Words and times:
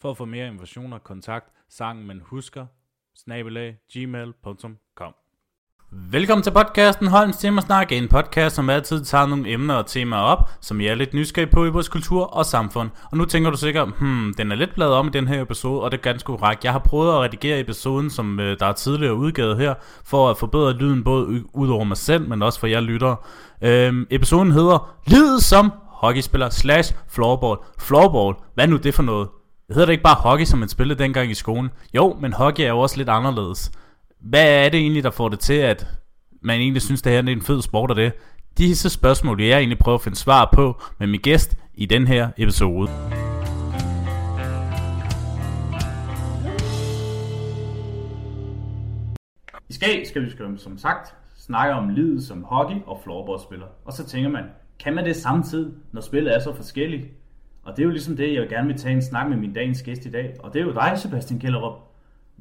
For 0.00 0.10
at 0.10 0.16
få 0.16 0.24
mere 0.24 0.46
informationer, 0.46 0.98
kontakt 0.98 1.46
sangen 1.68 2.06
man 2.06 2.20
husker, 2.24 2.66
snabelag, 3.16 3.76
gmail.com. 3.92 5.14
Velkommen 5.90 6.42
til 6.42 6.50
podcasten 6.50 7.06
Holms 7.06 7.36
Timmersnak, 7.36 7.92
en 7.92 8.08
podcast, 8.08 8.56
som 8.56 8.70
altid 8.70 9.04
tager 9.04 9.26
nogle 9.26 9.52
emner 9.52 9.74
og 9.74 9.86
temaer 9.86 10.20
op, 10.20 10.50
som 10.60 10.80
jeg 10.80 10.88
er 10.88 10.94
lidt 10.94 11.14
nysgerrig 11.14 11.50
på 11.50 11.64
i 11.66 11.68
vores 11.68 11.88
kultur 11.88 12.24
og 12.24 12.46
samfund. 12.46 12.90
Og 13.10 13.16
nu 13.16 13.24
tænker 13.24 13.50
du 13.50 13.56
sikkert, 13.56 13.88
hmm, 13.98 14.34
den 14.36 14.52
er 14.52 14.56
lidt 14.56 14.74
bladet 14.74 14.94
om 14.94 15.06
i 15.06 15.10
den 15.10 15.28
her 15.28 15.42
episode, 15.42 15.82
og 15.82 15.90
det 15.90 15.98
er 15.98 16.02
ganske 16.02 16.26
korrekt. 16.26 16.64
Jeg 16.64 16.72
har 16.72 16.78
prøvet 16.78 17.12
at 17.12 17.20
redigere 17.20 17.60
episoden, 17.60 18.10
som 18.10 18.40
øh, 18.40 18.58
der 18.58 18.66
er 18.66 18.72
tidligere 18.72 19.14
udgivet 19.14 19.58
her, 19.58 19.74
for 20.04 20.30
at 20.30 20.38
forbedre 20.38 20.72
lyden 20.72 21.04
både 21.04 21.54
ud 21.54 21.68
over 21.68 21.84
mig 21.84 21.96
selv, 21.96 22.28
men 22.28 22.42
også 22.42 22.60
for 22.60 22.66
jer 22.66 22.80
lyttere. 22.80 23.16
Øhm, 23.62 24.06
episoden 24.10 24.52
hedder 24.52 24.96
Livet 25.06 25.42
som 25.42 25.72
hockeyspiller 25.84 26.50
slash 26.50 26.94
floorball. 27.08 27.58
Floorball, 27.78 28.34
hvad 28.54 28.64
er 28.64 28.68
nu 28.68 28.76
det 28.76 28.94
for 28.94 29.02
noget? 29.02 29.28
Hedder 29.70 29.86
det 29.86 29.92
ikke 29.92 30.02
bare 30.02 30.14
hockey, 30.14 30.44
som 30.44 30.58
man 30.58 30.68
spillede 30.68 31.02
dengang 31.02 31.30
i 31.30 31.34
skolen? 31.34 31.70
Jo, 31.94 32.16
men 32.20 32.32
hockey 32.32 32.62
er 32.62 32.68
jo 32.68 32.78
også 32.78 32.96
lidt 32.96 33.08
anderledes. 33.08 33.72
Hvad 34.20 34.64
er 34.64 34.68
det 34.68 34.80
egentlig, 34.80 35.02
der 35.04 35.10
får 35.10 35.28
det 35.28 35.40
til, 35.40 35.54
at 35.54 35.86
man 36.40 36.60
egentlig 36.60 36.82
synes, 36.82 37.02
det 37.02 37.12
her 37.12 37.22
er 37.22 37.26
en 37.26 37.42
fed 37.42 37.62
sport 37.62 37.90
og 37.90 37.96
det? 37.96 38.12
Disse 38.58 38.90
spørgsmål 38.90 39.38
vil 39.38 39.46
jeg 39.46 39.58
egentlig 39.58 39.78
prøve 39.78 39.94
at 39.94 40.00
finde 40.00 40.18
svar 40.18 40.50
på 40.52 40.82
med 40.98 41.06
min 41.06 41.20
gæst 41.20 41.56
i 41.74 41.86
den 41.86 42.06
her 42.06 42.28
episode. 42.36 42.90
I 49.68 49.72
skal, 49.72 50.06
skal 50.06 50.22
vi 50.22 50.58
som 50.58 50.78
sagt 50.78 51.14
snakke 51.36 51.74
om 51.74 51.88
livet 51.88 52.24
som 52.24 52.44
hockey- 52.44 52.84
og 52.86 53.00
floorballspiller. 53.04 53.66
Og 53.84 53.92
så 53.92 54.06
tænker 54.06 54.30
man, 54.30 54.44
kan 54.80 54.94
man 54.94 55.04
det 55.04 55.16
samtidig, 55.16 55.72
når 55.92 56.00
spillet 56.00 56.34
er 56.34 56.40
så 56.40 56.54
forskelligt? 56.54 57.17
Og 57.68 57.76
det 57.76 57.82
er 57.82 57.84
jo 57.84 57.90
ligesom 57.90 58.16
det, 58.16 58.34
jeg 58.34 58.48
gerne 58.48 58.66
vil 58.66 58.76
tage 58.76 58.94
en 58.94 59.02
snak 59.02 59.28
med 59.28 59.36
min 59.36 59.52
dagens 59.52 59.82
gæst 59.82 60.06
i 60.06 60.10
dag. 60.10 60.36
Og 60.42 60.52
det 60.52 60.60
er 60.60 60.64
jo 60.64 60.72
dig, 60.72 60.92
Sebastian 60.96 61.40
Kellerup. 61.40 61.78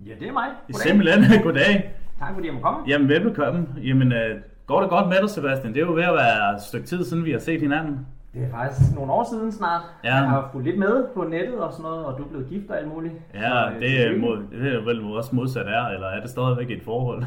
Ja, 0.06 0.12
det 0.20 0.28
er 0.28 0.32
mig. 0.34 0.48
Goddag. 0.68 0.82
Simpelthen 0.82 1.42
goddag. 1.44 1.94
Tak 2.20 2.34
fordi 2.34 2.48
jeg 2.48 2.56
må 2.56 2.62
komme. 2.62 2.80
Jamen, 2.88 3.10
velbekomme. 3.10 3.68
Jamen, 3.84 4.12
øh, 4.12 4.40
går 4.68 4.82
det 4.82 4.90
godt 4.90 5.08
med 5.08 5.18
dig, 5.22 5.30
Sebastian? 5.30 5.74
Det 5.74 5.82
er 5.82 5.86
jo 5.86 5.94
ved 5.94 6.04
at 6.04 6.14
være 6.14 6.56
et 6.56 6.62
stykke 6.62 6.88
tid 6.88 7.04
siden, 7.04 7.26
vi 7.26 7.32
har 7.32 7.40
set 7.40 7.62
hinanden. 7.62 8.08
Det 8.34 8.44
er 8.44 8.50
faktisk 8.52 8.96
nogle 8.96 9.12
år 9.12 9.28
siden 9.32 9.52
snart. 9.52 9.82
Ja. 10.04 10.16
Jeg 10.16 10.30
har 10.30 10.50
fulgt 10.52 10.68
lidt 10.68 10.80
med 10.80 11.06
på 11.16 11.24
nettet 11.24 11.60
og 11.60 11.72
sådan 11.72 11.84
noget, 11.84 12.06
og 12.06 12.18
du 12.18 12.24
er 12.24 12.28
blevet 12.28 12.48
gift 12.50 12.70
og 12.70 12.78
alt 12.78 12.88
muligt. 12.88 13.14
Ja, 13.34 13.40
så, 13.40 13.76
øh, 13.76 13.82
det, 13.82 14.08
er, 14.08 14.18
mod, 14.18 14.38
det 14.52 14.74
er 14.74 14.82
vel 14.86 15.04
også 15.04 15.36
modsat 15.36 15.68
er, 15.68 15.86
eller 15.88 16.08
er 16.08 16.22
det 16.22 16.30
stadigvæk 16.30 16.72
et 16.72 16.84
forhold? 16.84 17.24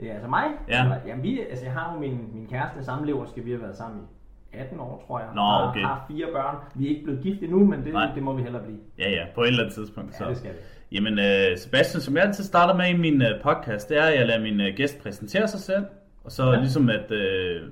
Ja, 0.00 0.06
altså 0.06 0.28
mig? 0.28 0.44
Ja. 0.68 0.84
Jamen, 1.06 1.22
vi, 1.22 1.40
altså, 1.50 1.64
jeg 1.64 1.74
har 1.74 1.94
jo 1.94 2.00
min, 2.00 2.18
min 2.34 2.46
kæreste 2.46 2.84
samlever, 2.84 3.26
skal 3.26 3.44
vi 3.44 3.50
have 3.50 3.62
været 3.62 3.76
sammen 3.76 4.00
i 4.00 4.19
18 4.52 4.80
år, 4.80 5.04
tror 5.06 5.18
jeg. 5.18 5.28
Nå, 5.34 5.68
okay. 5.68 5.80
Har 5.80 6.04
fire 6.08 6.26
børn. 6.32 6.56
Vi 6.74 6.84
er 6.84 6.88
ikke 6.88 7.04
blevet 7.04 7.22
gift 7.22 7.42
endnu, 7.42 7.66
men 7.66 7.84
det, 7.84 7.94
det 8.14 8.22
må 8.22 8.32
vi 8.32 8.42
heller 8.42 8.62
blive. 8.62 8.78
Ja, 8.98 9.10
ja, 9.10 9.24
på 9.34 9.42
et 9.42 9.46
eller 9.46 9.62
andet 9.62 9.74
tidspunkt. 9.74 10.14
Så. 10.14 10.24
Ja, 10.24 10.30
det 10.30 10.38
skal 10.38 10.50
vi. 10.50 10.56
Jamen, 10.92 11.18
uh, 11.18 11.58
Sebastian, 11.58 12.00
som 12.00 12.16
jeg 12.16 12.24
altid 12.24 12.44
starter 12.44 12.74
med 12.74 12.88
i 12.88 12.96
min 12.96 13.22
uh, 13.22 13.28
podcast, 13.42 13.88
det 13.88 13.98
er, 13.98 14.02
at 14.02 14.18
jeg 14.18 14.26
lader 14.26 14.40
min 14.40 14.60
uh, 14.60 14.66
gæst 14.76 15.02
præsentere 15.02 15.48
sig 15.48 15.60
selv. 15.60 15.84
Og 16.24 16.32
så 16.32 16.52
ja. 16.52 16.60
ligesom, 16.60 16.88
at 16.88 17.10
uh, 17.10 17.68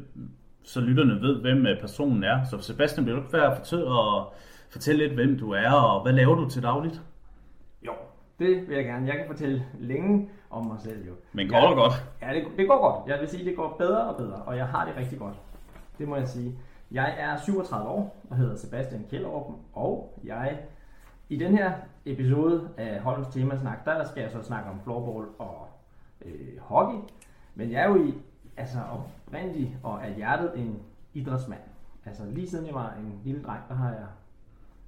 så 0.62 0.80
lytterne 0.80 1.20
ved, 1.20 1.40
hvem 1.40 1.60
uh, 1.60 1.80
personen 1.80 2.24
er. 2.24 2.44
Så 2.50 2.58
Sebastian, 2.60 3.06
vil 3.06 3.14
du 3.14 3.18
ikke 3.18 3.32
være 3.32 3.56
fortælle, 3.56 3.84
og 3.86 4.32
fortælle 4.70 5.06
lidt, 5.06 5.14
hvem 5.14 5.38
du 5.38 5.50
er, 5.50 5.72
og 5.72 6.02
hvad 6.02 6.12
laver 6.12 6.34
du 6.34 6.48
til 6.48 6.62
dagligt? 6.62 7.02
Jo, 7.86 7.92
det 8.38 8.68
vil 8.68 8.76
jeg 8.76 8.84
gerne. 8.84 9.06
Jeg 9.06 9.16
kan 9.16 9.24
fortælle 9.26 9.64
længe 9.78 10.28
om 10.50 10.66
mig 10.66 10.78
selv 10.80 11.06
jo. 11.06 11.12
Men 11.32 11.48
går 11.48 11.68
det 11.68 11.76
godt? 11.76 11.92
Ja, 12.22 12.34
det, 12.34 12.44
det 12.56 12.68
går 12.68 12.80
godt. 12.80 13.08
Jeg 13.08 13.20
vil 13.20 13.28
sige, 13.28 13.44
det 13.44 13.56
går 13.56 13.76
bedre 13.78 14.00
og 14.00 14.16
bedre, 14.16 14.36
og 14.46 14.56
jeg 14.56 14.66
har 14.66 14.84
det 14.84 14.96
rigtig 14.96 15.18
godt. 15.18 15.34
Det 15.98 16.08
må 16.08 16.16
jeg 16.16 16.28
sige. 16.28 16.54
Jeg 16.90 17.14
er 17.18 17.36
37 17.36 17.88
år 17.88 18.16
og 18.30 18.36
hedder 18.36 18.56
Sebastian 18.56 19.04
Kjellerup, 19.10 19.52
og 19.72 20.18
jeg 20.24 20.58
i 21.28 21.36
den 21.36 21.56
her 21.56 21.72
episode 22.04 22.68
af 22.76 23.00
Holms 23.00 23.28
Temasnak, 23.28 23.84
der 23.84 24.04
skal 24.04 24.20
jeg 24.20 24.30
så 24.30 24.42
snakke 24.42 24.70
om 24.70 24.80
floorball 24.80 25.26
og 25.38 25.68
øh, 26.24 26.58
hockey. 26.60 26.98
Men 27.54 27.72
jeg 27.72 27.82
er 27.82 27.88
jo 27.88 28.04
i, 28.04 28.14
altså 28.56 28.78
oprindeligt 28.80 29.70
og 29.82 30.06
af 30.06 30.14
hjertet 30.14 30.52
en 30.56 30.82
idrætsmand. 31.14 31.60
Altså 32.06 32.22
lige 32.26 32.50
siden 32.50 32.66
jeg 32.66 32.74
var 32.74 32.94
en 32.98 33.20
lille 33.24 33.42
dreng, 33.42 33.62
der 33.68 33.74
har 33.74 33.90
jeg 33.90 34.06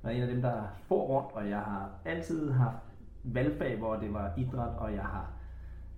været 0.02 0.16
en 0.16 0.22
af 0.22 0.28
dem, 0.28 0.42
der 0.42 0.62
får 0.82 1.06
rundt, 1.06 1.32
og 1.32 1.50
jeg 1.50 1.58
har 1.58 1.90
altid 2.04 2.52
haft 2.52 2.76
valgfag, 3.24 3.78
hvor 3.78 3.96
det 3.96 4.14
var 4.14 4.32
idræt, 4.36 4.76
og 4.78 4.94
jeg 4.94 5.04
har 5.04 5.30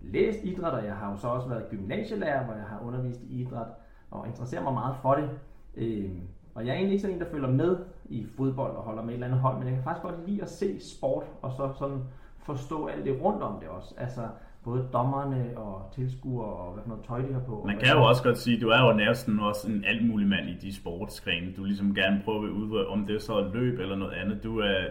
læst 0.00 0.38
idræt, 0.44 0.72
og 0.72 0.84
jeg 0.84 0.96
har 0.96 1.10
jo 1.10 1.16
så 1.16 1.28
også 1.28 1.48
været 1.48 1.70
gymnasielærer, 1.70 2.44
hvor 2.44 2.54
jeg 2.54 2.64
har 2.64 2.80
undervist 2.80 3.20
i 3.22 3.40
idræt, 3.40 3.66
og 4.10 4.26
interesserer 4.26 4.62
mig 4.62 4.72
meget 4.72 4.96
for 5.02 5.14
det. 5.14 5.30
Øh, 5.76 6.10
og 6.54 6.66
jeg 6.66 6.70
er 6.70 6.74
egentlig 6.74 6.92
ikke 6.92 7.02
sådan 7.02 7.16
en, 7.16 7.22
der 7.22 7.30
følger 7.30 7.50
med 7.50 7.76
i 8.08 8.26
fodbold 8.36 8.76
og 8.76 8.82
holder 8.82 9.02
med 9.02 9.10
et 9.10 9.14
eller 9.14 9.26
andet 9.26 9.40
hold, 9.40 9.58
men 9.58 9.66
jeg 9.66 9.74
kan 9.74 9.84
faktisk 9.84 10.02
godt 10.02 10.28
lide 10.28 10.42
at 10.42 10.50
se 10.50 10.80
sport, 10.80 11.24
og 11.42 11.52
så 11.52 11.72
sådan 11.78 11.98
forstå 12.38 12.86
alt 12.86 13.04
det 13.04 13.22
rundt 13.22 13.42
om 13.42 13.60
det 13.60 13.68
også. 13.68 13.94
Altså 13.98 14.20
både 14.64 14.88
dommerne 14.92 15.50
og 15.56 15.90
tilskuere 15.94 16.46
og 16.46 16.72
hvad 16.72 16.82
for 16.82 16.88
noget 16.88 17.04
tøj 17.04 17.20
de 17.20 17.32
har 17.32 17.40
på. 17.40 17.62
Man 17.66 17.78
kan 17.78 17.96
jo 17.96 18.04
også 18.04 18.22
godt 18.22 18.38
sige, 18.38 18.56
at 18.56 18.62
du 18.62 18.68
er 18.68 18.86
jo 18.86 18.92
næsten 18.92 19.40
også 19.40 19.70
en 19.70 19.84
alt 19.84 20.08
mulig 20.08 20.28
mand 20.28 20.48
i 20.48 20.54
de 20.54 20.74
sportsgrene. 20.74 21.52
Du 21.56 21.64
ligesom 21.64 21.94
gerne 21.94 22.22
prøver 22.24 22.42
at 22.42 22.50
udvide, 22.50 22.86
om 22.86 23.06
det 23.06 23.16
er 23.16 23.20
så 23.20 23.50
løb 23.54 23.80
eller 23.80 23.96
noget 23.96 24.12
andet. 24.12 24.44
Du 24.44 24.58
er, 24.58 24.84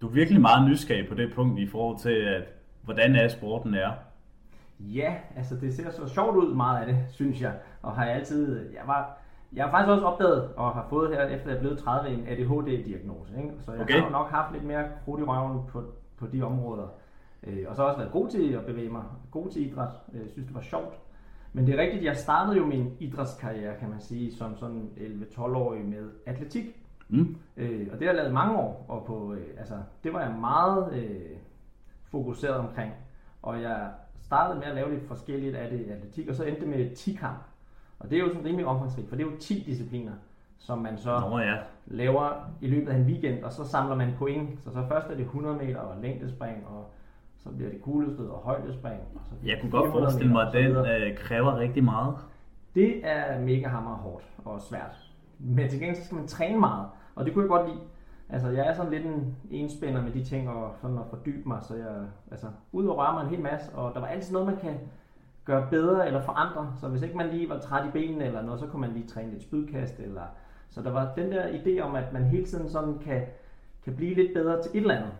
du 0.00 0.08
er 0.08 0.12
virkelig 0.12 0.40
meget 0.40 0.68
nysgerrig 0.70 1.08
på 1.08 1.14
det 1.14 1.32
punkt 1.34 1.58
i 1.58 1.66
forhold 1.66 1.98
til, 1.98 2.10
at 2.10 2.42
hvordan 2.82 3.16
er 3.16 3.28
sporten 3.28 3.74
er. 3.74 3.90
Ja, 4.80 5.14
altså 5.36 5.56
det 5.56 5.74
ser 5.74 5.90
så 5.90 6.08
sjovt 6.08 6.36
ud 6.36 6.54
meget 6.54 6.80
af 6.80 6.86
det, 6.86 6.98
synes 7.10 7.40
jeg. 7.40 7.52
Og 7.82 7.92
har 7.92 8.04
jeg 8.04 8.14
altid, 8.14 8.70
jeg 8.72 8.82
var, 8.86 9.18
jeg 9.56 9.64
har 9.64 9.70
faktisk 9.70 9.90
også 9.90 10.06
opdaget, 10.06 10.54
og 10.56 10.72
har 10.72 10.86
fået 10.90 11.10
her, 11.10 11.26
efter 11.26 11.48
jeg 11.48 11.56
er 11.56 11.60
blevet 11.60 11.78
30, 11.78 12.10
en 12.10 12.26
ADHD-diagnose. 12.28 13.36
Ikke? 13.36 13.50
Så 13.64 13.72
jeg 13.72 13.80
okay. 13.80 14.00
har 14.00 14.10
nok 14.10 14.30
haft 14.30 14.52
lidt 14.52 14.64
mere 14.64 14.84
krudt 15.04 15.20
i 15.20 15.22
røven 15.22 15.60
på, 15.68 15.82
på 16.16 16.26
de 16.26 16.42
områder. 16.42 16.88
Øh, 17.42 17.64
og 17.68 17.76
så 17.76 17.82
har 17.82 17.88
også 17.88 18.00
været 18.00 18.12
god 18.12 18.28
til 18.28 18.52
at 18.52 18.66
bevæge 18.66 18.88
mig, 18.90 19.02
god 19.30 19.50
til 19.50 19.70
idræt. 19.70 19.92
Jeg 20.12 20.20
øh, 20.20 20.30
synes, 20.30 20.46
det 20.46 20.54
var 20.54 20.60
sjovt. 20.60 20.94
Men 21.52 21.66
det 21.66 21.74
er 21.74 21.82
rigtigt, 21.82 22.04
jeg 22.04 22.16
startede 22.16 22.56
jo 22.56 22.66
min 22.66 22.96
idrætskarriere, 23.00 23.76
kan 23.78 23.90
man 23.90 24.00
sige, 24.00 24.34
som 24.34 24.56
sådan 24.56 24.90
11-12-årig 24.96 25.84
med 25.84 26.10
atletik. 26.26 26.64
Mm. 27.08 27.36
Øh, 27.56 27.88
og 27.92 27.98
det 27.98 28.06
har 28.06 28.14
jeg 28.14 28.14
lavet 28.14 28.34
mange 28.34 28.58
år, 28.58 28.84
og 28.88 29.04
på, 29.06 29.32
øh, 29.32 29.46
altså, 29.58 29.74
det 30.04 30.12
var 30.12 30.20
jeg 30.20 30.34
meget 30.40 30.92
øh, 30.92 31.36
fokuseret 32.10 32.56
omkring. 32.56 32.92
Og 33.42 33.62
jeg 33.62 33.90
startede 34.22 34.58
med 34.58 34.66
at 34.66 34.74
lave 34.74 34.94
lidt 34.94 35.08
forskelligt 35.08 35.56
af 35.56 35.70
det 35.70 35.90
atletik, 35.90 36.28
og 36.28 36.34
så 36.34 36.44
endte 36.44 36.60
det 36.60 36.68
med 36.68 36.96
10 36.96 37.12
kamp. 37.12 37.38
Og 37.98 38.10
det 38.10 38.18
er 38.18 38.22
jo 38.22 38.28
sådan 38.28 38.44
rimelig 38.44 38.66
omfangsrigt, 38.66 39.08
for 39.08 39.16
det 39.16 39.26
er 39.26 39.30
jo 39.30 39.36
10 39.40 39.62
discipliner, 39.66 40.12
som 40.58 40.78
man 40.78 40.98
så 40.98 41.20
Nå, 41.20 41.38
ja. 41.38 41.56
laver 41.86 42.50
i 42.60 42.66
løbet 42.66 42.92
af 42.92 42.96
en 42.96 43.04
weekend, 43.04 43.44
og 43.44 43.52
så 43.52 43.64
samler 43.64 43.96
man 43.96 44.14
point. 44.18 44.62
Så, 44.64 44.70
så 44.70 44.84
først 44.88 45.06
er 45.06 45.14
det 45.14 45.24
100 45.24 45.56
meter 45.56 45.78
og 45.78 46.02
længdespring, 46.02 46.66
og 46.66 46.90
så 47.38 47.50
bliver 47.50 47.70
det 47.70 47.82
kuglestød 47.82 48.28
og 48.28 48.38
højdespring. 48.38 49.00
Og 49.14 49.20
så 49.24 49.34
jeg 49.44 49.58
kunne 49.60 49.70
godt 49.70 49.92
forestille 49.92 50.32
mig, 50.32 50.46
at 50.46 50.52
den 50.52 50.76
øh, 50.76 51.16
kræver 51.16 51.58
rigtig 51.58 51.84
meget. 51.84 52.14
Det 52.74 53.00
er 53.06 53.40
mega 53.40 53.68
hammer 53.68 53.96
hårdt 53.96 54.24
og 54.44 54.60
svært. 54.60 55.10
Men 55.38 55.68
til 55.68 55.80
gengæld 55.80 56.04
skal 56.04 56.16
man 56.16 56.26
træne 56.26 56.60
meget, 56.60 56.86
og 57.14 57.24
det 57.24 57.34
kunne 57.34 57.42
jeg 57.42 57.48
godt 57.48 57.68
lide. 57.68 57.80
Altså, 58.28 58.48
jeg 58.48 58.66
er 58.66 58.74
sådan 58.74 58.92
lidt 58.92 59.06
en 59.06 59.36
enspænder 59.50 60.02
med 60.02 60.12
de 60.12 60.24
ting, 60.24 60.48
og 60.50 60.74
sådan 60.80 60.98
at 60.98 61.04
fordybe 61.10 61.48
mig, 61.48 61.58
så 61.62 61.74
jeg, 61.74 61.94
altså, 62.30 62.46
ud 62.72 62.86
og 62.86 62.98
røre 62.98 63.12
mig 63.14 63.22
en 63.22 63.30
hel 63.30 63.40
masse, 63.40 63.72
og 63.74 63.94
der 63.94 64.00
var 64.00 64.06
altid 64.06 64.32
noget, 64.32 64.48
man 64.48 64.56
kan 64.56 64.74
gøre 65.44 65.66
bedre 65.70 66.06
eller 66.06 66.22
forandre. 66.22 66.72
Så 66.80 66.88
hvis 66.88 67.02
ikke 67.02 67.16
man 67.16 67.28
lige 67.28 67.48
var 67.48 67.58
træt 67.58 67.86
i 67.86 67.90
benene 67.90 68.24
eller 68.24 68.42
noget, 68.42 68.60
så 68.60 68.66
kunne 68.66 68.80
man 68.80 68.92
lige 68.92 69.06
træne 69.06 69.30
lidt 69.30 69.42
spydkast. 69.42 69.98
Eller... 69.98 70.22
Så 70.70 70.82
der 70.82 70.92
var 70.92 71.12
den 71.16 71.32
der 71.32 71.44
idé 71.46 71.80
om, 71.80 71.94
at 71.94 72.12
man 72.12 72.24
hele 72.24 72.46
tiden 72.46 72.70
sådan 72.70 72.98
kan, 72.98 73.22
kan 73.84 73.96
blive 73.96 74.14
lidt 74.14 74.34
bedre 74.34 74.62
til 74.62 74.70
et 74.74 74.80
eller 74.80 74.94
andet. 74.94 75.12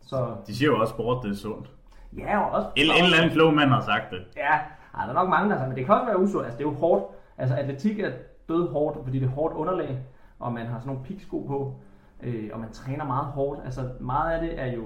Så... 0.00 0.36
De 0.46 0.56
siger 0.56 0.70
jo 0.70 0.80
også, 0.80 0.92
at 0.92 0.96
sport 0.96 1.24
det 1.24 1.30
er 1.30 1.36
sundt. 1.36 1.70
Ja, 2.18 2.40
og 2.40 2.50
også... 2.50 2.68
En, 2.76 2.86
en 2.86 3.04
eller 3.04 3.16
anden 3.16 3.32
flowmand 3.32 3.70
har 3.70 3.80
sagt 3.80 4.10
det. 4.10 4.22
Ja, 4.36 4.52
ej, 4.94 5.04
der 5.04 5.08
er 5.08 5.12
nok 5.12 5.28
mange, 5.28 5.50
der 5.50 5.58
har 5.58 5.66
men 5.66 5.76
det 5.76 5.86
kan 5.86 5.94
også 5.94 6.06
være 6.06 6.20
usundt. 6.20 6.44
Altså, 6.44 6.58
det 6.58 6.64
er 6.64 6.70
jo 6.70 6.76
hårdt. 6.76 7.04
Altså, 7.38 7.56
atletik 7.56 8.00
er 8.00 8.12
død 8.48 8.68
hårdt, 8.68 8.98
fordi 9.04 9.18
det 9.18 9.26
er 9.26 9.30
hårdt 9.30 9.54
underlag, 9.54 9.98
og 10.38 10.52
man 10.52 10.66
har 10.66 10.78
sådan 10.78 10.92
nogle 10.92 11.06
piksko 11.06 11.44
på, 11.46 11.74
øh, 12.22 12.50
og 12.52 12.60
man 12.60 12.72
træner 12.72 13.04
meget 13.04 13.26
hårdt. 13.26 13.60
Altså, 13.64 13.90
meget 14.00 14.32
af 14.32 14.40
det 14.40 14.60
er 14.60 14.72
jo 14.72 14.82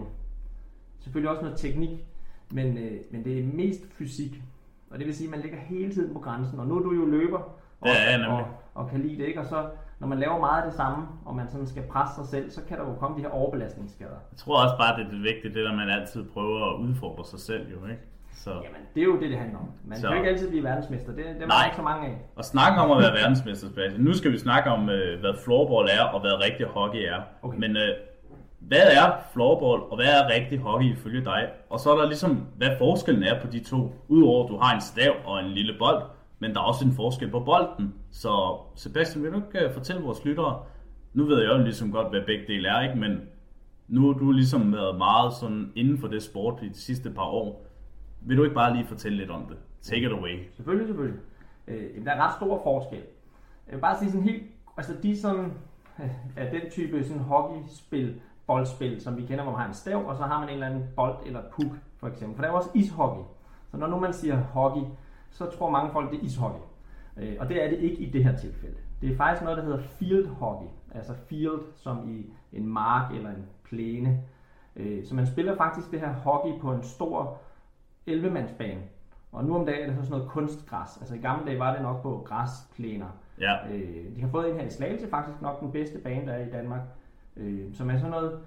selvfølgelig 1.00 1.30
også 1.30 1.42
noget 1.42 1.58
teknik, 1.58 2.04
men, 2.52 2.78
øh, 2.78 3.00
men 3.10 3.24
det 3.24 3.38
er 3.38 3.44
mest 3.44 3.80
fysik. 3.90 4.42
Og 4.96 5.00
det 5.00 5.06
vil 5.06 5.16
sige, 5.16 5.26
at 5.26 5.30
man 5.30 5.40
ligger 5.40 5.58
hele 5.58 5.92
tiden 5.94 6.12
på 6.14 6.20
grænsen, 6.20 6.60
og 6.60 6.66
nu 6.66 6.78
er 6.78 6.82
du 6.82 6.92
jo 6.92 7.04
løber, 7.04 7.38
og, 7.80 7.88
ja, 7.88 8.18
ja, 8.18 8.32
og, 8.32 8.44
og 8.74 8.90
kan 8.90 9.00
lide 9.00 9.16
det, 9.16 9.26
ikke? 9.26 9.40
Og 9.40 9.46
så 9.46 9.66
når 9.98 10.06
man 10.06 10.18
laver 10.18 10.38
meget 10.40 10.62
af 10.62 10.68
det 10.68 10.76
samme, 10.76 11.06
og 11.24 11.36
man 11.36 11.48
sådan 11.48 11.66
skal 11.66 11.82
presse 11.82 12.14
sig 12.14 12.26
selv, 12.26 12.50
så 12.50 12.60
kan 12.68 12.78
der 12.78 12.84
jo 12.84 12.94
komme 12.94 13.16
de 13.16 13.22
her 13.22 13.28
overbelastningsskader. 13.28 14.20
Jeg 14.32 14.38
tror 14.38 14.62
også 14.62 14.76
bare, 14.78 14.96
det 14.98 15.06
er 15.06 15.10
det 15.10 15.22
vigtige, 15.22 15.54
det 15.54 15.64
der 15.64 15.74
man 15.74 15.88
altid 15.90 16.24
prøver 16.24 16.74
at 16.74 16.80
udfordre 16.80 17.24
sig 17.24 17.40
selv 17.40 17.66
jo, 17.70 17.76
ikke? 17.86 18.02
Så. 18.32 18.50
Jamen, 18.50 18.82
det 18.94 19.00
er 19.00 19.04
jo 19.04 19.20
det, 19.20 19.30
det 19.30 19.38
handler 19.38 19.58
om. 19.58 19.68
Man 19.84 19.98
så. 19.98 20.08
kan 20.08 20.16
ikke 20.16 20.28
altid 20.28 20.48
blive 20.48 20.64
verdensmester. 20.64 21.12
Det, 21.12 21.24
det 21.24 21.42
er 21.42 21.46
Nej. 21.46 21.64
ikke 21.64 21.76
så 21.76 21.82
mange 21.82 22.06
af. 22.06 22.16
Og 22.36 22.44
snakke 22.44 22.80
om 22.80 22.90
at 22.90 22.98
være 22.98 23.12
verdensmester. 23.12 23.68
Nu 23.98 24.12
skal 24.12 24.32
vi 24.32 24.38
snakke 24.38 24.70
om, 24.70 24.90
øh, 24.90 25.20
hvad 25.20 25.34
floorball 25.44 25.88
er, 25.98 26.04
og 26.04 26.20
hvad 26.20 26.44
rigtig 26.46 26.66
hockey 26.66 26.98
er. 26.98 27.20
Okay. 27.42 27.58
Men 27.58 27.76
øh, 27.76 27.88
hvad 28.68 28.86
er 28.92 29.12
floorball, 29.32 29.82
og 29.90 29.96
hvad 29.96 30.06
er 30.06 30.34
rigtig 30.34 30.58
hockey 30.58 30.92
ifølge 30.92 31.24
dig? 31.24 31.48
Og 31.70 31.80
så 31.80 31.90
er 31.90 31.96
der 31.98 32.06
ligesom, 32.06 32.46
hvad 32.56 32.68
forskellen 32.78 33.22
er 33.22 33.40
på 33.40 33.46
de 33.46 33.64
to. 33.64 33.92
Udover 34.08 34.44
at 34.44 34.50
du 34.50 34.56
har 34.56 34.74
en 34.74 34.80
stav 34.80 35.12
og 35.24 35.40
en 35.40 35.50
lille 35.50 35.74
bold, 35.78 36.02
men 36.38 36.54
der 36.54 36.60
er 36.60 36.64
også 36.64 36.84
en 36.84 36.92
forskel 36.92 37.30
på 37.30 37.40
bolden. 37.40 37.94
Så 38.10 38.58
Sebastian, 38.74 39.24
vil 39.24 39.32
du 39.32 39.36
ikke 39.36 39.66
øh, 39.66 39.74
fortælle 39.74 40.02
vores 40.02 40.24
lyttere, 40.24 40.62
nu 41.14 41.24
ved 41.24 41.42
jeg 41.42 41.52
jo 41.52 41.62
ligesom 41.62 41.92
godt, 41.92 42.10
hvad 42.10 42.20
begge 42.26 42.46
dele 42.46 42.68
er, 42.68 42.80
ikke? 42.80 42.98
men 42.98 43.20
nu 43.88 44.06
har 44.06 44.18
du 44.18 44.32
ligesom 44.32 44.72
været 44.72 44.98
meget 44.98 45.32
sådan 45.32 45.72
inden 45.76 45.98
for 45.98 46.08
det 46.08 46.22
sport 46.22 46.62
i 46.62 46.68
de 46.68 46.78
sidste 46.78 47.10
par 47.10 47.26
år. 47.26 47.66
Vil 48.20 48.36
du 48.36 48.42
ikke 48.44 48.54
bare 48.54 48.74
lige 48.74 48.86
fortælle 48.86 49.18
lidt 49.18 49.30
om 49.30 49.46
det? 49.48 49.56
Take 49.82 50.06
it 50.06 50.12
away. 50.12 50.38
Selvfølgelig, 50.52 50.86
selvfølgelig. 50.86 51.20
Øh, 51.68 52.04
der 52.04 52.12
er 52.12 52.26
ret 52.26 52.34
stor 52.34 52.60
forskel. 52.62 53.02
Jeg 53.66 53.74
vil 53.74 53.80
bare 53.80 53.98
sige 53.98 54.10
sådan 54.10 54.28
helt, 54.28 54.42
altså 54.76 54.94
de 55.02 55.20
sådan, 55.20 55.52
af 56.36 56.50
den 56.60 56.70
type 56.70 57.04
sådan 57.04 57.22
hockeyspil, 57.22 58.20
boldspil, 58.46 59.00
som 59.00 59.16
vi 59.16 59.26
kender, 59.26 59.44
hvor 59.44 59.52
man 59.52 59.60
har 59.60 59.68
en 59.68 59.74
stav, 59.74 60.06
og 60.06 60.16
så 60.16 60.22
har 60.22 60.40
man 60.40 60.48
en 60.48 60.54
eller 60.54 60.66
anden 60.66 60.84
bold 60.96 61.16
eller 61.26 61.40
puk, 61.52 61.72
for 61.96 62.08
eksempel. 62.08 62.36
For 62.36 62.42
der 62.42 62.50
er 62.50 62.54
også 62.54 62.70
ishockey. 62.74 63.22
Så 63.70 63.76
når 63.76 63.86
nu 63.86 63.98
man 63.98 64.12
siger 64.12 64.36
hockey, 64.36 64.82
så 65.30 65.50
tror 65.50 65.70
mange 65.70 65.92
folk, 65.92 66.10
det 66.10 66.20
er 66.20 66.24
ishockey. 66.24 66.60
Øh, 67.16 67.36
og 67.40 67.48
det 67.48 67.64
er 67.64 67.68
det 67.68 67.78
ikke 67.78 67.96
i 67.96 68.10
det 68.10 68.24
her 68.24 68.36
tilfælde. 68.36 68.76
Det 69.00 69.12
er 69.12 69.16
faktisk 69.16 69.42
noget, 69.42 69.58
der 69.58 69.64
hedder 69.64 69.78
field 69.78 70.26
hockey. 70.26 70.66
Altså 70.94 71.14
field 71.14 71.60
som 71.74 72.10
i 72.10 72.26
en 72.52 72.66
mark 72.66 73.14
eller 73.14 73.30
en 73.30 73.46
plæne. 73.64 74.20
Øh, 74.76 75.04
så 75.04 75.14
man 75.14 75.26
spiller 75.26 75.56
faktisk 75.56 75.90
det 75.90 76.00
her 76.00 76.12
hockey 76.12 76.60
på 76.60 76.72
en 76.72 76.82
stor 76.82 77.38
11-mandsbane. 78.08 78.80
Og 79.32 79.44
nu 79.44 79.56
om 79.56 79.66
dagen 79.66 79.82
er 79.82 79.86
det 79.86 79.96
så 79.96 80.02
sådan 80.02 80.18
noget 80.18 80.30
kunstgræs. 80.30 80.96
Altså 81.00 81.14
i 81.14 81.18
gamle 81.18 81.46
dage 81.46 81.58
var 81.58 81.72
det 81.72 81.82
nok 81.82 82.02
på 82.02 82.22
græsplæner. 82.24 83.06
Ja. 83.40 83.68
Øh, 83.72 84.16
de 84.16 84.20
har 84.20 84.28
fået 84.28 84.50
en 84.50 84.56
her 84.56 84.66
i 84.66 84.70
Slagelse, 84.70 85.08
faktisk 85.08 85.42
nok 85.42 85.60
den 85.60 85.72
bedste 85.72 85.98
bane, 85.98 86.26
der 86.26 86.32
er 86.32 86.46
i 86.46 86.50
Danmark. 86.50 86.80
Øh, 87.36 87.74
som 87.74 87.90
er 87.90 87.96
sådan 87.96 88.10
noget 88.10 88.38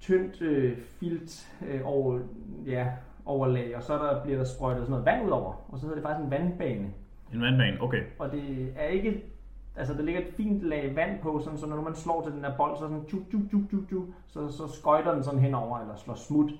tyndt 0.00 0.42
øh, 0.42 0.78
filt 0.78 1.48
øh, 1.68 1.80
over, 1.84 2.20
ja, 2.66 2.86
overlag, 3.24 3.76
og 3.76 3.82
så 3.82 3.94
der 3.98 4.22
bliver 4.22 4.38
der 4.38 4.44
sprøjtet 4.44 4.82
sådan 4.82 4.90
noget 4.90 5.06
vand 5.06 5.26
ud 5.26 5.30
over, 5.30 5.52
og 5.68 5.78
så 5.78 5.86
hedder 5.86 5.94
det 5.94 6.02
faktisk 6.02 6.24
en 6.24 6.30
vandbane. 6.30 6.92
En 7.34 7.40
vandbane, 7.40 7.82
okay. 7.82 8.02
Og 8.18 8.32
det 8.32 8.72
er 8.76 8.86
ikke, 8.86 9.24
altså 9.76 9.94
der 9.94 10.02
ligger 10.02 10.20
et 10.20 10.34
fint 10.36 10.62
lag 10.62 10.96
vand 10.96 11.20
på, 11.20 11.40
sådan, 11.44 11.58
så 11.58 11.66
når 11.66 11.82
man 11.82 11.94
slår 11.94 12.22
til 12.22 12.32
den 12.32 12.44
her 12.44 12.56
bold, 12.56 12.76
så 12.76 12.80
sådan 12.80 13.04
tjuk, 13.04 13.30
tjuk, 13.30 13.50
tjuk, 13.50 13.70
tjuk, 13.70 13.88
tjuk, 13.88 14.04
så, 14.26 14.48
så 14.48 14.68
skøjter 14.68 15.14
den 15.14 15.24
sådan 15.24 15.40
henover, 15.40 15.78
eller 15.78 15.96
slår 15.96 16.14
smut, 16.14 16.50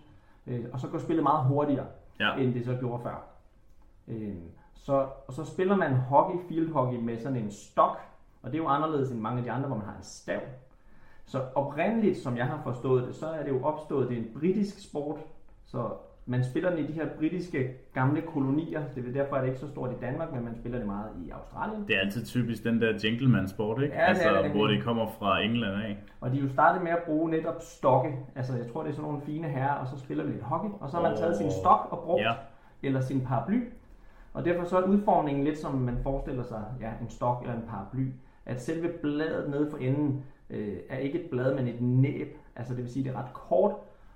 øh, 0.46 0.64
og 0.72 0.80
så 0.80 0.88
går 0.88 0.98
spillet 0.98 1.22
meget 1.22 1.46
hurtigere, 1.46 1.86
ja. 2.20 2.36
end 2.36 2.54
det 2.54 2.64
så 2.64 2.76
gjorde 2.80 3.02
før. 3.02 3.24
Øh, 4.08 4.34
så, 4.74 5.06
og 5.26 5.32
så 5.32 5.44
spiller 5.44 5.76
man 5.76 5.92
hockey, 5.92 6.48
field 6.48 6.72
hockey 6.72 6.98
med 6.98 7.18
sådan 7.18 7.38
en 7.38 7.50
stok, 7.50 7.98
og 8.42 8.50
det 8.50 8.58
er 8.58 8.62
jo 8.62 8.68
anderledes 8.68 9.10
end 9.10 9.20
mange 9.20 9.38
af 9.38 9.44
de 9.44 9.50
andre, 9.50 9.66
hvor 9.66 9.76
man 9.76 9.86
har 9.86 9.96
en 9.96 10.02
stav. 10.02 10.40
Så 11.26 11.42
oprindeligt, 11.54 12.18
som 12.18 12.36
jeg 12.36 12.46
har 12.46 12.60
forstået 12.64 13.06
det, 13.06 13.14
så 13.14 13.26
er 13.26 13.42
det 13.42 13.50
jo 13.50 13.64
opstået, 13.64 14.08
det 14.08 14.18
er 14.18 14.22
en 14.22 14.28
britisk 14.40 14.90
sport, 14.90 15.18
så 15.64 15.88
man 16.26 16.44
spiller 16.44 16.70
den 16.70 16.78
i 16.78 16.86
de 16.86 16.92
her 16.92 17.06
britiske 17.18 17.70
gamle 17.94 18.20
kolonier. 18.20 18.82
Det 18.94 19.08
er 19.08 19.12
derfor, 19.12 19.36
er 19.36 19.40
det 19.40 19.48
ikke 19.48 19.60
så 19.60 19.68
stort 19.68 19.90
i 19.90 19.94
Danmark, 20.00 20.32
men 20.32 20.44
man 20.44 20.54
spiller 20.54 20.78
det 20.78 20.86
meget 20.86 21.10
i 21.26 21.30
Australien. 21.30 21.84
Det 21.88 21.96
er 21.96 22.00
altid 22.00 22.24
typisk 22.24 22.64
den 22.64 22.80
der 22.80 22.98
gentleman 22.98 23.48
sport, 23.48 23.82
ikke? 23.82 23.94
Ja, 23.94 24.00
altså, 24.00 24.28
det 24.28 24.38
er 24.38 24.42
det, 24.42 24.50
hvor 24.50 24.66
de 24.66 24.80
kommer 24.80 25.06
fra 25.18 25.40
England 25.40 25.82
af. 25.82 25.98
Og 26.20 26.30
de 26.30 26.38
er 26.38 26.42
jo 26.42 26.48
startet 26.48 26.82
med 26.82 26.90
at 26.90 27.02
bruge 27.06 27.30
netop 27.30 27.54
stokke. 27.60 28.18
Altså, 28.34 28.56
jeg 28.56 28.66
tror, 28.72 28.82
det 28.82 28.90
er 28.90 28.94
sådan 28.94 29.10
nogle 29.10 29.22
fine 29.26 29.48
herrer, 29.48 29.74
og 29.74 29.86
så 29.86 29.98
spiller 29.98 30.24
vi 30.24 30.32
lidt 30.32 30.42
hockey. 30.42 30.70
Og 30.80 30.90
så 30.90 30.96
har 30.96 31.02
man 31.08 31.16
taget 31.16 31.36
sin 31.36 31.50
stok 31.50 31.88
og 31.90 31.98
brugt, 32.04 32.22
ja. 32.22 32.32
eller 32.82 33.00
sin 33.00 33.20
paraply. 33.20 33.60
Og 34.32 34.44
derfor 34.44 34.64
så 34.64 34.78
er 34.78 34.82
udformningen 34.82 35.44
lidt 35.44 35.58
som 35.58 35.74
man 35.74 35.98
forestiller 36.02 36.42
sig, 36.42 36.64
ja, 36.80 36.90
en 37.00 37.10
stok 37.10 37.42
eller 37.42 37.54
en 37.54 37.64
paraply. 37.68 38.06
At 38.46 38.62
selve 38.62 38.88
bladet 38.88 39.50
nede 39.50 39.70
for 39.70 39.78
enden 39.78 40.24
øh, 40.52 40.76
er 40.88 40.98
ikke 40.98 41.24
et 41.24 41.30
blad, 41.30 41.54
men 41.54 41.68
et 41.68 41.80
næb. 41.80 42.36
Altså 42.56 42.74
det 42.74 42.82
vil 42.82 42.92
sige, 42.92 43.04
det 43.04 43.14
er 43.14 43.18
ret 43.18 43.32
kort, 43.32 43.74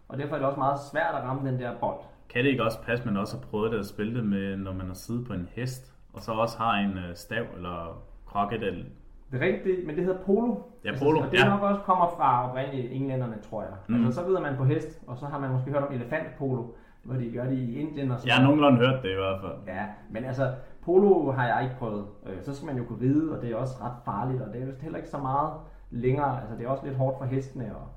og 0.08 0.18
derfor 0.18 0.34
er 0.34 0.38
det 0.38 0.46
også 0.46 0.58
meget 0.58 0.78
svært 0.92 1.14
at 1.14 1.22
ramme 1.22 1.50
den 1.50 1.60
der 1.60 1.70
bold. 1.80 1.98
Kan 2.28 2.44
det 2.44 2.50
ikke 2.50 2.64
også 2.64 2.82
passe, 2.82 3.02
at 3.02 3.06
man 3.06 3.16
også 3.16 3.36
har 3.36 3.44
prøvet 3.46 3.72
det 3.72 3.78
at 3.78 3.86
spille 3.86 4.14
det 4.14 4.24
med, 4.24 4.56
når 4.56 4.72
man 4.72 4.86
har 4.86 4.94
siddet 4.94 5.26
på 5.26 5.32
en 5.32 5.48
hest, 5.52 5.92
og 6.12 6.20
så 6.22 6.32
også 6.32 6.58
har 6.58 6.78
en 6.78 6.98
øh, 6.98 7.16
stav 7.16 7.44
eller 7.56 8.02
krokket 8.26 8.62
eller 8.62 8.84
det 9.30 9.42
er 9.42 9.46
rigtigt, 9.46 9.86
men 9.86 9.96
det 9.96 10.04
hedder 10.04 10.22
polo. 10.22 10.54
Ja, 10.84 10.92
polo. 10.98 11.10
Altså, 11.10 11.26
og 11.26 11.32
det 11.32 11.38
ja. 11.38 11.48
nok 11.48 11.62
også 11.62 11.80
kommer 11.80 12.08
fra 12.16 12.48
oprindeligt 12.48 12.92
englænderne, 12.92 13.36
tror 13.50 13.62
jeg. 13.62 13.72
Mm. 13.88 14.04
Altså, 14.04 14.20
så 14.20 14.26
rider 14.26 14.40
man 14.40 14.56
på 14.56 14.64
hest, 14.64 15.02
og 15.06 15.16
så 15.16 15.26
har 15.26 15.38
man 15.38 15.50
måske 15.50 15.70
hørt 15.70 15.82
om 15.82 15.92
elefantpolo, 15.92 16.64
hvor 17.02 17.14
de 17.14 17.30
gør 17.30 17.44
det 17.44 17.58
i 17.58 17.80
Indien 17.80 18.10
og 18.10 18.20
så. 18.20 18.26
Jeg 18.26 18.34
har 18.36 18.42
nogenlunde 18.42 18.78
hørt 18.78 19.02
det 19.02 19.10
i 19.10 19.14
hvert 19.14 19.40
fald. 19.40 19.52
Ja, 19.66 19.84
men 20.10 20.24
altså, 20.24 20.52
polo 20.84 21.30
har 21.30 21.46
jeg 21.46 21.62
ikke 21.64 21.76
prøvet. 21.78 22.06
Øh, 22.26 22.42
så 22.42 22.54
skal 22.54 22.66
man 22.66 22.76
jo 22.76 22.84
kunne 22.84 23.00
ride, 23.00 23.36
og 23.36 23.42
det 23.42 23.52
er 23.52 23.56
også 23.56 23.74
ret 23.82 23.96
farligt, 24.04 24.42
og 24.42 24.52
det 24.52 24.62
er 24.62 24.66
heller 24.82 24.98
ikke 24.98 25.10
så 25.10 25.18
meget 25.18 25.50
længere. 25.90 26.40
Altså, 26.40 26.56
det 26.56 26.64
er 26.64 26.68
også 26.68 26.84
lidt 26.84 26.96
hårdt 26.96 27.18
for 27.18 27.24
hestene, 27.24 27.76
og 27.76 27.88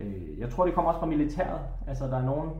Øh, 0.00 0.38
jeg 0.38 0.50
tror, 0.50 0.64
det 0.64 0.74
kommer 0.74 0.90
også 0.90 1.00
fra 1.00 1.06
militæret. 1.06 1.60
Altså, 1.86 2.04
der 2.04 2.16
er 2.16 2.24
nogen, 2.24 2.50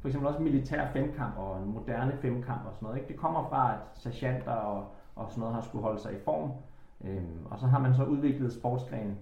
for 0.00 0.08
eksempel 0.08 0.28
også 0.28 0.42
militær 0.42 0.86
femkamp 0.92 1.38
og 1.38 1.62
en 1.62 1.72
moderne 1.72 2.12
femkamp 2.22 2.60
og 2.66 2.72
sådan 2.74 2.86
noget. 2.86 2.96
Ikke? 2.96 3.08
Det 3.08 3.16
kommer 3.16 3.48
fra, 3.48 3.72
at 3.72 3.78
sergeanter 3.94 4.52
og, 4.52 4.94
og 5.16 5.26
sådan 5.30 5.40
noget 5.40 5.54
har 5.54 5.62
skulle 5.62 5.82
holde 5.82 6.00
sig 6.00 6.12
i 6.12 6.18
form. 6.24 6.50
Øh, 7.04 7.22
og 7.50 7.58
så 7.58 7.66
har 7.66 7.78
man 7.78 7.94
så 7.94 8.04
udviklet 8.04 8.52
sportsgrenen 8.52 9.18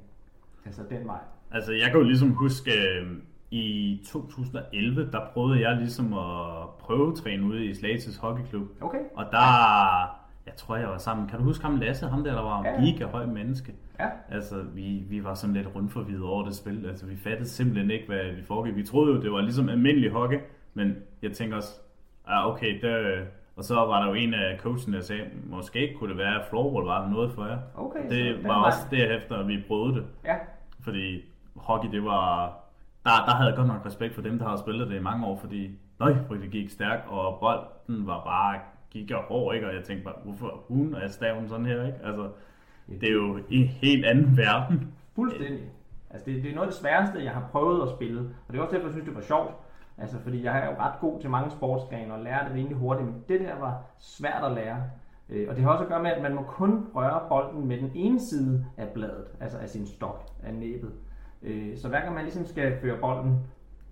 altså 0.67 0.83
den 0.91 1.07
vej. 1.07 1.19
Altså, 1.51 1.73
jeg 1.73 1.91
kan 1.91 2.01
jo 2.01 2.03
ligesom 2.03 2.31
huske, 2.31 2.71
øh, 2.71 3.17
i 3.51 4.01
2011, 4.07 5.11
der 5.13 5.21
prøvede 5.33 5.69
jeg 5.69 5.77
ligesom 5.77 6.13
at 6.13 6.69
prøvetræne 6.79 7.47
ude 7.47 7.65
i 7.65 7.75
Slages 7.75 8.17
Hockeyklub. 8.17 8.69
Okay. 8.81 8.99
Og 9.15 9.25
der, 9.31 10.24
jeg 10.47 10.55
tror, 10.57 10.77
jeg 10.77 10.89
var 10.89 10.99
sammen. 10.99 11.29
Kan 11.29 11.39
du 11.39 11.45
huske 11.45 11.65
ham 11.65 11.77
Lasse? 11.77 12.07
Ham 12.07 12.25
der, 12.25 12.35
der 12.35 12.43
var 12.43 12.61
en 12.61 12.67
ja. 12.67 12.81
giga 12.81 13.07
høj 13.07 13.27
menneske. 13.27 13.75
Ja. 14.01 14.09
Altså, 14.31 14.63
vi, 14.63 15.03
vi 15.09 15.25
var 15.25 15.35
sådan 15.35 15.55
lidt 15.55 15.69
rundt 15.75 15.93
forvidet 15.93 16.23
over 16.23 16.45
det 16.45 16.55
spil. 16.57 16.87
Altså, 16.87 17.07
vi 17.07 17.17
fattede 17.17 17.49
simpelthen 17.49 17.91
ikke, 17.91 18.07
hvad 18.07 18.33
vi 18.37 18.43
foregik. 18.43 18.77
Vi 18.77 18.83
troede 18.83 19.15
jo, 19.15 19.23
det 19.23 19.33
var 19.33 19.41
ligesom 19.41 19.69
almindelig 19.69 20.11
hockey, 20.11 20.39
men 20.75 20.97
jeg 21.23 21.33
tænker 21.33 21.57
også, 21.57 21.81
ah, 22.27 22.47
okay, 22.47 22.81
der, 22.83 23.23
og 23.57 23.65
så 23.65 23.75
var 23.75 24.01
der 24.03 24.09
jo 24.09 24.15
en 24.15 24.35
af 24.35 24.59
coachene, 24.59 24.97
der 24.97 25.03
sagde, 25.03 25.25
måske 25.45 25.97
kunne 25.99 26.11
det 26.11 26.19
være, 26.19 26.41
at 26.41 26.47
floorball 26.51 26.85
var 26.85 27.09
noget 27.09 27.33
for 27.33 27.47
jer. 27.47 27.59
Okay, 27.75 28.11
det 28.11 28.45
var 28.45 28.65
også 28.65 28.79
derefter, 28.91 29.37
at 29.37 29.49
vi 29.49 29.65
prøvede 29.69 29.95
det. 29.95 30.05
Ja. 30.25 30.37
Fordi 30.81 31.21
hockey, 31.57 31.91
det 31.91 32.05
var... 32.05 32.59
Der, 33.05 33.11
der 33.27 33.35
havde 33.35 33.49
jeg 33.49 33.57
godt 33.57 33.69
nok 33.69 33.87
respekt 33.87 34.15
for 34.15 34.23
dem, 34.23 34.39
der 34.39 34.49
har 34.49 34.57
spillet 34.57 34.89
det 34.91 34.97
i 34.97 35.03
mange 35.03 35.27
år, 35.27 35.37
fordi 35.37 35.71
nøj, 36.01 36.15
det 36.31 36.51
gik 36.51 36.71
stærkt, 36.71 37.09
og 37.09 37.39
bolden 37.41 38.07
var 38.07 38.25
bare 38.25 38.61
gik 38.95 39.11
jeg 39.11 39.25
over, 39.29 39.53
ikke? 39.53 39.67
Og 39.67 39.75
jeg 39.75 39.85
tænkte 39.85 40.05
bare, 40.05 40.15
hvorfor 40.25 40.65
hun 40.69 40.95
er 40.95 41.09
staven 41.09 41.49
sådan 41.49 41.67
her, 41.67 41.87
ikke? 41.87 41.99
Altså, 42.05 42.31
det 43.01 43.09
er 43.09 43.13
jo 43.13 43.39
en 43.51 43.67
helt 43.67 44.05
anden 44.05 44.37
verden. 44.37 44.95
Fuldstændig. 45.15 45.65
Altså, 46.11 46.31
det, 46.31 46.43
det 46.43 46.51
er 46.51 46.55
noget 46.55 46.67
af 46.67 46.73
det 46.73 46.81
sværeste, 46.81 47.25
jeg 47.25 47.33
har 47.33 47.49
prøvet 47.53 47.83
at 47.83 47.89
spille. 47.97 48.21
Og 48.21 48.53
det 48.53 48.59
er 48.59 48.63
også 48.63 48.75
derfor, 48.75 48.87
jeg 48.87 48.93
synes, 48.93 49.07
det 49.07 49.15
var 49.15 49.21
sjovt. 49.21 49.55
Altså, 49.99 50.19
fordi 50.19 50.45
jeg 50.45 50.59
er 50.59 50.67
jo 50.67 50.77
ret 50.79 51.01
god 51.01 51.21
til 51.21 51.31
mange 51.31 51.51
sportsgrene 51.51 52.15
og 52.15 52.25
lærer 52.25 52.49
det 52.49 52.57
rimelig 52.57 52.77
hurtigt, 52.77 53.09
men 53.09 53.25
det 53.29 53.41
der 53.41 53.59
var 53.59 53.83
svært 53.99 54.45
at 54.45 54.53
lære. 54.53 54.83
Øh, 55.29 55.47
og 55.49 55.57
det 55.57 55.65
har 55.65 55.71
også 55.71 55.85
at 55.85 55.89
gøre 55.89 56.03
med, 56.03 56.11
at 56.11 56.23
man 56.23 56.35
må 56.35 56.43
kun 56.43 56.87
røre 56.95 57.21
bolden 57.29 57.69
med 57.69 57.79
den 57.79 57.93
ene 57.95 58.21
side 58.21 58.67
af 58.77 58.89
bladet, 58.89 59.27
altså 59.41 59.59
af 59.59 59.69
sin 59.69 59.87
stok, 59.87 60.27
af 60.43 60.55
næbet. 60.55 60.93
Øh, 61.43 61.77
så 61.77 61.89
hver 61.89 62.01
gang 62.01 62.15
man 62.15 62.25
ligesom 62.25 62.47
skal 62.47 62.79
føre 62.81 63.01
bolden 63.01 63.39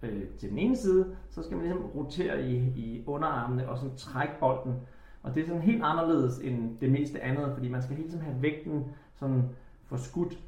øh, 0.03 0.23
til 0.39 0.51
den 0.51 0.59
ene 0.59 0.77
side, 0.77 1.07
så 1.31 1.43
skal 1.43 1.57
man 1.57 1.67
ligesom 1.67 1.85
rotere 1.85 2.43
i, 2.43 2.57
i 2.57 3.03
underarmene 3.07 3.69
og 3.69 3.79
sådan 3.79 3.97
trække 3.97 4.35
bolden. 4.41 4.75
Og 5.23 5.35
det 5.35 5.43
er 5.43 5.47
sådan 5.47 5.63
helt 5.63 5.83
anderledes 5.83 6.39
end 6.39 6.79
det 6.81 6.91
meste 6.91 7.23
andet, 7.23 7.51
fordi 7.55 7.69
man 7.69 7.83
skal 7.83 7.97
hele 7.97 8.09
tiden 8.09 8.25
have 8.25 8.43
vægten 8.43 8.85
sådan 9.15 9.43
forskudt. 9.87 10.39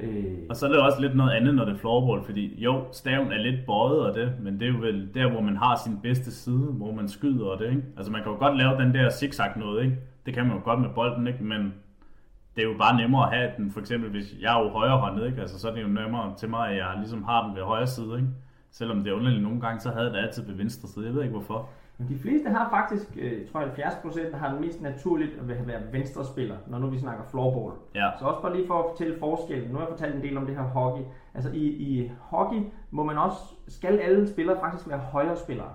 Øh. 0.00 0.38
Og 0.48 0.56
så 0.56 0.66
er 0.66 0.70
det 0.70 0.80
også 0.80 1.00
lidt 1.00 1.16
noget 1.16 1.32
andet, 1.32 1.54
når 1.54 1.64
det 1.64 1.74
er 1.74 1.78
floorball, 1.78 2.24
fordi 2.24 2.62
jo, 2.62 2.84
staven 2.92 3.32
er 3.32 3.38
lidt 3.38 3.66
bøjet 3.66 4.00
og 4.00 4.14
det, 4.14 4.32
men 4.40 4.60
det 4.60 4.68
er 4.68 4.72
jo 4.72 4.78
vel 4.78 5.14
der, 5.14 5.30
hvor 5.30 5.40
man 5.40 5.56
har 5.56 5.80
sin 5.84 5.98
bedste 6.02 6.32
side, 6.32 6.72
hvor 6.72 6.92
man 6.92 7.08
skyder 7.08 7.46
og 7.46 7.58
det, 7.58 7.70
ikke? 7.70 7.82
Altså 7.96 8.12
man 8.12 8.22
kan 8.22 8.32
jo 8.32 8.38
godt 8.38 8.56
lave 8.56 8.82
den 8.82 8.94
der 8.94 9.10
zigzag 9.10 9.52
noget, 9.56 9.84
ikke? 9.84 9.96
Det 10.26 10.34
kan 10.34 10.46
man 10.46 10.56
jo 10.56 10.62
godt 10.64 10.80
med 10.80 10.88
bolden, 10.94 11.26
ikke? 11.26 11.44
Men 11.44 11.74
det 12.56 12.64
er 12.64 12.68
jo 12.68 12.78
bare 12.78 12.96
nemmere 12.96 13.26
at 13.26 13.38
have 13.38 13.50
den, 13.56 13.70
for 13.70 13.80
eksempel 13.80 14.10
hvis 14.10 14.36
jeg 14.40 14.58
er 14.58 14.62
jo 14.62 14.68
hånd, 14.68 15.24
ikke? 15.24 15.40
Altså 15.40 15.58
så 15.58 15.68
er 15.68 15.74
det 15.74 15.82
jo 15.82 15.88
nemmere 15.88 16.34
til 16.36 16.48
mig, 16.48 16.70
at 16.70 16.76
jeg 16.76 16.94
ligesom 16.98 17.22
har 17.22 17.46
den 17.46 17.56
ved 17.56 17.62
højre 17.62 17.86
side, 17.86 18.16
ikke? 18.16 18.28
Selvom 18.70 19.04
det 19.04 19.10
er 19.10 19.16
underligt 19.16 19.42
nogle 19.42 19.60
gange, 19.60 19.80
så 19.80 19.90
havde 19.90 20.06
det 20.06 20.16
altid 20.16 20.46
ved 20.46 20.54
venstre 20.54 20.88
side. 20.88 21.06
Jeg 21.06 21.14
ved 21.14 21.22
ikke 21.22 21.32
hvorfor. 21.32 21.68
Men 21.98 22.08
de 22.08 22.18
fleste 22.18 22.50
har 22.50 22.70
faktisk, 22.70 23.16
øh, 23.16 23.40
jeg 23.40 23.48
tror 23.52 23.60
70 23.60 23.94
procent, 24.02 24.34
har 24.34 24.52
den 24.52 24.60
mest 24.60 24.80
naturligt 24.80 25.30
at 25.40 25.66
være 25.66 25.80
venstre 25.92 26.24
spiller, 26.24 26.56
når 26.66 26.78
nu 26.78 26.86
vi 26.90 26.98
snakker 26.98 27.24
floorball. 27.24 27.72
Ja. 27.94 28.10
Så 28.18 28.24
også 28.24 28.42
bare 28.42 28.56
lige 28.56 28.66
for 28.66 28.78
at 28.78 28.90
fortælle 28.90 29.18
forskellen. 29.18 29.68
Nu 29.68 29.74
har 29.74 29.86
jeg 29.86 29.88
fortalt 29.90 30.14
en 30.14 30.22
del 30.22 30.36
om 30.36 30.46
det 30.46 30.56
her 30.56 30.62
hockey. 30.62 31.02
Altså 31.34 31.50
i, 31.50 31.66
i 31.66 32.12
hockey 32.20 32.62
må 32.90 33.02
man 33.04 33.18
også, 33.18 33.38
skal 33.68 33.98
alle 33.98 34.28
spillere 34.28 34.60
faktisk 34.60 34.88
være 34.88 34.98
højre 34.98 35.36
spillere. 35.36 35.72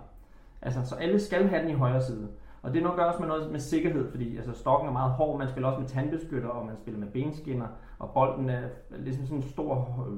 Altså, 0.62 0.86
så 0.86 0.96
alle 0.96 1.20
skal 1.20 1.48
have 1.48 1.62
den 1.62 1.70
i 1.70 1.74
højre 1.74 2.02
side. 2.02 2.28
Og 2.62 2.74
det 2.74 2.80
er 2.80 2.84
nok 2.84 3.00
også 3.00 3.20
med 3.20 3.28
noget 3.28 3.52
med 3.52 3.60
sikkerhed, 3.60 4.12
fordi 4.12 4.38
altså, 4.38 4.54
stokken 4.54 4.90
er 4.90 4.94
meget 4.94 5.12
hård, 5.12 5.40
man 5.40 5.50
spiller 5.50 5.70
også 5.70 5.80
med 5.80 5.90
tandbeskytter, 5.90 6.50
og 6.50 6.66
man 6.66 6.76
spiller 6.78 7.00
med 7.00 7.08
benskinner, 7.08 7.68
og 8.00 8.12
bolden 8.14 8.50
er 8.50 8.62
ligesom 8.98 9.26
sådan 9.26 9.38
en 9.38 9.50
stor 9.50 10.06
øh, 10.08 10.18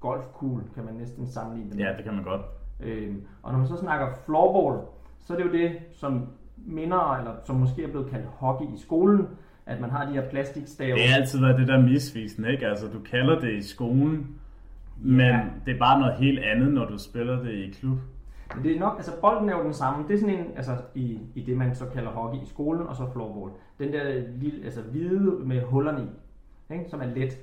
golfkugle, 0.00 0.64
kan 0.74 0.84
man 0.84 0.94
næsten 0.94 1.26
sammenligne 1.26 1.70
det 1.70 1.78
med. 1.78 1.84
Ja, 1.86 1.96
det 1.96 2.04
kan 2.04 2.14
man 2.14 2.24
godt. 2.24 2.40
Øh, 2.82 3.14
og 3.42 3.52
når 3.52 3.58
man 3.58 3.68
så 3.68 3.76
snakker 3.76 4.06
floorball, 4.26 4.86
så 5.18 5.32
er 5.32 5.36
det 5.36 5.44
jo 5.44 5.52
det, 5.52 5.72
som 5.92 6.26
minder, 6.56 7.16
eller 7.18 7.32
som 7.44 7.56
måske 7.56 7.82
er 7.84 7.88
blevet 7.88 8.10
kaldt 8.10 8.26
hockey 8.26 8.64
i 8.74 8.78
skolen, 8.78 9.26
at 9.66 9.80
man 9.80 9.90
har 9.90 10.04
de 10.06 10.12
her 10.12 10.28
plastikstave. 10.30 10.96
Det 10.98 11.08
har 11.08 11.16
altid 11.16 11.40
været 11.40 11.58
det 11.58 11.68
der 11.68 11.80
misvisende, 11.82 12.52
ikke? 12.52 12.66
Altså, 12.66 12.86
du 12.86 12.98
kalder 13.10 13.38
det 13.40 13.52
i 13.52 13.62
skolen, 13.62 14.36
men 14.98 15.20
Ja. 15.26 15.40
det 15.66 15.74
er 15.74 15.78
bare 15.78 16.00
noget 16.00 16.14
helt 16.14 16.38
andet, 16.38 16.72
når 16.74 16.84
du 16.84 16.98
spiller 16.98 17.42
det 17.42 17.52
i 17.52 17.70
klub. 17.70 17.98
Men 18.54 18.64
det 18.64 18.76
er 18.76 18.80
nok, 18.80 18.94
altså 18.96 19.12
bolden 19.20 19.48
er 19.48 19.58
jo 19.58 19.64
den 19.64 19.74
samme. 19.74 20.08
Det 20.08 20.14
er 20.14 20.18
sådan 20.18 20.38
en, 20.38 20.46
altså 20.56 20.72
i, 20.94 21.18
i 21.34 21.42
det 21.42 21.56
man 21.56 21.74
så 21.74 21.84
kalder 21.94 22.10
hockey 22.10 22.42
i 22.42 22.46
skolen, 22.46 22.86
og 22.86 22.96
så 22.96 23.02
floorball. 23.12 23.50
Den 23.78 23.92
der 23.92 24.22
lille, 24.36 24.64
altså 24.64 24.80
hvide 24.82 25.20
med 25.20 25.62
hullerne 25.62 26.02
i, 26.02 26.72
ikke? 26.74 26.84
som 26.90 27.00
er 27.00 27.06
let. 27.06 27.38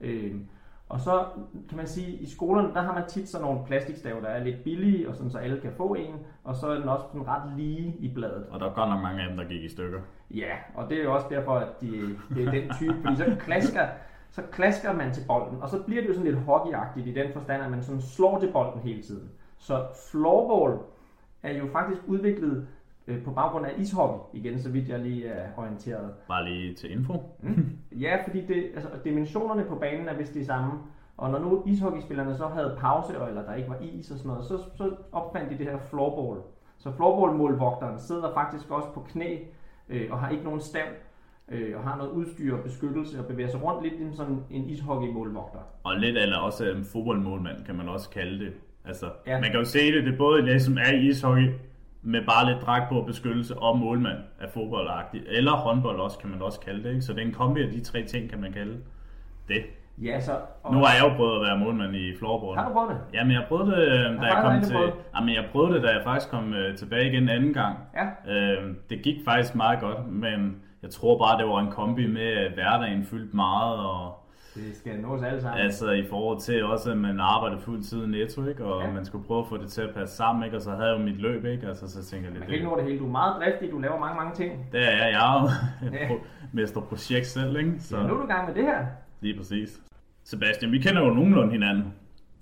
Øhm, 0.00 0.46
og 0.90 1.00
så 1.00 1.24
kan 1.68 1.76
man 1.76 1.86
sige, 1.86 2.16
i 2.16 2.26
skolerne, 2.26 2.74
der 2.74 2.80
har 2.80 2.94
man 2.94 3.02
tit 3.08 3.28
sådan 3.28 3.46
nogle 3.46 3.60
plastikstave, 3.66 4.20
der 4.20 4.28
er 4.28 4.44
lidt 4.44 4.64
billige, 4.64 5.08
og 5.08 5.14
sådan, 5.14 5.30
så 5.30 5.38
alle 5.38 5.60
kan 5.60 5.72
få 5.76 5.94
en. 5.94 6.14
Og 6.44 6.56
så 6.56 6.66
er 6.66 6.78
den 6.78 6.88
også 6.88 7.04
sådan 7.06 7.28
ret 7.28 7.52
lige 7.56 7.96
i 7.98 8.14
bladet. 8.14 8.46
Og 8.50 8.60
der 8.60 8.66
er 8.66 8.74
godt 8.74 8.88
nok 8.90 9.02
mange 9.02 9.22
af 9.22 9.28
dem, 9.28 9.36
der 9.36 9.44
gik 9.44 9.62
i 9.62 9.68
stykker. 9.68 10.00
Ja, 10.30 10.54
og 10.74 10.90
det 10.90 10.98
er 10.98 11.02
jo 11.02 11.14
også 11.14 11.26
derfor, 11.30 11.52
at 11.52 11.80
de, 11.80 12.16
det 12.34 12.46
er 12.46 12.50
den 12.50 12.70
type, 12.78 12.94
fordi 13.02 13.16
så 13.16 13.36
klasker, 13.40 13.86
så 14.30 14.42
klasker 14.42 14.92
man 14.92 15.12
til 15.12 15.22
bolden, 15.26 15.62
og 15.62 15.68
så 15.68 15.82
bliver 15.82 16.02
det 16.02 16.08
jo 16.08 16.14
sådan 16.14 16.30
lidt 16.32 16.44
hockeyagtigt 16.44 17.06
i 17.06 17.14
den 17.14 17.32
forstand, 17.32 17.62
at 17.62 17.70
man 17.70 17.82
sådan 17.82 18.00
slår 18.00 18.38
til 18.38 18.52
bolden 18.52 18.80
hele 18.80 19.02
tiden. 19.02 19.30
Så 19.58 19.86
floorball 20.10 20.78
er 21.42 21.58
jo 21.58 21.66
faktisk 21.72 22.00
udviklet 22.06 22.66
øh, 23.10 23.24
på 23.24 23.30
baggrund 23.30 23.66
af 23.66 23.70
ishockey, 23.78 24.38
igen, 24.40 24.58
så 24.58 24.68
vidt 24.70 24.88
jeg 24.88 24.98
lige 24.98 25.26
er 25.26 25.48
orienteret. 25.56 26.10
Bare 26.28 26.48
lige 26.48 26.74
til 26.74 26.92
info. 26.92 27.14
Ja, 27.92 28.16
fordi 28.26 28.46
det, 28.46 28.64
altså, 28.74 28.88
dimensionerne 29.04 29.64
på 29.64 29.74
banen 29.74 30.08
er 30.08 30.14
vist 30.16 30.34
de 30.34 30.44
samme, 30.44 30.70
og 31.16 31.30
når 31.30 31.38
nu 31.38 31.62
ishockeyspillerne 31.66 32.36
så 32.36 32.46
havde 32.46 32.76
pause, 32.78 33.12
eller 33.28 33.42
der 33.42 33.54
ikke 33.54 33.68
var 33.68 33.78
is 33.82 34.10
og 34.10 34.18
sådan 34.18 34.28
noget, 34.30 34.44
så, 34.44 34.58
så 34.76 34.90
opfandt 35.12 35.50
de 35.52 35.58
det 35.58 35.66
her 35.66 35.78
floorball. 35.90 36.40
Så 36.78 36.90
floorball-målvogteren 36.96 37.98
sidder 37.98 38.34
faktisk 38.34 38.70
også 38.70 38.88
på 38.94 39.00
knæ, 39.00 39.36
øh, 39.88 40.06
og 40.10 40.18
har 40.18 40.28
ikke 40.30 40.44
nogen 40.44 40.60
stav, 40.60 40.84
øh, 41.48 41.76
og 41.76 41.82
har 41.82 41.96
noget 41.96 42.10
udstyr 42.10 42.56
og 42.56 42.62
beskyttelse, 42.62 43.18
og 43.18 43.26
bevæger 43.26 43.48
sig 43.48 43.62
rundt 43.64 43.82
lidt 43.82 43.94
som 44.00 44.12
sådan 44.12 44.44
en 44.50 44.64
ishockey-målvogter. 44.64 45.58
Og 45.84 45.96
lidt 45.96 46.16
eller 46.18 46.38
også 46.38 46.64
en 46.70 46.84
fodboldmålmand, 46.84 47.64
kan 47.66 47.74
man 47.74 47.88
også 47.88 48.10
kalde 48.10 48.44
det. 48.44 48.52
Altså, 48.84 49.06
Ja. 49.26 49.40
man 49.40 49.50
kan 49.50 49.58
jo 49.60 49.64
se 49.64 49.92
det, 49.92 50.04
det 50.04 50.12
er 50.14 50.18
både 50.18 50.42
det, 50.46 50.62
som 50.62 50.76
er 50.78 50.92
i 50.92 51.06
ishockey, 51.08 51.48
med 52.02 52.20
bare 52.26 52.52
lidt 52.52 52.66
dragt 52.66 52.88
på 52.88 53.02
beskyttelse 53.02 53.58
og 53.58 53.78
målmand 53.78 54.18
af 54.40 54.50
fodboldagtigt. 54.50 55.24
Eller 55.28 55.52
håndbold 55.52 56.00
også, 56.00 56.18
kan 56.18 56.30
man 56.30 56.42
også 56.42 56.60
kalde 56.60 56.82
det. 56.82 56.88
Ikke? 56.88 57.02
Så 57.02 57.12
det 57.12 57.22
er 57.22 57.26
en 57.26 57.32
kombi 57.32 57.62
af 57.62 57.70
de 57.70 57.80
tre 57.80 58.02
ting, 58.04 58.30
kan 58.30 58.40
man 58.40 58.52
kalde 58.52 58.76
det. 59.48 59.62
Ja, 60.02 60.20
så... 60.20 60.32
Og, 60.62 60.72
Nu 60.74 60.78
har 60.78 60.94
jeg 60.94 61.04
jo 61.04 61.16
prøvet 61.16 61.36
at 61.36 61.42
være 61.42 61.58
målmand 61.58 61.96
i 61.96 62.16
floorball. 62.18 62.58
Har 62.58 62.68
du 62.68 62.72
prøvet 62.72 62.90
det? 62.90 62.98
Jamen, 63.14 63.32
jeg 63.32 63.44
prøvede 63.48 63.70
det, 63.70 63.78
øh, 63.78 64.20
da 64.22 64.26
jeg 64.26 64.36
faktisk 64.42 64.42
kom 64.42 64.62
til... 64.62 64.74
prøvet. 64.74 64.92
Jamen, 65.16 65.34
jeg 65.34 65.44
prøvede 65.52 65.74
det, 65.74 65.82
da 65.82 65.88
jeg 65.88 66.00
faktisk 66.04 66.30
kom 66.30 66.54
øh, 66.54 66.76
tilbage 66.76 67.12
igen 67.12 67.28
anden 67.28 67.52
gang. 67.52 67.78
Ja. 67.96 68.32
Øh, 68.34 68.74
det 68.90 69.02
gik 69.02 69.16
faktisk 69.24 69.54
meget 69.54 69.80
godt, 69.80 70.08
men 70.08 70.56
jeg 70.82 70.90
tror 70.90 71.18
bare, 71.18 71.38
det 71.38 71.48
var 71.48 71.60
en 71.60 71.70
kombi 71.70 72.06
med, 72.06 72.22
at 72.22 72.52
hverdagen 72.52 73.04
fyldte 73.04 73.36
meget, 73.36 73.78
og 73.78 74.19
Det 74.54 74.76
skal 74.76 75.00
nås 75.00 75.22
alle 75.22 75.40
sammen. 75.40 75.60
altså 75.64 75.90
i 75.90 76.04
forhold 76.06 76.40
til 76.40 76.64
også, 76.64 76.90
at 76.90 76.98
man 76.98 77.20
arbejdede 77.20 77.60
fuld 77.60 77.82
tid 77.82 78.04
i 78.04 78.06
netto, 78.06 78.46
ikke? 78.46 78.64
og 78.64 78.80
Ja. 78.82 78.86
ja. 78.88 78.92
man 78.94 79.04
skulle 79.04 79.24
prøve 79.26 79.40
at 79.40 79.46
få 79.48 79.56
det 79.56 79.68
til 79.68 79.82
at 79.82 79.94
passe 79.94 80.16
sammen, 80.16 80.44
ikke? 80.44 80.56
og 80.56 80.62
så 80.62 80.70
havde 80.70 80.88
jeg 80.88 80.98
jo 80.98 81.04
mit 81.04 81.16
løb, 81.20 81.44
ikke? 81.44 81.66
Altså, 81.66 81.88
så 81.88 82.04
tænkte 82.04 82.16
jeg 82.16 82.22
Man 82.22 82.32
lidt, 82.32 82.44
kan 82.44 82.54
ikke 82.54 82.66
nå 82.66 82.76
det 82.76 82.84
hele. 82.84 82.98
Du 82.98 83.06
er 83.06 83.10
meget 83.10 83.34
driftig, 83.42 83.70
du 83.72 83.78
laver 83.78 83.98
mange, 83.98 84.16
mange 84.16 84.34
ting. 84.34 84.66
det 84.72 84.80
er 84.80 84.90
jeg, 84.90 85.12
jeg 85.12 85.36
er 85.36 85.42
jo 85.42 85.48
Ja. 85.98 86.08
mester 86.52 86.80
projekt 86.80 87.26
selv, 87.26 87.56
ikke? 87.56 87.74
Så 87.78 87.88
så 87.88 87.96
nu 87.96 88.14
er 88.14 88.18
du 88.18 88.24
i 88.24 88.26
gang 88.26 88.46
med 88.46 88.54
det 88.54 88.64
her. 88.64 88.86
lige 89.20 89.36
præcis. 89.36 89.80
Sebastian, 90.24 90.72
vi 90.72 90.78
kender 90.78 91.02
jo 91.06 91.10
nogenlunde 91.14 91.52
hinanden. 91.52 91.94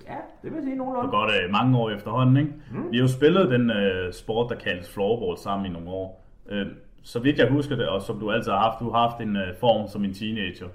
Ja, 0.06 0.16
det 0.42 0.54
vil 0.54 0.62
sige 0.62 0.72
for 0.76 0.84
nogenlunde. 0.84 1.10
godt 1.10 1.30
øh, 1.44 1.50
mange 1.52 1.78
år 1.78 1.90
efterhånden. 1.90 2.36
Ikke? 2.36 2.52
Mm. 2.72 2.90
Vi 2.92 2.96
har 2.96 3.02
jo 3.02 3.08
spillet 3.08 3.50
den 3.50 3.70
øh, 3.70 4.12
sport, 4.12 4.50
der 4.50 4.56
kaldes 4.56 4.94
floorball 4.94 5.38
sammen 5.38 5.66
i 5.66 5.72
nogle 5.72 5.88
år. 5.90 6.24
Øh, 6.48 6.66
så 7.02 7.20
vidt 7.20 7.38
jeg 7.38 7.48
husker 7.50 7.76
det, 7.76 7.88
og 7.88 8.02
som 8.02 8.20
du 8.20 8.30
altid 8.30 8.52
har 8.52 8.58
haft, 8.58 8.80
du 8.80 8.90
har 8.90 9.08
haft 9.08 9.20
en 9.20 9.36
øh, 9.36 9.48
form 9.60 9.88
som 9.88 10.04
en 10.04 10.14
teenager. 10.14 10.66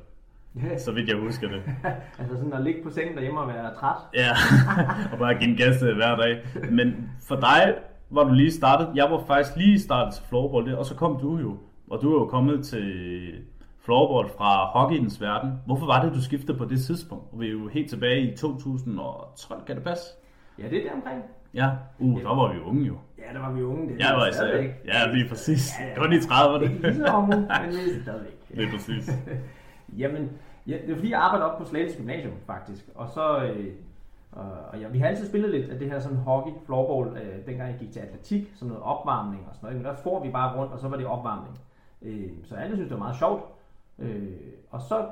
Så 0.77 0.91
vidt 0.91 1.09
jeg 1.09 1.17
husker 1.17 1.47
det. 1.47 1.61
altså 2.19 2.35
sådan 2.37 2.53
at 2.53 2.63
ligge 2.63 2.83
på 2.83 2.89
sengen 2.89 3.15
derhjemme 3.15 3.39
og 3.39 3.47
være 3.47 3.73
træt. 3.75 3.95
Ja, 4.13 4.29
og 5.11 5.17
bare 5.19 5.33
give 5.35 5.49
en 5.49 5.57
gas 5.57 5.77
til 5.79 5.95
hver 5.95 6.15
dag. 6.15 6.45
Men 6.71 7.09
for 7.27 7.35
dig 7.35 7.75
var 8.09 8.23
du 8.23 8.33
lige 8.33 8.51
startet. 8.51 8.89
Jeg 8.95 9.11
var 9.11 9.23
faktisk 9.27 9.57
lige 9.57 9.79
startet 9.79 10.13
til 10.13 10.23
floorball, 10.29 10.65
der, 10.71 10.77
og 10.77 10.85
så 10.85 10.95
kom 10.95 11.19
du 11.21 11.37
jo. 11.37 11.57
Og 11.89 12.01
du 12.01 12.15
er 12.15 12.19
jo 12.19 12.25
kommet 12.25 12.65
til 12.65 12.93
floorball 13.85 14.33
fra 14.37 14.65
hockeyens 14.65 15.21
verden. 15.21 15.51
Hvorfor 15.65 15.85
var 15.85 16.05
det, 16.05 16.13
du 16.13 16.21
skiftede 16.21 16.57
på 16.57 16.65
det 16.65 16.81
tidspunkt? 16.81 17.25
Vi 17.39 17.47
er 17.47 17.51
jo 17.51 17.67
helt 17.67 17.89
tilbage 17.89 18.33
i 18.33 18.37
2012, 18.37 19.65
kan 19.67 19.75
det 19.75 19.83
passe? 19.83 20.03
Ja, 20.59 20.63
det 20.63 20.77
er 20.77 20.81
det 20.81 20.91
omkring. 20.91 21.21
Ja, 21.53 21.69
uh, 21.99 22.21
der 22.21 22.35
var 22.35 22.53
vi 22.53 22.59
unge 22.59 22.85
jo. 22.85 22.97
Ja, 23.17 23.33
der 23.33 23.39
var 23.39 23.51
vi 23.51 23.61
unge. 23.63 23.93
Det 23.93 23.99
Jeg 23.99 24.13
var 24.15 24.31
stadigvæk. 24.31 24.69
ja, 24.85 25.13
lige 25.13 25.29
præcis. 25.29 25.71
Ja, 25.79 25.87
ja. 25.87 25.95
Godt 25.95 26.13
i 26.13 26.17
30'erne. 26.17 26.63
Ikke 26.63 26.81
lige 26.87 27.07
så 27.07 27.13
unge, 27.13 27.37
men 27.37 27.45
er 27.49 28.01
stadigvæk. 28.03 28.37
Lige 28.49 28.71
præcis. 28.71 29.09
Jamen, 29.97 30.31
ja, 30.67 30.77
det 30.81 30.89
er 30.89 30.95
fordi, 30.95 31.11
jeg 31.11 31.19
arbejder 31.19 31.45
op 31.45 31.57
på 31.57 31.65
Slagelse 31.65 31.97
Gymnasium, 31.97 32.33
faktisk. 32.45 32.89
Og 32.95 33.09
så, 33.09 33.43
øh, 33.43 33.73
og, 34.31 34.79
ja, 34.79 34.87
vi 34.87 34.99
har 34.99 35.07
altid 35.07 35.29
spillet 35.29 35.51
lidt 35.51 35.69
af 35.69 35.79
det 35.79 35.91
her 35.91 35.99
sådan 35.99 36.17
hockey, 36.17 36.51
floorball, 36.65 37.17
øh, 37.17 37.45
dengang 37.45 37.71
jeg 37.71 37.79
gik 37.79 37.91
til 37.91 37.99
atletik, 37.99 38.51
sådan 38.55 38.67
noget 38.67 38.83
opvarmning 38.83 39.45
og 39.49 39.55
sådan 39.55 39.67
noget. 39.67 39.77
Men 39.77 39.85
der 39.85 39.95
får 39.95 40.23
vi 40.23 40.29
bare 40.29 40.57
rundt, 40.57 40.73
og 40.73 40.79
så 40.79 40.87
var 40.87 40.97
det 40.97 41.05
opvarmning. 41.05 41.59
Øh, 42.01 42.31
så 42.43 42.55
alle 42.55 42.75
synes, 42.75 42.89
det 42.89 42.99
var 42.99 43.03
meget 43.03 43.17
sjovt. 43.17 43.43
Øh, 43.99 44.33
og 44.71 44.81
så 44.81 45.05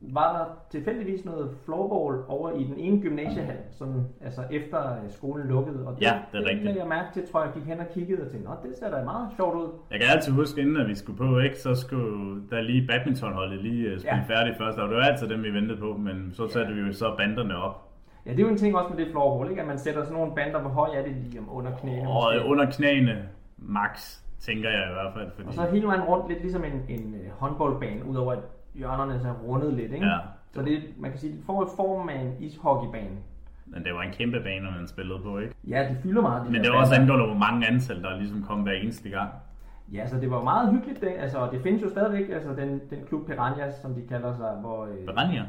var 0.00 0.38
der 0.38 0.44
tilfældigvis 0.70 1.24
noget 1.24 1.50
floorball 1.64 2.24
over 2.28 2.50
i 2.52 2.64
den 2.64 2.74
ene 2.78 3.00
gymnasiehal, 3.02 3.56
sådan, 3.70 4.04
altså 4.24 4.42
efter 4.50 4.92
øh, 4.92 5.10
skolen 5.10 5.46
lukkede. 5.48 5.86
Og 5.86 5.94
det, 5.96 6.02
Ja, 6.02 6.18
det 6.32 6.36
er 6.36 6.40
det 6.40 6.48
rigtigt. 6.48 6.64
lagde 6.64 6.78
jeg 6.80 6.88
mærke 6.88 7.08
til, 7.12 7.28
tror 7.32 7.42
jeg, 7.42 7.52
gik 7.54 7.64
hen 7.64 7.80
og 7.80 7.86
kiggede 7.94 8.22
og 8.24 8.30
tænkte, 8.30 8.50
det 8.68 8.78
ser 8.78 8.90
da 8.90 9.04
meget 9.04 9.28
sjovt 9.36 9.56
ud. 9.56 9.68
Jeg 9.90 10.00
kan 10.00 10.08
altid 10.14 10.32
huske, 10.32 10.60
inden 10.60 10.76
at 10.76 10.88
vi 10.88 10.94
skulle 10.94 11.18
på, 11.18 11.38
ikke, 11.38 11.58
så 11.58 11.74
skulle 11.74 12.42
der 12.50 12.60
lige 12.60 12.86
badmintonholdet 12.86 13.62
lige 13.62 13.92
uh, 13.92 13.98
spille 13.98 14.16
Ja. 14.16 14.22
ja. 14.28 14.34
færdigt 14.34 14.56
først. 14.58 14.78
Og 14.78 14.88
det 14.88 14.96
var 14.96 15.02
altid 15.02 15.28
dem, 15.28 15.42
vi 15.42 15.50
ventede 15.50 15.80
på, 15.80 15.96
men 15.96 16.30
så 16.32 16.48
satte 16.48 16.74
vi 16.74 16.80
jo 16.80 16.92
så 16.92 17.14
banderne 17.18 17.56
op. 17.56 17.84
Ja, 18.26 18.30
det 18.30 18.38
er 18.38 18.42
jo 18.42 18.48
en 18.48 18.56
ting 18.58 18.76
også 18.76 18.94
med 18.94 19.04
det 19.04 19.10
floorball, 19.12 19.50
ikke? 19.50 19.62
at 19.62 19.68
man 19.68 19.78
sætter 19.78 20.02
sådan 20.02 20.16
nogle 20.18 20.34
bander, 20.34 20.60
hvor 20.60 20.70
høj 20.70 20.88
er 20.94 21.02
det 21.02 21.12
lige 21.16 21.38
om 21.40 21.48
under 21.52 21.70
knæene. 21.76 22.08
Og 22.08 22.32
måske. 22.34 22.48
under 22.50 22.66
knæene, 22.70 23.28
max, 23.58 24.18
tænker 24.40 24.70
jeg 24.70 24.88
i 24.90 24.92
hvert 24.92 25.12
fald. 25.14 25.30
Fordi, 25.34 25.48
Og 25.48 25.54
så 25.54 25.62
hele 25.72 25.86
vejen 25.86 26.02
rundt, 26.02 26.28
lidt 26.28 26.40
ligesom 26.42 26.64
en, 26.64 26.82
en 26.88 27.14
øh, 27.14 27.30
håndboldbane, 27.38 28.04
udover 28.04 28.34
hjørnerne 28.78 29.20
så 29.20 29.28
er 29.28 29.32
rundet 29.32 29.74
lidt, 29.74 29.92
ikke? 29.92 30.06
Ja. 30.06 30.18
Så 30.54 30.62
det, 30.62 30.82
man 30.98 31.10
kan 31.10 31.20
sige, 31.20 31.32
det 31.32 31.44
får 31.46 31.72
form 31.76 32.08
af 32.08 32.20
en 32.20 32.32
ishockeybane. 32.38 33.16
men 33.66 33.84
det 33.84 33.94
var 33.94 34.02
en 34.02 34.12
kæmpe 34.12 34.40
bane, 34.40 34.70
man 34.78 34.88
spillede 34.88 35.20
på, 35.22 35.38
ikke? 35.38 35.54
Ja, 35.68 35.88
det 35.88 35.96
fylder 36.02 36.22
meget. 36.22 36.46
De 36.46 36.50
Men 36.50 36.54
der 36.54 36.62
det 36.62 36.72
var 36.72 36.80
også 36.80 36.94
angående, 36.94 37.26
hvor 37.26 37.34
mange 37.34 37.66
antal, 37.66 38.02
der 38.02 38.16
ligesom 38.16 38.42
kom 38.42 38.60
hver 38.60 38.72
eneste 38.72 39.08
gang. 39.08 39.30
Ja, 39.92 40.06
så 40.06 40.16
det 40.20 40.30
var 40.30 40.42
meget 40.42 40.72
hyggeligt, 40.72 41.00
det. 41.00 41.12
Altså, 41.18 41.48
det 41.52 41.62
findes 41.62 41.82
jo 41.82 41.90
stadigvæk, 41.90 42.30
altså 42.30 42.50
den, 42.54 42.80
den 42.90 42.98
klub 43.08 43.26
Piranhas, 43.26 43.74
som 43.74 43.94
de 43.94 44.02
kalder 44.08 44.32
sig, 44.36 44.50
hvor... 44.60 44.84
Øh, 44.84 45.04
Piranha? 45.06 45.42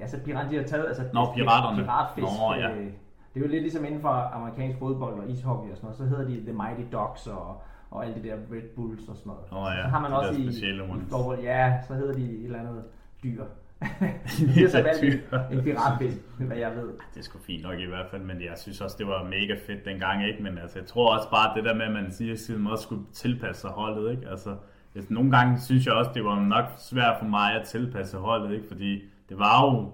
ja, 0.00 0.06
så 0.06 0.16
Piranha 0.24 0.56
har 0.56 0.64
taget, 0.64 0.86
altså... 0.86 1.02
Nå, 1.12 1.32
piraterne. 1.34 1.82
Piratfisk. 1.82 2.26
Nå, 2.26 2.54
ja. 2.54 2.70
øh, 2.70 2.86
det 3.34 3.40
er 3.40 3.46
jo 3.46 3.48
lidt 3.48 3.62
ligesom 3.62 3.84
inden 3.84 4.00
for 4.00 4.08
amerikansk 4.08 4.78
fodbold 4.78 5.14
og 5.20 5.30
ishockey 5.30 5.70
og 5.70 5.76
sådan 5.76 5.86
noget, 5.86 5.96
så 5.96 6.04
hedder 6.04 6.24
de 6.24 6.36
The 6.40 6.52
Mighty 6.52 6.96
Ducks 6.96 7.26
og, 7.26 7.62
og 7.90 8.04
alle 8.04 8.22
de 8.22 8.28
der 8.28 8.34
Red 8.34 8.68
Bulls 8.76 9.08
og 9.08 9.16
sådan 9.16 9.32
noget. 9.32 9.52
Nå 9.52 9.68
ja, 9.68 9.82
så 9.82 9.88
har 9.88 10.00
man 10.00 10.10
de 10.10 10.16
også 10.16 10.40
i, 10.40 10.46
i 10.46 11.06
floorball, 11.08 11.42
ja, 11.42 11.78
så 11.88 11.94
hedder 11.94 12.14
de 12.14 12.22
et 12.22 12.44
eller 12.44 12.58
andet 12.58 12.84
dyr. 13.22 13.44
det 14.54 14.64
er 14.64 14.68
så 14.68 14.82
valgt 14.82 15.02
en, 15.52 15.62
piratfisk, 15.62 16.16
hvad 16.48 16.56
jeg 16.56 16.76
ved. 16.76 16.88
Det 17.14 17.20
er 17.20 17.22
sgu 17.22 17.38
fint 17.38 17.62
nok 17.62 17.78
i 17.78 17.86
hvert 17.86 18.06
fald, 18.10 18.22
men 18.22 18.42
jeg 18.42 18.52
synes 18.56 18.80
også, 18.80 18.96
det 18.98 19.06
var 19.06 19.24
mega 19.24 19.54
fedt 19.66 19.84
dengang, 19.84 20.26
ikke? 20.26 20.42
Men 20.42 20.58
altså, 20.58 20.78
jeg 20.78 20.86
tror 20.86 21.16
også 21.16 21.30
bare, 21.30 21.56
det 21.56 21.64
der 21.64 21.74
med, 21.74 21.84
at 21.84 21.92
man 21.92 22.12
siger, 22.12 22.54
at 22.54 22.60
man 22.60 22.72
også 22.72 22.84
skulle 22.84 23.02
tilpasse 23.12 23.60
sig 23.60 23.70
holdet, 23.70 24.10
ikke? 24.10 24.28
Altså, 24.30 24.56
nogle 25.08 25.30
gange 25.30 25.60
synes 25.60 25.86
jeg 25.86 25.94
også, 25.94 26.10
det 26.14 26.24
var 26.24 26.40
nok 26.40 26.64
svært 26.78 27.16
for 27.18 27.26
mig 27.26 27.60
at 27.60 27.66
tilpasse 27.66 28.16
holdet, 28.16 28.54
ikke? 28.54 28.68
Fordi 28.68 29.02
det 29.28 29.38
var 29.38 29.64
jo, 29.64 29.92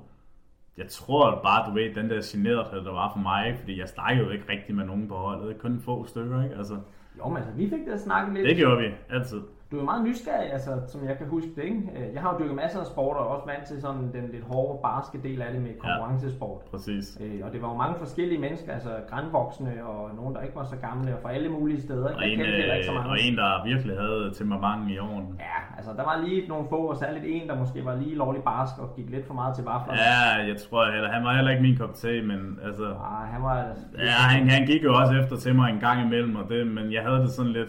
jeg 0.77 0.89
tror 0.89 1.41
bare, 1.43 1.71
du 1.71 1.75
ved, 1.75 1.95
den 1.95 2.11
der 2.11 2.21
generethed, 2.25 2.85
der 2.85 2.93
var 2.93 3.13
for 3.13 3.21
mig, 3.21 3.47
ikke? 3.47 3.59
Fordi 3.59 3.81
jeg 3.81 3.89
snakkede 3.89 4.27
jo 4.27 4.31
ikke 4.33 4.45
rigtig 4.49 4.75
med 4.75 4.85
nogen 4.85 5.09
på 5.09 5.15
holdet, 5.15 5.59
kun 5.59 5.81
få 5.81 6.07
stykker, 6.07 6.43
ikke? 6.43 6.57
Altså, 6.57 6.79
jo, 7.19 7.29
men 7.29 7.37
altså, 7.37 7.53
vi 7.57 7.69
fik 7.69 7.85
det 7.87 7.93
at 7.93 8.01
snakke 8.01 8.35
lidt. 8.35 8.47
det 8.49 8.57
gjorde 8.57 8.79
vi 8.79 8.89
altid. 9.11 9.41
Er 9.81 9.85
meget 9.85 10.05
nysgerrig, 10.05 10.53
altså, 10.53 10.71
som 10.89 11.05
jeg 11.09 11.19
kan 11.19 11.27
huske 11.27 11.51
det, 11.57 11.65
ikke? 11.65 11.81
Øh, 11.97 12.15
Jeg 12.15 12.23
har 12.23 12.33
jo 12.33 12.39
dykket 12.41 12.57
masser 12.57 12.81
af 12.81 12.87
sport, 12.87 13.17
og 13.17 13.27
også 13.29 13.47
vant 13.47 13.65
til 13.71 13.81
sådan 13.81 14.13
den 14.17 14.25
lidt 14.33 14.45
hårde, 14.51 14.79
barske 14.83 15.19
del 15.23 15.43
af 15.43 15.53
det 15.53 15.63
med 15.63 15.71
konkurrencesport. 15.79 16.61
Præcis. 16.71 17.19
Øh, 17.23 17.41
og 17.45 17.53
det 17.53 17.63
var 17.63 17.69
jo 17.73 17.77
mange 17.77 17.97
forskellige 17.99 18.41
mennesker, 18.41 18.73
altså 18.73 18.91
grænvoksne 19.11 19.73
og 19.87 20.15
nogen, 20.19 20.35
der 20.35 20.41
ikke 20.41 20.57
var 20.57 20.65
så 20.65 20.77
gamle, 20.77 21.15
og 21.17 21.21
fra 21.23 21.33
alle 21.33 21.49
mulige 21.49 21.81
steder. 21.83 22.09
Ikke? 22.09 22.21
Og 22.21 22.29
en, 22.29 22.39
heller 22.39 22.75
ikke 22.75 22.87
så 22.87 22.93
øh, 22.93 22.99
mange. 22.99 23.11
og 23.11 23.19
en, 23.27 23.37
der 23.37 23.65
virkelig 23.71 23.97
havde 23.97 24.31
temperament 24.39 24.91
i 24.95 24.99
orden. 24.99 25.31
Ja, 25.39 25.59
altså 25.77 25.91
der 25.99 26.05
var 26.11 26.17
lige 26.27 26.49
nogle 26.49 26.67
få, 26.69 26.77
og 26.77 26.97
særligt 26.97 27.25
en, 27.29 27.49
der 27.49 27.57
måske 27.59 27.85
var 27.85 27.95
lige 27.97 28.15
lovlig 28.15 28.43
barsk 28.43 28.75
og 28.83 28.89
gik 28.97 29.11
lidt 29.11 29.27
for 29.27 29.35
meget 29.35 29.55
til 29.57 29.65
vafler. 29.65 29.95
Ja, 29.95 30.47
jeg 30.51 30.57
tror 30.57 30.91
heller, 30.93 31.11
han 31.13 31.25
var 31.25 31.35
heller 31.35 31.51
ikke 31.51 31.63
min 31.63 31.77
kop 31.77 31.95
te, 31.95 32.23
men 32.23 32.59
altså... 32.65 32.85
Ah, 32.85 33.25
han 33.35 33.43
var... 33.43 33.57
Ja, 33.99 34.11
han, 34.35 34.49
han 34.49 34.67
gik 34.67 34.85
jo 34.85 34.95
også 35.01 35.15
efter 35.23 35.37
til 35.37 35.55
mig 35.55 35.71
en 35.75 35.81
gang 35.81 36.03
imellem, 36.07 36.37
og 36.37 36.45
det, 36.49 36.67
men 36.67 36.93
jeg 36.93 37.03
havde 37.03 37.19
det 37.19 37.31
sådan 37.31 37.53
lidt... 37.53 37.69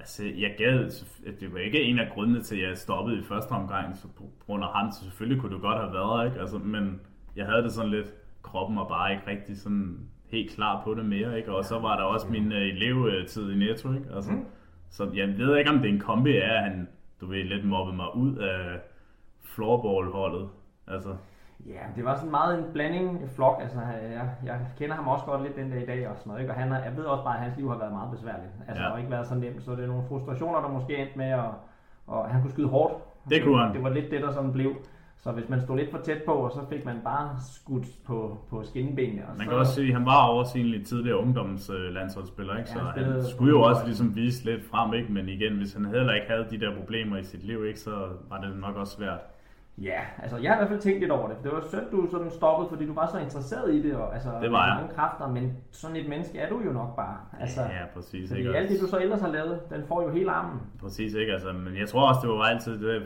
Altså, 0.00 0.24
jeg 0.24 0.54
gad, 0.58 0.90
det 1.40 1.52
var 1.52 1.58
ikke 1.58 1.82
en 1.82 1.98
af 1.98 2.10
grundene 2.14 2.42
til, 2.42 2.56
at 2.56 2.68
jeg 2.68 2.78
stoppede 2.78 3.18
i 3.18 3.22
første 3.22 3.52
omgang, 3.52 3.96
så 3.96 4.08
på 4.08 4.24
grund 4.46 4.64
af 4.64 4.70
ham, 4.72 4.92
så 4.92 5.04
selvfølgelig 5.04 5.40
kunne 5.40 5.54
det 5.54 5.62
godt 5.62 5.78
have 5.78 5.92
været, 5.92 6.26
ikke? 6.26 6.40
Altså, 6.40 6.58
men 6.58 7.00
jeg 7.36 7.46
havde 7.46 7.62
det 7.62 7.72
sådan 7.72 7.90
lidt, 7.90 8.14
kroppen 8.42 8.76
var 8.76 8.88
bare 8.88 9.12
ikke 9.12 9.26
rigtig 9.26 9.60
sådan 9.60 9.98
helt 10.30 10.50
klar 10.50 10.82
på 10.84 10.94
det 10.94 11.04
mere, 11.04 11.38
ikke? 11.38 11.54
Og 11.54 11.64
så 11.64 11.78
var 11.78 11.96
der 11.96 12.04
også 12.04 12.26
min 12.28 12.46
uh, 12.52 12.58
elevtid 12.58 13.52
i 13.52 13.54
Netto, 13.54 13.92
ikke? 13.92 14.06
Altså, 14.14 14.32
mm. 14.32 14.44
Så 14.90 15.10
jeg 15.14 15.38
ved 15.38 15.56
ikke, 15.56 15.70
om 15.70 15.78
det 15.78 15.88
er 15.88 15.92
en 15.92 16.00
kombi 16.00 16.36
af, 16.36 16.56
at 16.56 16.62
han, 16.62 16.88
du 17.20 17.26
ved, 17.26 17.44
lidt 17.44 17.64
mobbede 17.64 17.96
mig 17.96 18.16
ud 18.16 18.36
af 18.36 18.80
floorball-holdet. 19.42 20.48
Altså. 20.86 21.16
Ja, 21.66 21.84
det 21.96 22.04
var 22.04 22.14
sådan 22.16 22.30
meget 22.30 22.58
en 22.58 22.64
blanding, 22.72 23.22
en 23.22 23.28
flok. 23.28 23.58
Altså, 23.62 23.78
jeg, 24.12 24.30
jeg 24.44 24.60
kender 24.78 24.94
ham 24.94 25.08
også 25.08 25.24
godt 25.24 25.42
lidt 25.42 25.56
den 25.56 25.70
dag 25.70 25.82
i 25.82 25.86
dag 25.86 26.08
og 26.08 26.16
sådan 26.18 26.30
noget, 26.30 26.40
ikke? 26.40 26.52
Og 26.52 26.58
han 26.60 26.72
jeg 26.72 26.92
ved 26.96 27.04
også 27.04 27.24
bare, 27.24 27.36
at 27.36 27.42
hans 27.42 27.56
liv 27.56 27.68
har 27.68 27.78
været 27.78 27.92
meget 27.92 28.10
besværligt. 28.10 28.52
Altså, 28.68 28.82
ja. 28.82 28.88
har 28.88 28.98
ikke 28.98 29.10
været 29.10 29.26
så 29.26 29.34
nemt, 29.34 29.62
så 29.62 29.70
det 29.70 29.84
er 29.84 29.86
nogle 29.86 30.08
frustrationer, 30.08 30.60
der 30.60 30.68
måske 30.68 30.96
endte 30.96 31.18
med, 31.18 31.26
at, 31.26 31.50
og 32.06 32.28
han 32.28 32.40
kunne 32.42 32.50
skyde 32.50 32.68
hårdt. 32.68 32.94
Det 33.30 33.42
kunne 33.44 33.58
han. 33.58 33.74
Det 33.74 33.82
var 33.82 33.90
lidt 33.90 34.10
det, 34.10 34.22
der 34.22 34.32
sådan 34.32 34.52
blev. 34.52 34.74
Så 35.22 35.32
hvis 35.32 35.48
man 35.48 35.60
stod 35.60 35.76
lidt 35.76 35.90
for 35.90 35.98
tæt 35.98 36.22
på, 36.26 36.32
og 36.32 36.50
så 36.50 36.60
fik 36.68 36.84
man 36.84 36.96
bare 37.04 37.36
skudt 37.54 37.86
på, 38.06 38.38
på 38.50 38.62
skinnebenene. 38.62 39.22
Og 39.22 39.28
man 39.28 39.44
så, 39.44 39.50
kan 39.50 39.58
også 39.58 39.74
sige, 39.74 39.88
at 39.88 39.94
han 39.94 40.06
var 40.06 40.26
oversigelig 40.26 40.86
tidligere 40.86 41.18
ungdomslandsholdsspiller, 41.18 42.56
ikke? 42.56 42.70
så 42.70 42.78
ja, 42.78 42.84
han, 42.84 43.12
han 43.12 43.24
skulle 43.24 43.50
jo 43.50 43.62
også 43.62 43.82
ligesom 43.84 44.16
vise 44.16 44.44
lidt 44.44 44.64
frem, 44.64 44.94
ikke? 44.94 45.12
men 45.12 45.28
igen, 45.28 45.56
hvis 45.56 45.72
han 45.74 45.84
heller 45.84 46.14
ikke 46.14 46.26
havde 46.28 46.46
de 46.50 46.60
der 46.60 46.76
problemer 46.76 47.16
i 47.16 47.24
sit 47.24 47.44
liv, 47.44 47.64
ikke, 47.64 47.80
så 47.80 47.90
var 48.30 48.40
det 48.40 48.56
nok 48.56 48.76
også 48.76 48.96
svært. 48.96 49.20
Ja, 49.78 50.00
altså 50.22 50.36
jeg 50.36 50.50
har 50.50 50.56
i 50.56 50.58
hvert 50.58 50.68
fald 50.68 50.80
tænkt 50.80 51.00
lidt 51.00 51.10
over 51.10 51.28
det. 51.28 51.36
Det 51.44 51.52
var 51.52 51.62
synd, 51.68 51.90
du 51.90 52.08
sådan 52.10 52.30
stoppede, 52.30 52.68
fordi 52.68 52.86
du 52.86 52.94
var 52.94 53.06
så 53.06 53.18
interesseret 53.18 53.74
i 53.74 53.82
det, 53.82 53.96
og 53.96 54.14
altså, 54.14 54.28
det 54.42 54.52
var 54.52 54.66
jeg. 54.66 54.76
mange 54.76 54.94
kræfter, 54.94 55.28
men 55.28 55.56
sådan 55.70 55.96
et 55.96 56.08
menneske 56.08 56.38
er 56.38 56.48
du 56.48 56.60
jo 56.66 56.72
nok 56.72 56.96
bare. 56.96 57.16
Altså, 57.40 57.60
ja, 57.60 57.84
præcis. 57.94 58.28
Fordi 58.28 58.40
ikke? 58.40 58.56
alt 58.56 58.70
det, 58.70 58.80
du 58.80 58.86
så 58.86 58.98
ellers 58.98 59.20
har 59.20 59.28
lavet, 59.28 59.60
den 59.70 59.84
får 59.88 60.02
jo 60.02 60.10
hele 60.10 60.30
armen. 60.30 60.60
Præcis, 60.80 61.14
ikke? 61.14 61.32
Altså, 61.32 61.52
men 61.52 61.76
jeg 61.76 61.88
tror 61.88 62.08
også, 62.08 62.20
det 62.22 62.30
var 62.30 62.44
altid 62.44 62.78
det, 62.88 63.02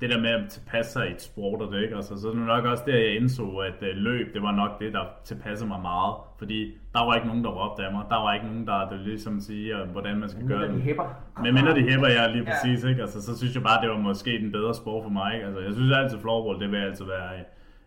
det 0.00 0.10
der 0.10 0.20
med 0.20 0.30
at 0.30 0.48
tilpasse 0.48 0.92
sig 0.92 1.08
i 1.08 1.12
et 1.12 1.22
sport 1.22 1.62
og 1.62 1.72
det, 1.72 1.82
ikke? 1.82 1.96
Altså, 1.96 2.20
så 2.20 2.28
er 2.28 2.32
det 2.32 2.42
nok 2.42 2.64
også 2.64 2.82
der, 2.86 2.96
jeg 2.96 3.16
indså, 3.16 3.42
at 3.42 3.78
uh, 3.82 3.88
løb, 3.94 4.34
det 4.34 4.42
var 4.42 4.52
nok 4.52 4.80
det, 4.80 4.92
der 4.92 5.04
tilpassede 5.24 5.68
mig 5.68 5.80
meget. 5.80 6.14
Fordi 6.38 6.78
der 6.94 7.04
var 7.06 7.14
ikke 7.14 7.26
nogen, 7.26 7.44
der 7.44 7.50
råbte 7.50 7.86
af 7.86 7.92
mig. 7.92 8.04
Der 8.08 8.16
var 8.16 8.34
ikke 8.34 8.46
nogen, 8.46 8.66
der, 8.66 8.88
der 8.90 8.96
ligesom 8.96 9.40
siger, 9.40 9.86
hvordan 9.86 10.16
man 10.18 10.28
skal 10.28 10.46
gøre 10.48 10.68
det. 10.68 10.74
de 10.74 10.80
hæpper. 10.80 11.04
Men 11.42 11.54
mindre 11.54 11.74
de 11.74 11.82
hæpper, 11.90 12.08
ja, 12.08 12.32
lige 12.32 12.44
præcis, 12.44 12.84
ikke? 12.84 13.02
Altså, 13.02 13.22
så 13.22 13.38
synes 13.38 13.54
jeg 13.54 13.62
bare, 13.62 13.82
det 13.82 13.90
var 13.90 13.98
måske 13.98 14.30
den 14.30 14.52
bedre 14.52 14.74
sport 14.74 15.02
for 15.02 15.10
mig, 15.10 15.34
ikke? 15.34 15.46
Altså, 15.46 15.60
jeg 15.60 15.72
synes 15.72 15.92
altid, 15.96 16.18
floorball, 16.18 16.60
det 16.60 16.70
vil 16.72 16.78
altid 16.78 17.04
være 17.04 17.30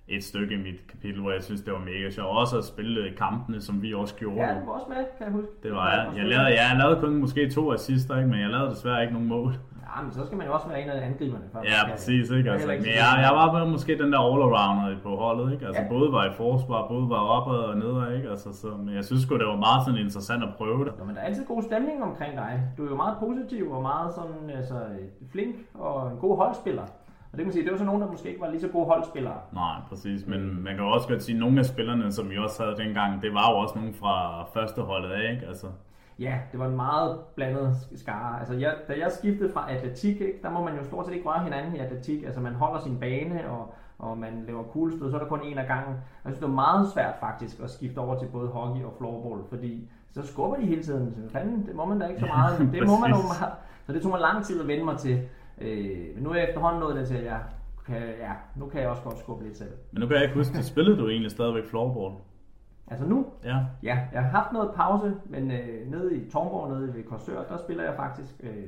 et 0.08 0.24
stykke 0.24 0.54
i 0.56 0.58
mit 0.58 0.88
kapitel, 0.88 1.22
hvor 1.22 1.32
jeg 1.32 1.44
synes, 1.44 1.62
det 1.62 1.74
var 1.74 1.80
mega 1.80 2.10
sjovt. 2.10 2.38
Også 2.38 2.58
at 2.58 2.64
spille 2.64 3.12
kampene, 3.18 3.62
som 3.62 3.82
vi 3.82 3.94
også 3.94 4.16
gjorde. 4.16 4.42
Ja, 4.42 4.60
du 4.60 4.66
var 4.66 4.72
også 4.72 4.86
med, 4.90 4.98
kan 5.18 5.26
jeg 5.26 5.32
huske. 5.32 5.52
Det 5.64 5.72
var 5.72 5.92
jeg. 5.92 6.12
Jeg 6.18 6.26
lavede, 6.26 6.48
jeg 6.48 6.78
lavede 6.78 7.00
kun 7.00 7.16
måske 7.16 7.50
to 7.50 7.74
assister, 7.74 8.18
ikke? 8.18 8.30
men 8.30 8.40
jeg 8.40 8.50
lavede 8.50 8.70
desværre 8.70 9.02
ikke 9.02 9.14
nogen 9.14 9.28
mål. 9.28 9.54
Ja, 9.88 10.02
men 10.04 10.12
så 10.12 10.26
skal 10.26 10.38
man 10.38 10.48
jo 10.48 10.54
også 10.54 10.68
være 10.68 10.82
en 10.84 10.90
af 10.90 11.06
angriberne. 11.06 11.44
For 11.52 11.60
ja, 11.64 11.92
præcis. 11.92 12.30
Ikke? 12.30 12.52
Altså, 12.52 12.68
men 12.68 12.86
jeg, 12.86 13.12
jeg 13.26 13.32
var 13.36 13.66
måske 13.66 13.98
den 14.04 14.14
der 14.14 14.20
all-arounder 14.20 15.02
på 15.04 15.16
holdet. 15.16 15.54
Ikke? 15.54 15.66
Altså, 15.68 15.82
ja. 15.82 15.88
Både 15.90 16.12
var 16.12 16.26
i 16.26 16.34
forsvar, 16.34 16.88
både 16.88 17.10
var 17.10 17.22
opad 17.38 17.60
og 17.72 17.78
nedad. 17.78 18.16
Ikke? 18.18 18.30
Altså, 18.30 18.54
så, 18.54 18.68
men 18.68 18.96
jeg 18.96 19.06
synes 19.06 19.26
det 19.26 19.48
var 19.54 19.56
meget 19.56 19.86
sådan 19.86 20.00
interessant 20.00 20.44
at 20.44 20.50
prøve 20.58 20.86
det. 20.86 20.94
Ja, 21.00 21.04
men 21.04 21.16
der 21.16 21.22
er 21.22 21.26
altid 21.26 21.46
god 21.46 21.62
stemning 21.62 22.04
omkring 22.04 22.34
dig. 22.36 22.62
Du 22.78 22.86
er 22.86 22.90
jo 22.90 22.96
meget 22.96 23.18
positiv 23.20 23.72
og 23.72 23.82
meget 23.82 24.14
sådan, 24.14 24.50
altså, 24.58 24.76
flink 25.32 25.56
og 25.74 26.12
en 26.12 26.18
god 26.18 26.38
holdspiller. 26.38 26.84
Og 27.32 27.38
det 27.38 27.40
kan 27.40 27.46
man 27.46 27.54
sige, 27.54 27.64
det 27.64 27.72
var 27.72 27.78
så 27.78 27.84
nogen, 27.84 28.02
der 28.02 28.12
måske 28.12 28.30
ikke 28.30 28.42
var 28.42 28.50
lige 28.50 28.62
så 28.62 28.68
gode 28.68 28.86
holdspillere. 28.86 29.38
Nej, 29.54 29.76
præcis. 29.90 30.28
Men 30.28 30.64
man 30.64 30.76
kan 30.76 30.86
også 30.86 31.08
godt 31.08 31.24
sige, 31.24 31.36
at 31.36 31.40
nogle 31.40 31.60
af 31.60 31.66
spillerne, 31.66 32.12
som 32.12 32.30
vi 32.30 32.38
også 32.38 32.64
havde 32.64 32.78
dengang, 32.78 33.22
det 33.22 33.34
var 33.34 33.52
jo 33.52 33.58
også 33.58 33.76
nogle 33.80 33.94
fra 33.94 34.44
første 34.54 34.82
holdet 34.82 35.10
af, 35.10 35.32
ikke? 35.32 35.46
Altså, 35.48 35.68
Ja, 36.20 36.40
det 36.52 36.60
var 36.60 36.68
en 36.68 36.76
meget 36.76 37.20
blandet 37.36 37.76
skare. 37.96 38.40
Altså, 38.40 38.54
jeg, 38.54 38.76
da 38.88 38.94
jeg 39.00 39.12
skiftede 39.12 39.54
fra 39.54 39.72
atletik, 39.72 40.22
ikke, 40.22 40.40
der 40.44 40.50
må 40.50 40.64
man 40.64 40.76
jo 40.78 40.84
stort 40.84 41.06
set 41.06 41.14
ikke 41.14 41.30
røre 41.30 41.44
hinanden 41.44 41.76
i 41.76 41.80
atletik. 41.80 42.24
Altså, 42.24 42.40
man 42.40 42.54
holder 42.54 42.80
sin 42.80 43.00
bane, 43.00 43.50
og, 43.50 43.74
og 44.00 44.18
man 44.18 44.44
laver 44.48 44.64
kuglestød, 44.64 45.12
så 45.12 45.18
er 45.18 45.22
der 45.22 45.28
kun 45.28 45.42
en 45.44 45.58
af 45.58 45.68
gangen. 45.68 45.94
Jeg 45.94 46.34
synes, 46.34 46.38
det 46.38 46.48
var 46.48 46.54
meget 46.54 46.88
svært 46.94 47.14
faktisk 47.20 47.60
at 47.60 47.70
skifte 47.70 48.00
over 48.00 48.20
til 48.20 48.28
både 48.28 48.48
hockey 48.48 48.84
og 48.84 48.94
floorball, 48.98 49.42
fordi 49.50 49.90
så 50.12 50.28
skubber 50.28 50.58
de 50.58 50.66
hele 50.66 50.84
tiden. 50.84 51.14
Så 51.16 51.34
fanden, 51.34 51.66
det 51.68 51.76
må 51.76 51.86
man 51.86 52.00
da 52.00 52.08
ikke 52.08 52.20
så 52.20 52.26
meget. 52.26 52.60
Det 52.74 52.88
må 52.88 53.00
man 53.00 53.10
jo 53.10 53.18
meget. 53.18 53.54
Så 53.86 53.94
det 53.94 54.02
tog 54.02 54.12
mig 54.12 54.20
lang 54.20 54.46
tid 54.46 54.62
at 54.62 54.68
vende 54.68 54.86
mig 54.86 54.98
til. 54.98 55.22
Øh, 55.62 56.16
men 56.16 56.24
nu 56.24 56.30
er 56.30 56.36
jeg 56.36 56.50
efterhånden 56.50 56.80
nået 56.80 56.96
det 56.96 57.08
til, 57.08 57.16
at 57.16 57.26
jeg 57.26 57.40
kan, 57.86 57.96
ja, 57.96 58.32
nu 58.56 58.66
kan 58.66 58.82
jeg 58.82 58.90
også 58.90 59.04
godt 59.04 59.20
skubbe 59.20 59.44
lidt 59.44 59.58
selv. 59.58 59.72
Men 59.92 60.02
nu 60.02 60.08
kan 60.08 60.16
jeg 60.16 60.24
ikke 60.24 60.36
huske, 60.36 60.64
spillede 60.64 60.98
du 60.98 61.10
egentlig 61.10 61.32
stadigvæk 61.32 61.66
floorball? 61.66 62.14
Altså 62.88 63.06
nu? 63.06 63.26
Ja. 63.44 63.58
Ja, 63.84 64.08
jeg 64.12 64.24
har 64.24 64.30
haft 64.30 64.54
noget 64.54 64.72
pause, 64.76 65.16
men 65.26 65.52
øh, 65.52 65.92
nede 65.92 66.16
i 66.16 66.30
Tornborg, 66.30 66.70
nede 66.70 66.94
ved 66.94 67.04
Korsør, 67.04 67.44
der 67.44 67.58
spiller 67.58 67.84
jeg 67.84 67.96
faktisk, 67.96 68.36
øh, 68.40 68.66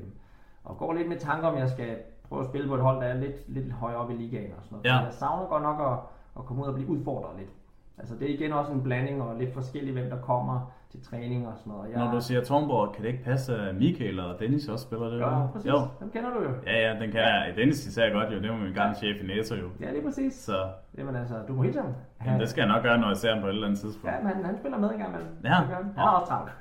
og 0.64 0.78
går 0.78 0.94
lidt 0.94 1.10
med 1.10 1.20
tanker 1.20 1.48
om, 1.48 1.58
jeg 1.58 1.70
skal 1.70 1.98
prøve 2.30 2.42
at 2.42 2.48
spille 2.48 2.68
på 2.68 2.76
et 2.76 2.82
hold, 2.82 2.98
der 3.02 3.08
er 3.08 3.18
lidt, 3.18 3.50
lidt 3.50 3.72
højere 3.72 3.98
oppe 3.98 4.14
i 4.14 4.18
ligaen 4.18 4.54
og 4.58 4.64
sådan 4.64 4.78
noget. 4.78 4.86
Ja. 4.86 5.04
jeg 5.06 5.14
savner 5.14 5.46
godt 5.48 5.64
nok 5.64 5.80
at, 5.80 6.00
at 6.40 6.46
komme 6.46 6.64
ud 6.64 6.68
og 6.68 6.74
blive 6.74 6.90
udfordret 6.90 7.38
lidt. 7.38 7.50
Altså 7.98 8.16
det 8.16 8.30
er 8.30 8.34
igen 8.34 8.54
også 8.54 8.72
en 8.72 8.84
blanding 8.84 9.22
og 9.22 9.36
lidt 9.40 9.54
forskelligt, 9.54 9.94
hvem 9.94 10.10
der 10.10 10.18
kommer 10.18 10.72
til 10.92 11.04
træning 11.04 11.48
og 11.48 11.54
sådan 11.58 11.74
noget. 11.74 11.92
Jeg... 11.92 12.00
Når 12.00 12.12
du 12.12 12.22
siger 12.22 12.42
Tornborg, 12.44 12.94
kan 12.96 13.04
det 13.04 13.10
ikke 13.12 13.24
passe, 13.24 13.56
at 13.58 13.76
Michael 13.76 14.20
og 14.20 14.40
Dennis 14.40 14.68
også 14.68 14.84
spiller 14.86 15.10
det? 15.10 15.20
Ja, 15.20 15.48
præcis. 15.54 15.72
Jo. 15.72 15.78
Dem 16.00 16.10
kender 16.10 16.30
du 16.30 16.44
jo. 16.44 16.50
Ja, 16.66 16.88
ja, 16.88 17.00
den 17.00 17.12
kan 17.12 17.20
jeg. 17.20 17.54
Dennis 17.58 17.88
især 17.88 18.14
godt 18.14 18.34
jo. 18.34 18.42
Det 18.42 18.50
var 18.50 18.58
min 18.58 18.74
gamle 18.74 18.96
chef 18.96 19.24
i 19.24 19.28
Netto 19.28 19.56
jo. 19.56 19.68
Ja, 19.82 19.92
lige 19.92 20.04
præcis. 20.04 20.34
Så. 20.34 20.58
Jamen 20.98 21.16
altså, 21.16 21.36
du 21.48 21.54
må 21.54 21.64
hilse 21.64 21.80
ham. 21.82 21.94
Jamen, 22.26 22.40
det 22.40 22.50
skal 22.50 22.62
jeg 22.62 22.68
nok 22.68 22.84
gøre, 22.84 22.98
når 22.98 23.08
jeg 23.08 23.18
ser 23.18 23.34
ham 23.34 23.42
på 23.42 23.48
et 23.48 23.54
eller 23.54 23.68
andet 23.68 23.80
tidspunkt. 23.80 24.16
Ja, 24.16 24.22
men 24.24 24.28
han, 24.36 24.46
han 24.46 24.58
spiller 24.58 24.78
med 24.78 24.90
en 24.90 24.98
gang 24.98 25.10
imellem. 25.10 25.32
Ja. 25.44 25.50
Han, 25.50 25.66
han 25.68 25.86
har 25.98 26.10
også 26.10 26.30
travlt. 26.30 26.52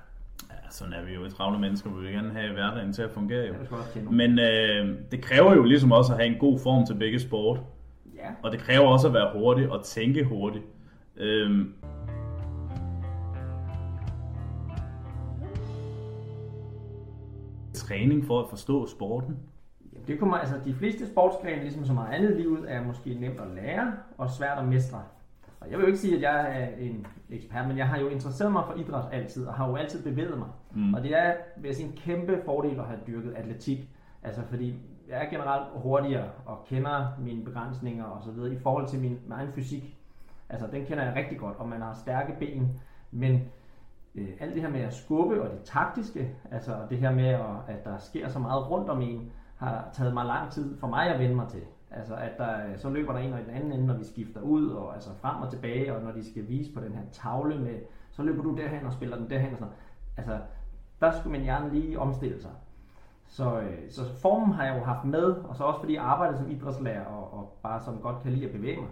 Ja, 0.50 0.54
sådan 0.70 0.92
er 0.92 1.04
vi 1.04 1.14
jo 1.14 1.28
travle 1.28 1.58
mennesker. 1.58 1.90
Vi 1.90 2.00
vil 2.00 2.12
gerne 2.12 2.32
have 2.32 2.52
hverdagen 2.52 2.92
til 2.92 3.02
at 3.02 3.10
fungere 3.10 3.46
jo. 3.46 3.54
Ja, 3.96 4.00
Men 4.10 4.38
øh, 4.38 4.98
det 5.10 5.22
kræver 5.22 5.54
jo 5.54 5.62
ligesom 5.62 5.92
også 5.92 6.12
at 6.12 6.18
have 6.18 6.32
en 6.34 6.38
god 6.38 6.58
form 6.58 6.86
til 6.86 6.94
begge 6.94 7.20
sport. 7.20 7.60
Ja. 8.16 8.28
Og 8.42 8.52
det 8.52 8.60
kræver 8.60 8.86
også 8.86 9.08
at 9.08 9.14
være 9.14 9.30
hurtig 9.34 9.70
og 9.70 9.84
tænke 9.84 10.24
hurtigt. 10.24 10.64
Øhm, 11.16 11.74
træning 17.74 18.24
for 18.24 18.42
at 18.42 18.50
forstå 18.50 18.86
sporten? 18.86 19.38
Det 20.06 20.18
kommer, 20.18 20.36
altså 20.36 20.54
de 20.64 20.74
fleste 20.74 21.06
sportsgrene, 21.06 21.62
ligesom 21.62 21.84
så 21.84 21.92
meget 21.92 22.14
andet 22.14 22.30
i 22.30 22.40
livet, 22.40 22.72
er 22.72 22.84
måske 22.84 23.14
nemt 23.14 23.40
at 23.40 23.46
lære 23.54 23.92
og 24.18 24.30
svært 24.30 24.58
at 24.58 24.68
mestre. 24.68 25.02
Og 25.60 25.70
jeg 25.70 25.78
vil 25.78 25.82
jo 25.82 25.86
ikke 25.86 25.98
sige, 25.98 26.16
at 26.16 26.22
jeg 26.22 26.62
er 26.62 26.68
en 26.78 27.06
ekspert, 27.30 27.68
men 27.68 27.78
jeg 27.78 27.88
har 27.88 27.98
jo 27.98 28.08
interesseret 28.08 28.52
mig 28.52 28.64
for 28.66 28.74
idræt 28.74 29.04
altid, 29.12 29.46
og 29.46 29.54
har 29.54 29.68
jo 29.68 29.76
altid 29.76 30.02
bevæget 30.02 30.38
mig. 30.38 30.48
Mm. 30.74 30.94
Og 30.94 31.02
det 31.02 31.18
er, 31.18 31.34
vil 31.56 31.68
jeg 31.68 31.76
sige, 31.76 31.86
en 31.86 31.96
kæmpe 31.96 32.42
fordel 32.44 32.78
at 32.78 32.86
have 32.86 33.00
dyrket 33.06 33.32
atletik. 33.36 33.88
Altså 34.22 34.42
fordi 34.50 34.74
jeg 35.08 35.24
er 35.24 35.30
generelt 35.30 35.66
hurtigere 35.74 36.28
og 36.46 36.64
kender 36.68 37.06
mine 37.18 37.44
begrænsninger 37.44 38.04
og 38.04 38.22
så 38.22 38.30
videre 38.30 38.52
i 38.52 38.58
forhold 38.58 38.88
til 38.88 39.00
min, 39.00 39.10
min 39.10 39.32
egen 39.32 39.52
fysik. 39.52 39.96
Altså 40.48 40.66
den 40.66 40.86
kender 40.86 41.04
jeg 41.04 41.14
rigtig 41.14 41.38
godt, 41.38 41.56
og 41.56 41.68
man 41.68 41.80
har 41.80 41.94
stærke 41.94 42.36
ben, 42.38 42.80
men 43.10 43.48
øh, 44.14 44.28
alt 44.40 44.54
det 44.54 44.62
her 44.62 44.70
med 44.70 44.80
at 44.80 44.94
skubbe 44.94 45.42
og 45.42 45.50
det 45.50 45.60
taktiske, 45.64 46.34
altså 46.50 46.76
det 46.90 46.98
her 46.98 47.12
med, 47.12 47.28
at, 47.28 47.40
at 47.68 47.84
der 47.84 47.98
sker 47.98 48.28
så 48.28 48.38
meget 48.38 48.70
rundt 48.70 48.90
om 48.90 49.02
en, 49.02 49.32
har 49.56 49.88
taget 49.92 50.14
mig 50.14 50.26
lang 50.26 50.50
tid 50.50 50.76
for 50.78 50.86
mig 50.86 51.14
at 51.14 51.20
vende 51.20 51.34
mig 51.34 51.48
til. 51.48 51.62
Altså 51.90 52.14
at 52.14 52.32
der, 52.38 52.66
øh, 52.66 52.78
så 52.78 52.90
løber 52.90 53.12
der 53.12 53.20
en 53.20 53.32
og 53.32 53.38
den 53.38 53.50
anden 53.50 53.72
ende, 53.72 53.86
når 53.86 53.94
vi 53.94 54.04
skifter 54.04 54.40
ud, 54.40 54.68
og 54.68 54.94
altså 54.94 55.10
frem 55.14 55.42
og 55.42 55.50
tilbage, 55.50 55.96
og 55.96 56.02
når 56.02 56.12
de 56.12 56.30
skal 56.30 56.48
vise 56.48 56.72
på 56.72 56.80
den 56.80 56.92
her 56.92 57.02
tavle 57.12 57.58
med, 57.58 57.80
så 58.10 58.22
løber 58.22 58.42
du 58.42 58.56
derhen 58.56 58.86
og 58.86 58.92
spiller 58.92 59.16
den 59.16 59.30
derhen 59.30 59.52
og 59.52 59.58
sådan 59.58 59.74
Altså, 60.16 60.40
der 61.00 61.10
skulle 61.10 61.32
min 61.32 61.42
hjerne 61.42 61.74
lige 61.74 61.98
omstille 61.98 62.40
sig. 62.40 62.50
Så, 63.26 63.60
øh, 63.60 63.90
så 63.90 64.00
formen 64.22 64.52
har 64.52 64.64
jeg 64.64 64.78
jo 64.78 64.84
haft 64.84 65.04
med, 65.04 65.24
og 65.24 65.56
så 65.56 65.64
også 65.64 65.80
fordi 65.80 65.94
jeg 65.94 66.02
arbejder 66.02 66.36
som 66.36 66.50
idrætslærer, 66.50 67.04
og, 67.04 67.38
og 67.38 67.58
bare 67.62 67.80
som 67.80 67.98
godt 67.98 68.22
kan 68.22 68.32
lide 68.32 68.46
at 68.46 68.52
bevæge 68.52 68.80
mig. 68.80 68.90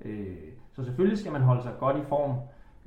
Øh, 0.00 0.36
så 0.78 0.84
selvfølgelig 0.84 1.18
skal 1.18 1.32
man 1.32 1.42
holde 1.42 1.62
sig 1.62 1.72
godt 1.78 1.96
i 1.96 2.04
form, 2.08 2.34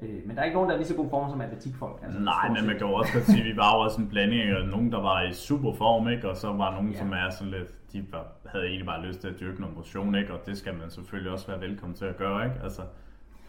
Øh, 0.02 0.20
men 0.26 0.36
der 0.36 0.42
er 0.42 0.46
ikke 0.46 0.56
nogen, 0.56 0.70
der 0.70 0.76
er 0.76 0.80
lige 0.80 0.88
så 0.88 0.96
god 0.96 1.10
form 1.10 1.30
som 1.30 1.42
atletikfolk. 1.42 2.00
Altså, 2.04 2.20
Nej, 2.20 2.50
men 2.50 2.66
man 2.68 2.78
kan 2.78 2.88
jo 2.88 2.94
også 2.94 3.14
godt 3.14 3.26
sige, 3.26 3.40
at 3.40 3.46
vi 3.46 3.58
var 3.58 3.76
jo 3.76 3.80
også 3.82 4.02
en 4.02 4.08
blanding 4.08 4.42
af 4.42 4.68
nogen, 4.68 4.92
der 4.92 5.02
var 5.02 5.22
i 5.22 5.34
super 5.34 5.74
form, 5.74 6.10
ikke? 6.10 6.30
og 6.30 6.38
så 6.38 6.48
var 6.54 6.72
nogen, 6.72 6.92
ja. 6.92 6.98
som 6.98 7.12
er 7.12 7.30
sådan 7.30 7.52
lidt, 7.52 7.92
de 7.94 8.06
var, 8.12 8.26
havde 8.46 8.66
egentlig 8.66 8.86
bare 8.86 9.06
lyst 9.06 9.20
til 9.22 9.28
at 9.28 9.40
dyrke 9.40 9.62
noget 9.62 9.76
motion, 9.76 10.16
ikke? 10.16 10.34
og 10.34 10.46
det 10.46 10.58
skal 10.58 10.74
man 10.74 10.90
selvfølgelig 10.90 11.32
også 11.32 11.48
være 11.48 11.62
velkommen 11.62 11.96
til 11.96 12.06
at 12.06 12.18
gøre. 12.18 12.46
Ikke? 12.46 12.56
Altså, 12.64 12.82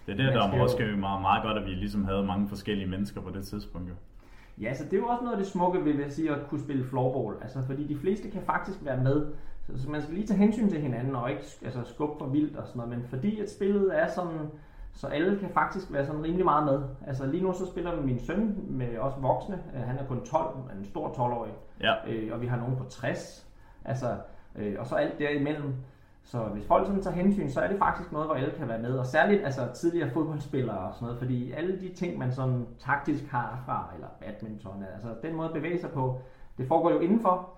det 0.07 0.13
er 0.13 0.17
det, 0.17 0.35
der 0.35 0.57
jo... 0.57 0.63
også 0.63 0.77
meget, 0.97 1.21
meget 1.21 1.43
godt, 1.43 1.59
at 1.59 1.67
vi 1.67 1.71
ligesom 1.71 2.05
havde 2.05 2.25
mange 2.25 2.49
forskellige 2.49 2.89
mennesker 2.89 3.21
på 3.21 3.31
det 3.31 3.45
tidspunkt. 3.45 3.89
Jo. 3.89 3.95
Ja, 4.63 4.75
så 4.75 4.85
det 4.85 4.93
er 4.93 4.97
jo 4.97 5.07
også 5.07 5.23
noget 5.23 5.37
af 5.37 5.43
det 5.43 5.53
smukke 5.53 5.85
ved 5.85 6.05
at 6.05 6.13
sige 6.13 6.31
at 6.31 6.39
kunne 6.49 6.61
spille 6.61 6.85
floorball. 6.85 7.43
Altså, 7.43 7.63
fordi 7.67 7.87
de 7.87 7.99
fleste 7.99 8.31
kan 8.31 8.43
faktisk 8.43 8.79
være 8.83 9.03
med. 9.05 9.27
Så, 9.67 9.83
så 9.83 9.91
man 9.91 10.03
skal 10.03 10.15
lige 10.15 10.27
tage 10.27 10.39
hensyn 10.39 10.69
til 10.69 10.81
hinanden 10.81 11.17
og 11.17 11.31
ikke 11.31 11.43
altså, 11.65 11.85
skubbe 11.85 12.15
for 12.19 12.27
vildt 12.27 12.57
og 12.57 12.67
sådan 12.67 12.79
noget. 12.79 12.99
Men 12.99 13.09
fordi 13.09 13.41
at 13.41 13.51
spillet 13.51 13.99
er 14.03 14.09
sådan 14.09 14.39
så 14.95 15.07
alle 15.07 15.39
kan 15.39 15.49
faktisk 15.49 15.93
være 15.93 16.07
sådan 16.07 16.23
rimelig 16.23 16.45
meget 16.45 16.65
med. 16.65 16.83
Altså 17.07 17.27
lige 17.27 17.43
nu 17.43 17.53
så 17.53 17.67
spiller 17.67 18.03
min 18.03 18.19
søn 18.19 18.65
med 18.69 18.99
os 18.99 19.13
voksne. 19.21 19.63
Øh, 19.75 19.81
han 19.81 19.99
er 19.99 20.07
kun 20.07 20.25
12, 20.25 20.57
en 20.79 20.85
stor 20.85 21.09
12-årig. 21.09 21.53
Ja. 21.81 21.95
Øh, 22.09 22.33
og 22.33 22.41
vi 22.41 22.47
har 22.47 22.57
nogen 22.57 22.77
på 22.77 22.85
60. 22.85 23.47
Altså, 23.85 24.17
øh, 24.57 24.75
og 24.79 24.87
så 24.87 24.95
alt 24.95 25.19
derimellem. 25.19 25.75
Så 26.25 26.39
hvis 26.39 26.67
folk 26.67 26.87
sådan 26.87 27.03
tager 27.03 27.17
hensyn, 27.17 27.49
så 27.49 27.61
er 27.61 27.69
det 27.69 27.79
faktisk 27.79 28.13
noget, 28.13 28.29
hvor 28.29 28.35
alle 28.35 28.51
kan 28.59 28.69
være 28.69 28.79
med. 28.79 28.99
Og 28.99 29.07
særligt 29.07 29.45
altså, 29.45 29.61
tidligere 29.75 30.11
fodboldspillere 30.11 30.79
og 30.79 30.95
sådan 30.95 31.07
noget. 31.07 31.19
Fordi 31.19 31.53
alle 31.53 31.81
de 31.81 31.89
ting, 31.95 32.19
man 32.19 32.33
sådan 32.33 32.67
taktisk 32.79 33.25
har 33.31 33.63
fra, 33.67 33.91
eller 33.95 34.09
badminton, 34.21 34.85
altså 34.95 35.09
den 35.23 35.37
måde 35.37 35.49
at 35.49 35.55
bevæge 35.55 35.79
sig 35.79 35.91
på, 35.91 36.21
Det 36.59 36.69
foregår 36.69 36.91
jo 36.91 36.99
indenfor, 36.99 37.51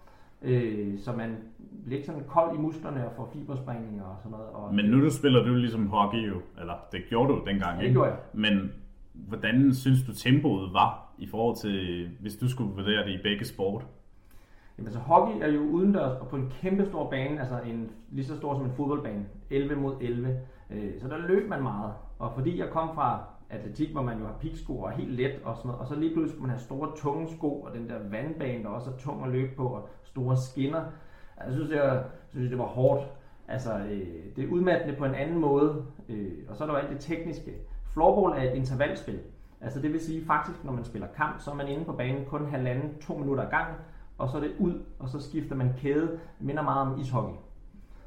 øh, 0.42 0.98
så 0.98 1.12
man 1.12 1.36
bliver 1.84 1.96
ikke 1.96 2.06
sådan 2.06 2.24
kold 2.28 2.58
i 2.58 2.60
musklerne 2.60 3.06
og 3.06 3.12
får 3.16 3.30
fibersprængninger 3.32 4.04
og 4.04 4.16
sådan 4.18 4.30
noget. 4.30 4.48
Og 4.48 4.74
Men 4.74 4.84
nu 4.84 5.04
du 5.04 5.10
spiller 5.10 5.42
du 5.44 5.54
ligesom 5.54 5.86
hockey 5.86 6.28
jo, 6.28 6.40
eller 6.60 6.74
det 6.92 7.00
gjorde 7.08 7.32
du 7.32 7.42
dengang, 7.46 7.78
det 7.78 7.84
ikke? 7.84 7.94
gjorde 7.94 8.10
jeg. 8.10 8.18
Men 8.32 8.72
hvordan 9.14 9.74
synes 9.74 10.02
du 10.06 10.12
tempoet 10.12 10.72
var 10.72 11.14
i 11.18 11.26
forhold 11.26 11.56
til, 11.56 12.08
hvis 12.20 12.36
du 12.36 12.48
skulle 12.48 12.70
vurdere 12.74 13.06
det 13.06 13.12
i 13.18 13.22
begge 13.22 13.44
sport? 13.44 13.86
Jamen, 14.78 14.92
så 14.92 14.98
hockey 14.98 15.42
er 15.42 15.48
jo 15.48 15.60
udendørs 15.60 16.20
og 16.20 16.28
på 16.28 16.36
en 16.36 16.52
kæmpe 16.60 16.86
stor 16.86 17.10
bane, 17.10 17.40
altså 17.40 17.60
en 17.66 17.90
lige 18.10 18.24
så 18.24 18.36
stor 18.36 18.54
som 18.54 18.64
en 18.64 18.72
fodboldbane, 18.72 19.24
11 19.50 19.80
mod 19.80 19.94
11. 20.00 20.40
Øh, 20.70 21.00
Så 21.00 21.08
der 21.08 21.18
løb 21.18 21.48
man 21.48 21.62
meget. 21.62 21.92
Og 22.18 22.32
fordi 22.34 22.58
jeg 22.58 22.68
kom 22.70 22.94
fra 22.94 23.20
atletik, 23.50 23.92
hvor 23.92 24.02
man 24.02 24.18
jo 24.18 24.26
har 24.26 24.34
piksko 24.40 24.78
og 24.78 24.90
helt 24.90 25.10
let 25.12 25.40
og 25.44 25.56
sådan 25.56 25.68
noget, 25.68 25.80
og 25.80 25.86
så 25.86 25.94
lige 25.94 26.12
pludselig 26.12 26.30
skulle 26.30 26.42
man 26.46 26.50
have 26.50 26.60
store 26.60 26.90
tunge 26.96 27.28
sko 27.28 27.60
og 27.60 27.74
den 27.74 27.88
der 27.88 27.98
vandbane, 28.10 28.62
der 28.62 28.68
også 28.68 28.90
er 28.90 28.96
tung 28.96 29.24
at 29.24 29.32
løbe 29.32 29.56
på, 29.56 29.66
og 29.68 29.88
store 30.02 30.36
skinner. 30.36 30.82
Altså, 31.36 31.44
jeg 31.46 31.52
synes, 31.52 31.68
det 31.68 31.76
jeg 31.76 32.04
synes, 32.32 32.48
det 32.50 32.58
var 32.58 32.64
hårdt. 32.64 33.08
Altså, 33.48 33.78
øh, 33.78 34.06
det 34.36 34.44
er 34.44 34.48
udmattende 34.52 34.96
på 34.98 35.04
en 35.04 35.14
anden 35.14 35.38
måde. 35.38 35.84
Øh, 36.08 36.32
og 36.48 36.56
så 36.56 36.64
er 36.64 36.68
der 36.68 36.74
jo 36.74 36.80
alt 36.80 36.90
det 36.90 37.00
tekniske. 37.00 37.54
Floorball 37.92 38.38
er 38.44 38.50
et 38.50 38.56
intervalspil. 38.56 39.18
Altså 39.60 39.80
det 39.80 39.92
vil 39.92 40.00
sige 40.00 40.24
faktisk, 40.26 40.64
når 40.64 40.72
man 40.72 40.84
spiller 40.84 41.08
kamp, 41.16 41.40
så 41.40 41.50
er 41.50 41.54
man 41.54 41.68
inde 41.68 41.84
på 41.84 41.92
banen 41.92 42.24
kun 42.24 42.46
halvanden, 42.46 42.94
to 43.00 43.14
minutter 43.18 43.44
ad 43.44 43.50
gangen, 43.50 43.76
og 44.18 44.28
så 44.28 44.36
er 44.36 44.40
det 44.40 44.52
ud, 44.58 44.74
og 44.98 45.08
så 45.08 45.20
skifter 45.20 45.56
man 45.56 45.72
kæde. 45.78 46.06
Det 46.38 46.46
minder 46.46 46.62
meget 46.62 46.92
om 46.92 47.00
ishockey. 47.00 47.34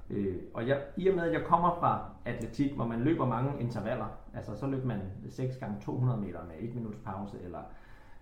Øh, 0.10 0.36
og 0.54 0.68
jeg, 0.68 0.82
i 0.98 1.08
og 1.08 1.16
med, 1.16 1.24
at 1.24 1.34
jeg 1.34 1.44
kommer 1.44 1.76
fra 1.80 2.02
atletik, 2.26 2.76
hvor 2.76 2.86
man 2.86 3.00
løber 3.00 3.26
mange 3.26 3.52
intervaller, 3.60 4.06
altså 4.34 4.56
så 4.60 4.68
løber 4.68 4.88
man 4.88 5.02
6 5.30 5.58
gange 5.58 5.76
200 5.82 6.20
meter 6.22 6.40
med 6.48 6.70
1 6.70 6.76
minuts 6.76 6.98
pause, 7.06 7.38
eller 7.44 7.60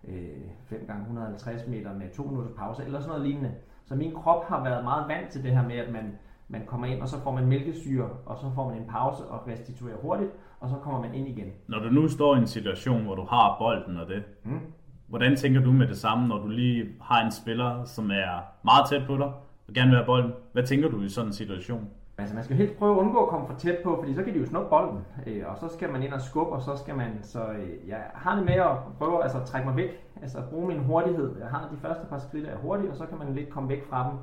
øh, 0.08 0.42
5 0.64 0.84
gange 0.88 1.02
150 1.02 1.68
meter 1.68 1.94
med 1.94 2.10
2 2.16 2.24
minutters 2.24 2.56
pause, 2.58 2.84
eller 2.86 3.00
sådan 3.00 3.10
noget 3.12 3.28
lignende. 3.28 3.52
Så 3.86 3.96
min 3.96 4.14
krop 4.14 4.46
har 4.46 4.64
været 4.64 4.84
meget 4.84 5.08
vant 5.08 5.30
til 5.30 5.44
det 5.44 5.52
her 5.52 5.64
med, 5.68 5.76
at 5.76 5.94
man, 5.94 6.18
man 6.48 6.62
kommer 6.66 6.88
ind, 6.88 7.02
og 7.02 7.08
så 7.10 7.20
får 7.20 7.32
man 7.32 7.46
mælkesyre, 7.48 8.10
og 8.26 8.38
så 8.38 8.46
får 8.56 8.70
man 8.70 8.78
en 8.82 8.88
pause 8.88 9.26
og 9.26 9.48
restituerer 9.48 9.98
hurtigt, 9.98 10.32
og 10.60 10.70
så 10.70 10.76
kommer 10.76 11.02
man 11.02 11.14
ind 11.16 11.28
igen. 11.28 11.52
Når 11.68 11.80
du 11.80 11.90
nu 11.90 12.08
står 12.08 12.36
i 12.36 12.38
en 12.38 12.48
situation, 12.48 13.04
hvor 13.04 13.16
du 13.16 13.24
har 13.30 13.56
bolden 13.60 13.98
og 13.98 14.08
det, 14.08 14.24
Mm 14.44 14.60
hvordan 15.08 15.36
tænker 15.36 15.62
du 15.62 15.72
med 15.72 15.88
det 15.88 15.98
samme, 15.98 16.28
når 16.28 16.38
du 16.38 16.48
lige 16.48 16.86
har 17.02 17.26
en 17.26 17.32
spiller, 17.32 17.84
som 17.86 18.12
er 18.12 18.44
meget 18.64 18.90
tæt 18.90 19.08
på 19.08 19.18
dig, 19.18 19.32
og 19.68 19.74
gerne 19.74 19.90
vil 19.90 19.98
have 19.98 20.06
bolden? 20.06 20.34
Hvad 20.54 20.64
tænker 20.64 20.90
du 20.90 21.02
i 21.02 21.10
sådan 21.10 21.30
en 21.30 21.34
situation? 21.34 21.90
Altså 22.18 22.36
man 22.36 22.44
skal 22.44 22.58
helt 22.58 22.78
prøve 22.78 22.96
at 22.96 23.00
undgå 23.00 23.24
at 23.24 23.30
komme 23.30 23.48
for 23.48 23.56
tæt 23.56 23.78
på, 23.84 23.98
fordi 24.00 24.16
så 24.16 24.24
kan 24.24 24.34
de 24.34 24.40
jo 24.40 24.46
snuppe 24.46 24.70
bolden, 24.70 25.00
øh, 25.28 25.44
og 25.48 25.58
så 25.58 25.76
skal 25.76 25.92
man 25.92 26.04
ind 26.04 26.14
og 26.14 26.22
skubbe, 26.22 26.52
og 26.52 26.62
så 26.62 26.76
skal 26.76 26.96
man, 26.96 27.20
så 27.22 27.40
øh, 27.52 27.90
jeg 27.90 28.04
har 28.14 28.36
det 28.36 28.46
med 28.46 28.54
at 28.54 28.78
prøve 28.98 29.24
altså, 29.24 29.38
at 29.38 29.46
trække 29.46 29.68
mig 29.68 29.78
væk, 29.78 30.04
altså 30.22 30.38
at 30.38 30.44
bruge 30.44 30.68
min 30.68 30.80
hurtighed. 30.80 31.36
Jeg 31.40 31.48
har 31.48 31.70
de 31.72 31.78
første 31.78 32.06
par 32.10 32.20
skridt 32.20 32.48
er 32.48 32.58
hurtige, 32.58 32.92
og 32.92 32.96
så 32.98 33.06
kan 33.06 33.18
man 33.18 33.36
lidt 33.36 33.50
komme 33.50 33.70
væk 33.70 33.90
fra 33.90 34.10
dem. 34.10 34.18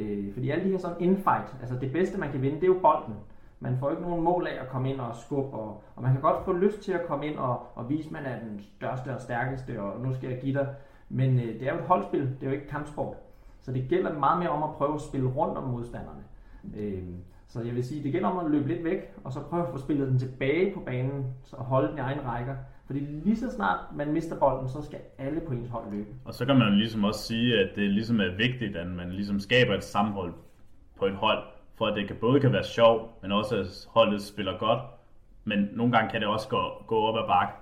Øh, 0.00 0.34
fordi 0.34 0.50
alle 0.50 0.64
de 0.64 0.70
her 0.70 0.78
sådan 0.78 0.96
infight, 1.00 1.56
altså 1.60 1.76
det 1.80 1.92
bedste 1.92 2.18
man 2.18 2.30
kan 2.30 2.42
vinde, 2.42 2.56
det 2.56 2.62
er 2.62 2.74
jo 2.74 2.78
bolden. 2.82 3.14
Man 3.60 3.78
får 3.78 3.90
ikke 3.90 4.02
nogen 4.02 4.24
mål 4.24 4.46
af 4.46 4.62
at 4.62 4.68
komme 4.68 4.90
ind 4.92 5.00
og 5.00 5.16
skubbe, 5.16 5.56
og, 5.56 5.82
og 5.96 6.02
man 6.02 6.12
kan 6.12 6.20
godt 6.20 6.44
få 6.44 6.52
lyst 6.52 6.80
til 6.82 6.92
at 6.92 7.06
komme 7.06 7.26
ind 7.26 7.38
og, 7.38 7.66
og 7.74 7.88
vise, 7.88 8.06
at 8.06 8.12
man 8.12 8.26
er 8.26 8.38
den 8.38 8.60
største 8.60 9.14
og 9.14 9.20
stærkeste, 9.20 9.82
og 9.82 10.00
nu 10.00 10.14
skal 10.14 10.30
jeg 10.30 10.40
give 10.40 10.54
dig. 10.54 10.68
Men 11.08 11.38
øh, 11.40 11.46
det 11.46 11.62
er 11.62 11.72
jo 11.72 11.78
et 11.78 11.84
holdspil, 11.84 12.20
det 12.20 12.42
er 12.42 12.46
jo 12.46 12.52
ikke 12.52 12.68
kampsport. 12.68 13.16
Så 13.60 13.72
det 13.72 13.86
gælder 13.88 14.18
meget 14.18 14.38
mere 14.38 14.48
om 14.48 14.62
at 14.62 14.70
prøve 14.76 14.94
at 14.94 15.00
spille 15.00 15.28
rundt 15.28 15.58
om 15.58 15.64
modstanderne. 15.64 16.22
Øh, 16.76 17.02
så 17.48 17.62
jeg 17.62 17.74
vil 17.74 17.84
sige, 17.84 18.02
det 18.02 18.12
gælder 18.12 18.28
om 18.28 18.46
at 18.46 18.50
løbe 18.50 18.68
lidt 18.68 18.84
væk, 18.84 19.14
og 19.24 19.32
så 19.32 19.40
prøve 19.40 19.62
at 19.62 19.68
få 19.72 19.78
spillet 19.78 20.08
den 20.08 20.18
tilbage 20.18 20.74
på 20.74 20.80
banen, 20.80 21.26
og 21.52 21.64
holde 21.64 21.88
den 21.88 21.96
i 21.98 22.00
egen 22.00 22.24
rækker. 22.24 22.56
Fordi 22.86 23.00
lige 23.00 23.36
så 23.36 23.50
snart 23.50 23.78
man 23.94 24.12
mister 24.12 24.38
bolden, 24.38 24.68
så 24.68 24.82
skal 24.82 24.98
alle 25.18 25.40
på 25.40 25.52
ens 25.52 25.68
hold 25.68 25.90
løbe. 25.90 26.08
Og 26.24 26.34
så 26.34 26.46
kan 26.46 26.58
man 26.58 26.68
jo 26.68 26.74
ligesom 26.74 27.04
også 27.04 27.20
sige, 27.20 27.58
at 27.58 27.76
det 27.76 27.90
ligesom 27.90 28.20
er 28.20 28.36
vigtigt, 28.36 28.76
at 28.76 28.86
man 28.86 29.12
ligesom 29.12 29.40
skaber 29.40 29.74
et 29.74 29.84
sammenhold 29.84 30.32
på 30.98 31.06
et 31.06 31.14
hold, 31.14 31.42
for 31.78 31.86
at 31.86 31.96
det 31.96 32.06
kan, 32.06 32.16
både 32.20 32.40
kan 32.40 32.52
være 32.52 32.64
sjov, 32.64 33.18
men 33.22 33.32
også 33.32 33.56
at 33.56 33.86
holdet 33.90 34.22
spiller 34.22 34.58
godt. 34.58 34.80
Men 35.44 35.68
nogle 35.72 35.92
gange 35.92 36.10
kan 36.10 36.20
det 36.20 36.28
også 36.28 36.48
gå, 36.48 36.62
gå 36.86 36.96
op 36.98 37.16
ad 37.16 37.28
bakke, 37.28 37.52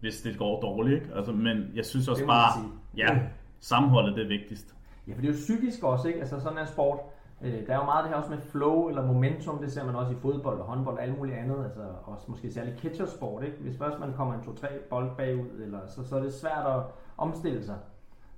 hvis 0.00 0.20
det 0.20 0.38
går 0.38 0.60
dårligt. 0.60 1.02
Ikke? 1.02 1.14
Altså, 1.16 1.32
men 1.32 1.70
jeg 1.74 1.84
synes 1.84 2.08
også 2.08 2.26
bare, 2.26 2.52
sige. 2.52 2.72
ja, 2.96 3.18
sammenholdet 3.60 4.16
det 4.16 4.24
er 4.24 4.28
vigtigst. 4.28 4.74
Ja, 5.08 5.12
for 5.14 5.20
det 5.20 5.28
er 5.28 5.32
jo 5.32 5.36
psykisk 5.38 5.82
også, 5.82 6.08
ikke? 6.08 6.20
Altså 6.20 6.40
sådan 6.40 6.58
er 6.58 6.64
sport. 6.64 6.98
Øh, 7.42 7.66
Der 7.66 7.72
er 7.72 7.76
jo 7.78 7.84
meget 7.84 8.04
det 8.04 8.10
her 8.10 8.16
også 8.18 8.30
med 8.30 8.38
flow 8.38 8.88
eller 8.88 9.06
momentum, 9.06 9.58
det 9.58 9.72
ser 9.72 9.84
man 9.84 9.94
også 9.96 10.12
i 10.12 10.16
fodbold 10.22 10.58
og 10.60 10.66
håndbold 10.66 10.96
og 10.96 11.02
alt 11.02 11.18
muligt 11.18 11.36
andet, 11.36 11.64
altså 11.64 11.80
også 12.04 12.24
måske 12.28 12.52
særligt 12.52 12.80
catchersport, 12.80 13.44
ikke? 13.44 13.56
Hvis 13.60 13.78
først 13.78 13.98
man 13.98 14.12
kommer 14.12 14.34
en 14.34 14.40
2-3 14.40 14.88
bold 14.90 15.10
bagud, 15.16 15.60
eller, 15.62 15.78
så, 15.86 16.08
så 16.08 16.16
er 16.16 16.22
det 16.22 16.34
svært 16.34 16.66
at 16.66 16.82
omstille 17.18 17.64
sig. 17.64 17.76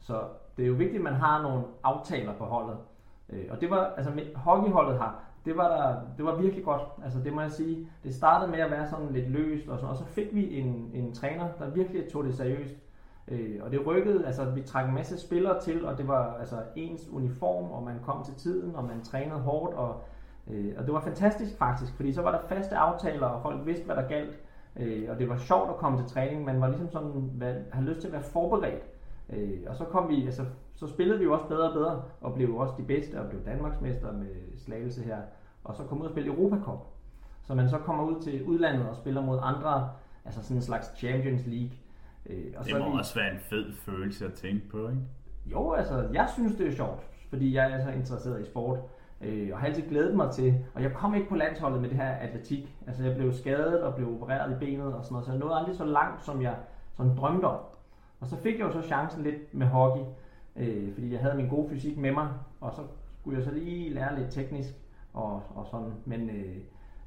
Så 0.00 0.20
det 0.56 0.62
er 0.62 0.66
jo 0.68 0.74
vigtigt, 0.74 0.96
at 0.98 1.04
man 1.04 1.14
har 1.14 1.42
nogle 1.42 1.62
aftaler 1.82 2.34
på 2.34 2.44
holdet. 2.44 2.76
Øh, 3.30 3.44
Og 3.50 3.60
det 3.60 3.70
var, 3.70 3.92
altså 3.96 4.12
med 4.12 4.34
hockeyholdet 4.34 4.98
her, 4.98 5.24
det 5.44 5.56
var, 5.56 5.68
der, 5.68 5.96
det 6.16 6.24
var 6.24 6.36
virkelig 6.36 6.64
godt. 6.64 6.82
Altså 7.04 7.18
det 7.24 7.32
må 7.32 7.40
jeg 7.40 7.52
sige. 7.52 7.88
Det 8.04 8.14
startede 8.14 8.50
med 8.50 8.58
at 8.58 8.70
være 8.70 8.86
sådan 8.86 9.12
lidt 9.12 9.30
løst 9.30 9.68
og 9.68 9.78
sådan, 9.78 9.90
og 9.90 9.96
så 9.96 10.04
fik 10.04 10.34
vi 10.34 10.58
en, 10.60 10.90
en 10.94 11.12
træner, 11.14 11.48
der 11.58 11.70
virkelig 11.70 12.12
tog 12.12 12.24
det 12.24 12.34
seriøst. 12.34 12.74
Øh, 13.28 13.60
og 13.62 13.70
det 13.70 13.86
rykkede, 13.86 14.26
altså 14.26 14.44
vi 14.44 14.62
trak 14.62 14.88
en 14.88 14.94
masse 14.94 15.18
spillere 15.20 15.60
til, 15.60 15.86
og 15.86 15.98
det 15.98 16.08
var 16.08 16.36
altså 16.40 16.56
ens 16.76 17.08
uniform, 17.12 17.70
og 17.70 17.82
man 17.82 17.94
kom 18.02 18.24
til 18.24 18.34
tiden, 18.34 18.76
og 18.76 18.84
man 18.84 19.02
trænede 19.02 19.40
hårdt, 19.40 19.74
og, 19.74 20.02
øh, 20.50 20.74
og 20.78 20.84
det 20.84 20.94
var 20.94 21.00
fantastisk 21.00 21.58
faktisk, 21.58 21.96
fordi 21.96 22.12
så 22.12 22.22
var 22.22 22.30
der 22.30 22.56
faste 22.56 22.76
aftaler, 22.76 23.26
og 23.26 23.42
folk 23.42 23.66
vidste, 23.66 23.86
hvad 23.86 23.96
der 23.96 24.08
galt, 24.08 24.38
øh, 24.76 25.10
og 25.10 25.18
det 25.18 25.28
var 25.28 25.36
sjovt 25.36 25.70
at 25.70 25.76
komme 25.76 25.98
til 25.98 26.06
træning, 26.06 26.44
man 26.44 26.60
var 26.60 26.68
ligesom 26.68 26.90
sådan, 26.90 27.30
hvad, 27.34 27.54
havde 27.72 27.86
lyst 27.88 28.00
til 28.00 28.08
at 28.08 28.12
være 28.12 28.22
forberedt, 28.22 28.82
øh, 29.30 29.58
og 29.66 29.76
så 29.76 29.84
kom 29.84 30.08
vi, 30.08 30.26
altså 30.26 30.44
så 30.74 30.86
spillede 30.86 31.18
vi 31.18 31.24
jo 31.24 31.32
også 31.32 31.46
bedre 31.46 31.68
og 31.68 31.74
bedre, 31.74 32.02
og 32.20 32.34
blev 32.34 32.48
jo 32.48 32.56
også 32.56 32.74
de 32.78 32.82
bedste, 32.82 33.20
og 33.20 33.28
blev 33.30 33.44
Danmarksmester 33.44 34.12
med 34.12 34.26
slagelse 34.56 35.02
her, 35.02 35.16
og 35.64 35.74
så 35.74 35.82
kom 35.82 36.00
ud 36.00 36.04
og 36.06 36.10
spille 36.10 36.28
Europa 36.28 36.56
Cup. 36.64 36.86
Så 37.42 37.54
man 37.54 37.68
så 37.68 37.78
kommer 37.78 38.04
ud 38.04 38.20
til 38.22 38.44
udlandet 38.44 38.88
og 38.88 38.96
spiller 38.96 39.20
mod 39.20 39.38
andre, 39.42 39.90
altså 40.24 40.42
sådan 40.42 40.56
en 40.56 40.62
slags 40.62 40.86
Champions 40.96 41.46
League. 41.46 41.70
Øh, 42.26 42.44
og 42.56 42.64
Det 42.64 42.72
så 42.72 42.78
må 42.78 42.90
vi- 42.92 42.98
også 42.98 43.14
være 43.14 43.32
en 43.32 43.38
fed 43.40 43.72
følelse 43.72 44.26
at 44.26 44.32
tænke 44.32 44.68
på, 44.68 44.88
ikke? 44.88 45.00
jo, 45.46 45.72
altså, 45.72 46.08
jeg 46.12 46.28
synes, 46.34 46.54
det 46.56 46.66
er 46.66 46.72
sjovt, 46.72 47.00
fordi 47.28 47.54
jeg 47.54 47.72
er 47.72 47.84
så 47.84 47.90
interesseret 47.90 48.40
i 48.40 48.44
sport, 48.44 48.78
øh, 49.20 49.50
og 49.52 49.58
har 49.58 49.66
altid 49.66 49.82
glædet 49.88 50.16
mig 50.16 50.30
til, 50.30 50.54
og 50.74 50.82
jeg 50.82 50.92
kom 50.92 51.14
ikke 51.14 51.28
på 51.28 51.34
landsholdet 51.34 51.80
med 51.80 51.88
det 51.88 51.96
her 51.98 52.10
atletik. 52.10 52.76
Altså, 52.86 53.04
jeg 53.04 53.16
blev 53.16 53.32
skadet 53.32 53.82
og 53.82 53.94
blev 53.94 54.08
opereret 54.14 54.52
i 54.52 54.58
benet 54.58 54.86
og 54.94 55.04
sådan 55.04 55.12
noget, 55.14 55.26
så 55.26 55.32
jeg 55.32 55.40
nåede 55.40 55.54
aldrig 55.56 55.76
så 55.76 55.84
langt, 55.84 56.24
som 56.24 56.42
jeg 56.42 56.54
sådan 56.92 57.16
drømte 57.16 57.44
om. 57.44 57.58
Og 58.20 58.26
så 58.26 58.36
fik 58.36 58.58
jeg 58.58 58.66
jo 58.66 58.72
så 58.72 58.82
chancen 58.82 59.22
lidt 59.22 59.54
med 59.54 59.66
hockey, 59.66 60.02
øh, 60.56 60.94
fordi 60.94 61.12
jeg 61.12 61.20
havde 61.20 61.36
min 61.36 61.48
gode 61.48 61.68
fysik 61.70 61.96
med 61.96 62.12
mig, 62.12 62.28
og 62.60 62.72
så 62.74 62.82
skulle 63.20 63.36
jeg 63.38 63.44
så 63.44 63.54
lige 63.54 63.94
lære 63.94 64.18
lidt 64.18 64.30
teknisk 64.30 64.74
og, 65.14 65.42
og 65.54 65.66
sådan, 65.70 65.92
men, 66.04 66.30
øh, 66.30 66.56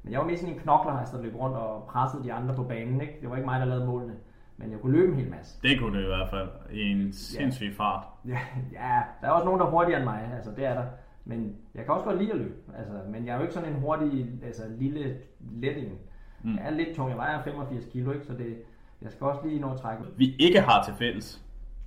men 0.02 0.12
jeg 0.12 0.20
var 0.20 0.26
mere 0.26 0.36
sådan 0.36 0.54
en 0.54 0.60
knokler, 0.60 0.92
altså 0.92 1.16
der 1.16 1.22
løb 1.22 1.34
rundt 1.34 1.56
og 1.56 1.84
pressede 1.88 2.24
de 2.24 2.32
andre 2.32 2.54
på 2.54 2.62
banen, 2.62 3.00
ikke? 3.00 3.18
Det 3.20 3.30
var 3.30 3.36
ikke 3.36 3.46
mig, 3.46 3.60
der 3.60 3.66
lavede 3.66 3.86
målene, 3.86 4.14
men 4.56 4.70
jeg 4.70 4.80
kunne 4.80 4.92
løbe 4.92 5.12
en 5.12 5.18
hel 5.18 5.30
masse. 5.30 5.58
Det 5.62 5.78
kunne 5.78 5.98
det 5.98 6.04
i 6.04 6.06
hvert 6.06 6.30
fald 6.30 6.48
i 6.72 6.90
en 6.90 7.12
sindssyg 7.12 7.74
fart. 7.76 8.04
Ja, 8.28 8.38
ja, 8.72 9.02
der 9.20 9.26
er 9.26 9.30
også 9.30 9.44
nogen, 9.44 9.60
der 9.60 9.66
er 9.66 9.70
hurtigere 9.70 9.98
end 10.00 10.08
mig, 10.08 10.30
altså 10.34 10.50
det 10.56 10.64
er 10.64 10.74
der. 10.74 10.84
Men 11.24 11.56
jeg 11.74 11.84
kan 11.84 11.94
også 11.94 12.04
godt 12.04 12.18
lide 12.18 12.32
at 12.32 12.38
løbe, 12.38 12.54
altså, 12.76 12.94
men 13.08 13.26
jeg 13.26 13.32
er 13.32 13.36
jo 13.36 13.42
ikke 13.42 13.54
sådan 13.54 13.72
en 13.72 13.80
hurtig, 13.80 14.28
altså 14.42 14.62
lille 14.78 15.16
letting. 15.40 15.98
Mm. 16.42 16.54
Jeg 16.56 16.66
er 16.66 16.70
lidt 16.70 16.96
tung, 16.96 17.10
jeg 17.10 17.18
vejer 17.18 17.42
85 17.42 17.84
kilo, 17.92 18.12
ikke? 18.12 18.26
så 18.26 18.32
det, 18.32 18.56
jeg 19.02 19.10
skal 19.10 19.26
også 19.26 19.40
lige 19.46 19.60
nå 19.60 19.72
at 19.72 19.80
trække. 19.80 20.04
Vi 20.16 20.36
ikke 20.38 20.60
har 20.60 20.84
til 20.84 20.94
fælles. 20.94 21.42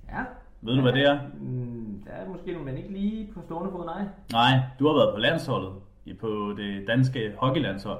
Ja. 0.08 0.24
Ved 0.62 0.74
du, 0.76 0.80
hvad 0.82 0.92
det 0.92 1.02
er? 1.08 1.18
Mm, 1.40 2.02
der 2.06 2.10
er 2.12 2.28
måske 2.28 2.52
nogle, 2.52 2.64
men 2.64 2.76
ikke 2.76 2.92
lige 2.92 3.32
på 3.34 3.40
stående 3.42 3.70
fod, 3.72 3.84
nej. 3.84 4.02
Nej, 4.32 4.58
du 4.78 4.86
har 4.86 4.94
været 4.94 5.14
på 5.14 5.20
landsholdet. 5.20 5.72
i- 6.04 6.14
På 6.14 6.28
det 6.56 6.84
danske 6.88 7.32
hockeylandshold. 7.38 7.98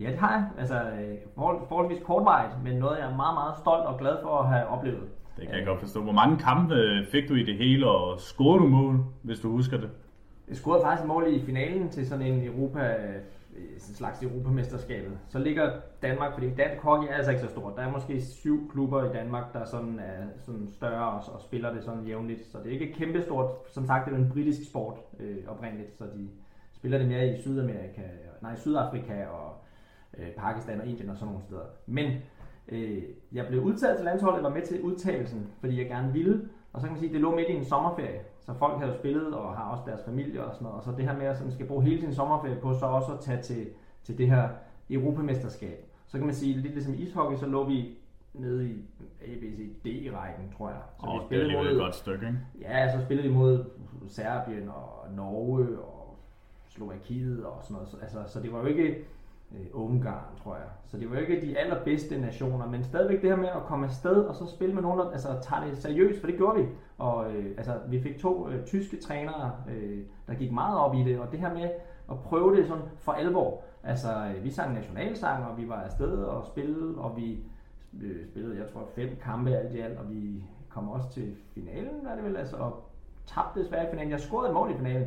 Ja, 0.00 0.10
det 0.10 0.18
har 0.18 0.30
jeg. 0.32 0.44
Altså 0.58 0.74
øh, 0.74 1.14
forhold, 1.34 1.58
forholdsvis 1.68 2.02
kortvarigt, 2.04 2.52
men 2.64 2.76
noget, 2.76 2.98
jeg 2.98 3.10
er 3.12 3.16
meget, 3.16 3.34
meget 3.34 3.56
stolt 3.58 3.84
og 3.86 3.98
glad 3.98 4.16
for 4.22 4.38
at 4.38 4.48
have 4.48 4.66
oplevet. 4.66 5.02
Det 5.36 5.48
kan 5.48 5.56
jeg 5.58 5.66
godt 5.66 5.80
forstå. 5.80 6.02
Hvor 6.02 6.12
mange 6.12 6.38
kampe 6.38 6.74
fik 7.12 7.28
du 7.28 7.34
i 7.34 7.42
det 7.44 7.56
hele, 7.56 7.90
og 7.90 8.20
scorede 8.20 8.62
du 8.62 8.68
mål, 8.68 9.04
hvis 9.22 9.40
du 9.40 9.50
husker 9.50 9.76
det? 9.76 9.90
Jeg 10.48 10.56
scorede 10.56 10.82
faktisk 10.84 11.02
et 11.02 11.08
mål 11.08 11.24
i 11.28 11.40
finalen 11.44 11.88
til 11.88 12.08
sådan 12.08 12.26
en 12.26 12.44
Europa, 12.46 12.96
slags 13.78 14.22
Europamesterskabet. 14.22 15.18
Så 15.28 15.38
ligger 15.38 15.70
Danmark, 16.02 16.32
fordi 16.34 16.54
dansk 16.54 16.82
hockey 16.82 17.08
er 17.08 17.14
altså 17.14 17.30
ikke 17.30 17.42
så 17.42 17.48
stort. 17.48 17.76
Der 17.76 17.82
er 17.82 17.90
måske 17.90 18.22
syv 18.22 18.70
klubber 18.70 19.10
i 19.10 19.12
Danmark, 19.12 19.52
der 19.52 19.64
sådan 19.64 19.98
er 19.98 20.26
sådan 20.38 20.68
større 20.68 21.10
og, 21.10 21.34
og 21.34 21.40
spiller 21.40 21.74
det 21.74 21.84
sådan 21.84 22.04
jævnligt. 22.04 22.46
Så 22.52 22.58
det 22.58 22.66
er 22.66 22.80
ikke 22.80 22.92
kæmpestort. 22.92 23.50
Som 23.68 23.86
sagt, 23.86 24.06
det 24.06 24.14
er 24.14 24.18
jo 24.18 24.24
en 24.24 24.30
britisk 24.30 24.70
sport 24.70 24.98
øh, 25.20 25.36
oprindeligt, 25.48 25.98
så 25.98 26.04
de 26.04 26.28
spiller 26.72 26.98
det 26.98 27.08
mere 27.08 27.28
i 27.28 27.40
Sydamerika, 27.40 28.02
nej, 28.42 28.56
Sydafrika 28.56 29.24
og 29.26 29.54
øh, 30.18 30.28
Pakistan 30.36 30.80
og 30.80 30.86
Indien 30.86 31.10
og 31.10 31.16
sådan 31.16 31.26
nogle 31.26 31.44
steder. 31.44 31.64
Men 31.86 32.12
øh, 32.68 33.02
jeg 33.32 33.46
blev 33.46 33.62
udtaget 33.62 33.96
til 33.96 34.04
landsholdet, 34.04 34.42
var 34.42 34.48
med 34.50 34.62
til 34.62 34.82
udtagelsen, 34.82 35.46
fordi 35.60 35.78
jeg 35.78 35.86
gerne 35.86 36.12
ville. 36.12 36.48
Og 36.72 36.80
så 36.80 36.86
kan 36.86 36.92
man 36.92 37.00
sige, 37.00 37.10
at 37.10 37.12
det 37.14 37.20
lå 37.20 37.36
midt 37.36 37.48
i 37.48 37.52
en 37.52 37.64
sommerferie, 37.64 38.20
så 38.40 38.54
folk 38.54 38.78
havde 38.78 38.92
jo 38.92 38.98
spillet 38.98 39.34
og 39.34 39.56
har 39.56 39.70
også 39.70 39.82
deres 39.86 40.00
familie 40.04 40.44
og 40.44 40.54
sådan 40.54 40.64
noget. 40.64 40.78
Og 40.78 40.84
så 40.84 40.90
det 40.96 41.04
her 41.04 41.16
med 41.16 41.26
at 41.26 41.36
sådan 41.36 41.52
skal 41.52 41.66
bruge 41.66 41.82
hele 41.82 42.00
sin 42.00 42.14
sommerferie 42.14 42.56
på 42.56 42.74
så 42.74 42.86
også 42.86 43.12
at 43.12 43.20
tage 43.20 43.42
til, 43.42 43.66
til 44.04 44.18
det 44.18 44.26
her 44.26 44.48
Europamesterskab. 44.90 45.84
Så 46.06 46.18
kan 46.18 46.26
man 46.26 46.34
sige, 46.34 46.56
lidt 46.56 46.74
ligesom 46.74 46.94
ishockey, 46.94 47.36
så 47.36 47.46
lå 47.46 47.64
vi 47.64 47.98
nede 48.34 48.68
i 48.70 48.84
ABCD-rækken, 49.20 50.52
tror 50.56 50.68
jeg. 50.68 50.80
Så 51.00 51.06
oh, 51.06 51.14
vi 51.14 51.26
spillede 51.26 51.48
det 51.48 51.56
er 51.56 51.62
mod, 51.62 51.72
et 51.72 51.78
godt 51.78 51.94
stykke, 51.94 52.26
ikke? 52.26 52.38
Ja, 52.60 52.98
så 52.98 53.04
spillede 53.04 53.28
vi 53.28 53.34
mod 53.34 53.64
Serbien 54.08 54.68
og 54.68 55.06
Norge 55.16 55.78
og 55.78 56.18
Slovakiet 56.68 57.44
og 57.44 57.62
sådan 57.62 57.74
noget. 57.74 57.98
Altså, 58.02 58.18
så 58.26 58.40
det 58.40 58.52
var 58.52 58.58
jo 58.58 58.66
ikke 58.66 59.04
øh, 59.54 59.66
Ungarn, 59.72 60.36
tror 60.42 60.54
jeg. 60.54 60.64
Så 60.86 60.96
det 60.96 61.10
var 61.10 61.16
jo 61.16 61.22
ikke 61.22 61.46
de 61.46 61.58
allerbedste 61.58 62.20
nationer, 62.20 62.66
men 62.66 62.84
stadigvæk 62.84 63.22
det 63.22 63.30
her 63.30 63.36
med 63.36 63.48
at 63.48 63.62
komme 63.66 63.86
afsted 63.86 64.16
og 64.16 64.34
så 64.34 64.46
spille 64.46 64.74
med 64.74 64.82
nogen, 64.82 64.98
der 64.98 65.10
altså, 65.10 65.28
tager 65.42 65.64
det 65.64 65.78
seriøst, 65.78 66.20
for 66.20 66.26
det 66.26 66.36
gjorde 66.36 66.58
vi. 66.58 66.66
Og 66.98 67.32
øh, 67.32 67.44
altså, 67.56 67.72
vi 67.88 68.00
fik 68.00 68.18
to 68.18 68.48
øh, 68.48 68.66
tyske 68.66 68.96
trænere, 68.96 69.52
øh, 69.68 69.98
der 70.26 70.34
gik 70.34 70.52
meget 70.52 70.78
op 70.78 70.94
i 70.94 71.04
det, 71.04 71.20
og 71.20 71.32
det 71.32 71.40
her 71.40 71.54
med 71.54 71.70
at 72.10 72.18
prøve 72.18 72.56
det 72.56 72.66
sådan 72.66 72.82
for 72.98 73.12
alvor. 73.12 73.62
Altså, 73.84 74.08
øh, 74.08 74.44
vi 74.44 74.50
sang 74.50 74.74
nationalsang, 74.74 75.44
og 75.44 75.58
vi 75.58 75.68
var 75.68 75.80
afsted 75.82 76.22
og 76.22 76.46
spillede, 76.46 76.98
og 76.98 77.16
vi 77.16 77.38
øh, 78.02 78.26
spillede, 78.26 78.58
jeg 78.58 78.66
tror, 78.72 78.88
fem 78.94 79.16
kampe 79.22 79.50
alt 79.50 79.74
i 79.74 79.80
alt, 79.80 79.98
og 79.98 80.10
vi 80.10 80.44
kom 80.68 80.88
også 80.88 81.10
til 81.10 81.36
finalen, 81.54 82.04
var 82.04 82.14
det 82.14 82.24
vel, 82.24 82.36
altså, 82.36 82.56
og 82.56 82.90
tabte 83.26 83.60
desværre 83.60 83.86
i 83.86 83.90
finalen. 83.90 84.10
Jeg 84.10 84.20
scorede 84.20 84.48
et 84.48 84.54
mål 84.54 84.70
i 84.70 84.76
finalen, 84.76 85.06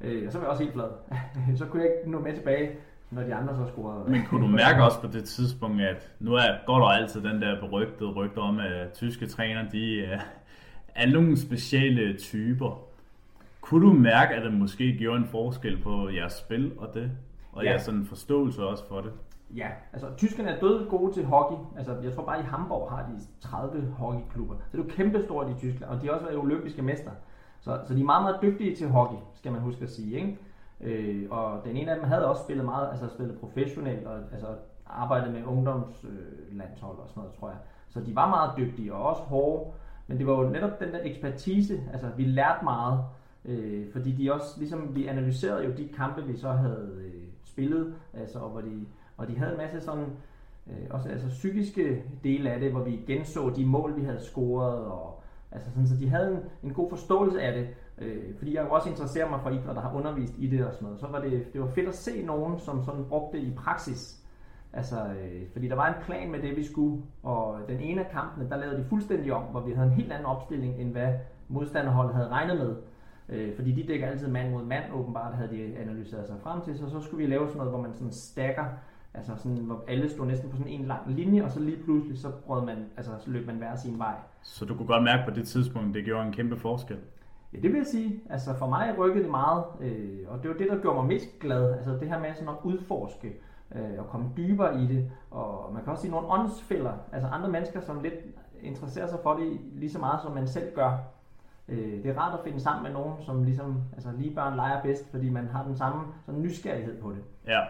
øh, 0.00 0.26
og 0.26 0.32
så 0.32 0.38
var 0.38 0.44
jeg 0.44 0.50
også 0.50 0.62
helt 0.62 0.74
flad. 0.74 0.90
så 1.58 1.66
kunne 1.66 1.82
jeg 1.82 1.92
ikke 1.96 2.10
nå 2.10 2.20
med 2.20 2.34
tilbage, 2.34 2.76
når 3.10 3.22
de 3.22 3.34
andre 3.34 3.54
så 3.54 3.72
scorede. 3.72 4.10
Men 4.10 4.24
kunne 4.26 4.42
du 4.42 4.46
mærke 4.46 4.82
også 4.84 5.00
på 5.00 5.06
det 5.06 5.24
tidspunkt, 5.24 5.82
at 5.82 6.08
nu 6.20 6.34
er, 6.34 6.66
går 6.66 6.78
der 6.78 6.86
altid 6.86 7.20
den 7.22 7.42
der 7.42 7.60
berygtede 7.60 8.10
rygte 8.10 8.38
om, 8.38 8.58
at 8.58 8.92
tyske 8.92 9.26
træner, 9.26 9.70
de 9.70 10.04
er, 10.04 10.20
er 10.94 11.10
nogle 11.10 11.36
specielle 11.36 12.18
typer. 12.18 12.80
Kunne 13.60 13.86
du 13.86 13.92
mærke, 13.92 14.34
at 14.34 14.44
det 14.44 14.52
måske 14.52 14.96
gjorde 14.98 15.18
en 15.18 15.26
forskel 15.26 15.82
på 15.82 16.08
jeres 16.08 16.32
spil 16.32 16.72
og 16.78 16.94
det? 16.94 17.10
Og 17.52 17.64
ja. 17.64 17.70
jeres 17.70 17.82
sådan 17.82 18.04
forståelse 18.04 18.66
også 18.66 18.88
for 18.88 19.00
det? 19.00 19.12
Ja, 19.56 19.68
altså 19.92 20.06
tyskerne 20.16 20.50
er 20.50 20.60
døde 20.60 20.86
gode 20.90 21.12
til 21.12 21.24
hockey. 21.24 21.56
Altså 21.76 21.96
jeg 22.02 22.12
tror 22.12 22.24
bare 22.24 22.40
i 22.40 22.42
Hamburg 22.42 22.90
har 22.90 23.02
de 23.02 23.48
30 23.48 23.86
hockeyklubber. 23.86 24.54
Så 24.54 24.76
det 24.76 24.78
er 24.78 24.84
jo 24.84 24.90
kæmpestort 24.90 25.50
i 25.50 25.54
Tyskland, 25.58 25.92
og 25.92 26.02
de 26.02 26.06
har 26.06 26.14
også 26.14 26.26
været 26.26 26.38
olympiske 26.38 26.82
mester. 26.82 27.10
Så, 27.60 27.80
så 27.86 27.94
de 27.94 28.00
er 28.00 28.04
meget, 28.04 28.22
meget 28.22 28.38
dygtige 28.42 28.76
til 28.76 28.88
hockey, 28.88 29.16
skal 29.34 29.52
man 29.52 29.60
huske 29.60 29.82
at 29.82 29.90
sige. 29.90 30.16
Ikke? 30.16 30.38
Øh, 30.80 31.26
og 31.30 31.64
den 31.64 31.76
ene 31.76 31.90
af 31.90 31.96
dem 31.96 32.08
havde 32.08 32.28
også 32.28 32.42
spillet 32.42 32.64
meget, 32.64 32.88
altså 32.90 33.08
spillet 33.08 33.38
professionelt, 33.38 34.06
og 34.06 34.16
altså 34.32 34.46
arbejdet 34.86 35.32
med 35.32 35.44
ungdomslandshold 35.44 36.96
øh, 36.96 37.02
og 37.02 37.08
sådan 37.08 37.20
noget, 37.20 37.32
tror 37.38 37.48
jeg. 37.48 37.58
Så 37.88 38.00
de 38.00 38.14
var 38.14 38.28
meget 38.28 38.50
dygtige 38.56 38.94
og 38.94 39.02
også 39.02 39.22
hårde, 39.22 39.70
men 40.06 40.18
det 40.18 40.26
var 40.26 40.42
jo 40.42 40.48
netop 40.50 40.80
den 40.80 40.92
der 40.92 40.98
ekspertise, 41.02 41.80
altså 41.92 42.06
vi 42.16 42.24
lærte 42.24 42.64
meget, 42.64 43.04
øh, 43.44 43.92
fordi 43.92 44.12
de 44.12 44.32
også, 44.32 44.54
ligesom 44.58 44.94
vi 44.94 45.06
analyserede 45.06 45.64
jo 45.64 45.72
de 45.76 45.88
kampe, 45.88 46.24
vi 46.24 46.36
så 46.36 46.52
havde 46.52 46.98
øh, 46.98 47.22
spillet, 47.44 47.94
altså, 48.14 48.38
og, 48.38 48.50
hvor 48.50 48.60
de, 48.60 48.86
og 49.16 49.28
de 49.28 49.38
havde 49.38 49.52
en 49.52 49.58
masse 49.58 49.80
sådan, 49.80 50.06
øh, 50.66 50.86
også 50.90 51.08
altså 51.08 51.28
psykiske 51.28 52.02
dele 52.24 52.50
af 52.50 52.60
det, 52.60 52.72
hvor 52.72 52.82
vi 52.82 53.00
genså 53.06 53.50
de 53.56 53.66
mål, 53.66 53.96
vi 53.96 54.04
havde 54.04 54.20
scoret, 54.20 54.78
og 54.78 55.22
altså 55.50 55.70
sådan, 55.70 55.86
så 55.86 55.96
de 55.96 56.08
havde 56.08 56.30
en, 56.32 56.68
en 56.68 56.74
god 56.74 56.90
forståelse 56.90 57.42
af 57.42 57.52
det, 57.52 57.68
øh, 58.00 58.36
fordi 58.38 58.54
jeg 58.54 58.64
jo 58.64 58.70
også 58.70 58.88
interesserer 58.88 59.30
mig 59.30 59.40
for 59.42 59.50
idræt, 59.50 59.76
der 59.76 59.82
har 59.82 59.94
undervist 59.94 60.34
i 60.38 60.46
det 60.46 60.66
og 60.66 60.72
sådan 60.72 60.84
noget, 60.84 61.00
så 61.00 61.06
var 61.06 61.20
det, 61.20 61.52
det 61.52 61.60
var 61.60 61.66
fedt 61.66 61.88
at 61.88 61.94
se 61.94 62.22
nogen, 62.22 62.58
som 62.58 62.84
sådan 62.84 63.04
brugte 63.04 63.38
det 63.38 63.44
i 63.44 63.54
praksis, 63.56 64.18
Altså, 64.72 64.96
øh, 64.96 65.42
fordi 65.52 65.68
der 65.68 65.74
var 65.74 65.88
en 65.88 66.04
plan 66.04 66.30
med 66.30 66.42
det, 66.42 66.56
vi 66.56 66.64
skulle, 66.64 67.02
og 67.22 67.60
den 67.68 67.80
ene 67.80 68.04
af 68.04 68.10
kampene, 68.10 68.50
der 68.50 68.56
lavede 68.56 68.78
de 68.78 68.84
fuldstændig 68.84 69.32
om, 69.32 69.42
hvor 69.42 69.60
vi 69.60 69.72
havde 69.72 69.88
en 69.88 69.94
helt 69.94 70.12
anden 70.12 70.26
opstilling, 70.26 70.80
end 70.80 70.92
hvad 70.92 71.12
modstanderholdet 71.48 72.14
havde 72.14 72.28
regnet 72.28 72.56
med. 72.56 72.76
Øh, 73.28 73.56
fordi 73.56 73.72
de 73.72 73.88
dækker 73.88 74.06
altid 74.06 74.28
mand 74.28 74.50
mod 74.50 74.64
mand, 74.64 74.84
åbenbart 74.94 75.34
havde 75.34 75.50
de 75.50 75.76
analyseret 75.76 76.26
sig 76.26 76.36
frem 76.42 76.60
til, 76.60 76.78
så 76.78 76.90
så 76.90 77.00
skulle 77.00 77.24
vi 77.24 77.30
lave 77.30 77.46
sådan 77.46 77.56
noget, 77.56 77.72
hvor 77.72 77.80
man 77.80 77.94
sådan 77.94 78.12
stacker, 78.12 78.64
altså 79.14 79.32
sådan, 79.36 79.56
hvor 79.56 79.84
alle 79.88 80.10
stod 80.10 80.26
næsten 80.26 80.50
på 80.50 80.56
sådan 80.56 80.72
en 80.72 80.84
lang 80.84 81.12
linje, 81.12 81.44
og 81.44 81.50
så 81.50 81.60
lige 81.60 81.82
pludselig, 81.84 82.18
så, 82.18 82.28
brød 82.46 82.64
man, 82.64 82.76
altså, 82.96 83.12
så 83.18 83.30
løb 83.30 83.46
man 83.46 83.56
hver 83.56 83.76
sin 83.76 83.98
vej. 83.98 84.14
Så 84.42 84.64
du 84.64 84.74
kunne 84.74 84.86
godt 84.86 85.02
mærke 85.02 85.22
på 85.28 85.34
det 85.34 85.48
tidspunkt, 85.48 85.94
det 85.94 86.04
gjorde 86.04 86.26
en 86.26 86.32
kæmpe 86.32 86.56
forskel? 86.56 86.96
Ja, 87.52 87.58
det 87.58 87.70
vil 87.70 87.78
jeg 87.78 87.86
sige. 87.86 88.22
Altså 88.30 88.54
for 88.54 88.66
mig 88.66 88.94
rykkede 88.98 89.22
det 89.22 89.30
meget, 89.30 89.64
øh, 89.80 90.18
og 90.28 90.42
det 90.42 90.50
var 90.50 90.56
det, 90.56 90.68
der 90.70 90.80
gjorde 90.80 90.96
mig 90.96 91.06
mest 91.06 91.38
glad. 91.40 91.74
Altså 91.74 91.90
det 91.90 92.08
her 92.08 92.18
med 92.18 92.34
sådan 92.34 92.48
at 92.48 92.54
udforske 92.62 93.36
øh, 93.74 93.98
og 93.98 94.06
komme 94.06 94.30
dybere 94.36 94.80
i 94.80 94.86
det. 94.86 95.10
Og 95.30 95.72
man 95.72 95.82
kan 95.82 95.90
også 95.90 96.00
sige 96.02 96.10
nogle 96.10 96.28
åndsfælder, 96.28 96.92
altså 97.12 97.28
andre 97.28 97.48
mennesker, 97.48 97.80
som 97.80 98.00
lidt 98.02 98.14
interesserer 98.62 99.06
sig 99.06 99.18
for 99.22 99.34
det 99.34 99.60
lige 99.72 99.90
så 99.90 99.98
meget, 99.98 100.20
som 100.22 100.32
man 100.32 100.46
selv 100.46 100.74
gør. 100.74 100.98
Øh, 101.68 102.02
det 102.02 102.06
er 102.06 102.18
rart 102.18 102.38
at 102.38 102.44
finde 102.44 102.60
sammen 102.60 102.82
med 102.82 102.92
nogen, 102.92 103.22
som 103.22 103.44
ligesom, 103.44 103.82
altså 103.92 104.08
lige 104.18 104.34
børn 104.34 104.56
leger 104.56 104.82
bedst, 104.82 105.10
fordi 105.10 105.30
man 105.30 105.46
har 105.46 105.64
den 105.64 105.76
samme 105.76 106.02
sådan 106.26 106.42
nysgerrighed 106.42 107.00
på 107.00 107.10
det. 107.10 107.22
Ja. 107.46 107.60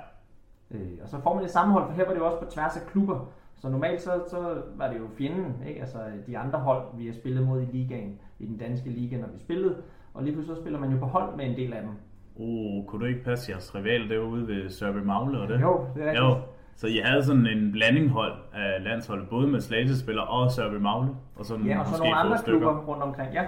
Øh, 0.71 0.93
og 1.03 1.09
så 1.09 1.21
får 1.21 1.35
man 1.35 1.43
det 1.43 1.51
sammenhold, 1.51 1.87
for 1.87 1.93
her 1.93 2.05
var 2.05 2.13
det 2.13 2.21
jo 2.21 2.27
også 2.27 2.39
på 2.39 2.51
tværs 2.51 2.77
af 2.77 2.87
klubber. 2.87 3.27
Så 3.57 3.69
normalt 3.69 4.03
så, 4.03 4.25
så 4.31 4.63
var 4.77 4.89
det 4.89 4.99
jo 4.99 5.09
fjenden, 5.19 5.63
ikke? 5.67 5.81
altså 5.81 5.99
de 6.27 6.39
andre 6.39 6.59
hold, 6.59 6.83
vi 6.95 7.07
har 7.07 7.13
spillet 7.13 7.47
mod 7.47 7.63
i 7.63 7.65
ligaen, 7.65 8.21
i 8.39 8.47
den 8.47 8.57
danske 8.57 8.91
liga, 8.91 9.17
når 9.17 9.29
vi 9.35 9.39
spillede. 9.39 9.77
Og 10.15 10.23
lige 10.23 10.33
pludselig 10.33 10.57
så 10.57 10.63
spiller 10.63 10.81
man 10.81 10.93
jo 10.93 10.99
på 10.99 11.07
hold 11.07 11.37
med 11.37 11.45
en 11.45 11.57
del 11.57 11.73
af 11.73 11.83
dem. 11.83 11.91
Oh, 12.37 12.87
kunne 12.87 13.01
du 13.01 13.07
ikke 13.07 13.25
passe 13.25 13.53
jeres 13.53 13.75
rival 13.75 14.09
derude 14.09 14.49
ved 14.49 14.71
Sørby 14.71 14.97
Magle 14.97 15.41
og 15.41 15.49
det? 15.49 15.61
Jo, 15.61 15.87
det 15.95 16.03
er 16.03 16.07
rigtigt. 16.07 16.25
Jo. 16.25 16.37
Så 16.77 16.87
I 16.87 17.01
havde 17.05 17.25
sådan 17.25 17.47
en 17.47 17.73
blandinghold 17.73 18.33
af 18.55 18.85
landsholdet, 18.85 19.29
både 19.29 19.49
med 19.49 19.61
Slagelse-spillere 19.61 20.27
og 20.27 20.51
Sørby 20.51 20.75
Magle? 20.75 21.11
Og 21.37 21.45
sådan 21.45 21.67
ja, 21.67 21.81
og 21.81 21.87
så 21.87 21.99
nogle 21.99 22.15
andre 22.15 22.39
klubber 22.45 22.85
rundt 22.89 23.03
omkring, 23.03 23.33
ja. 23.33 23.45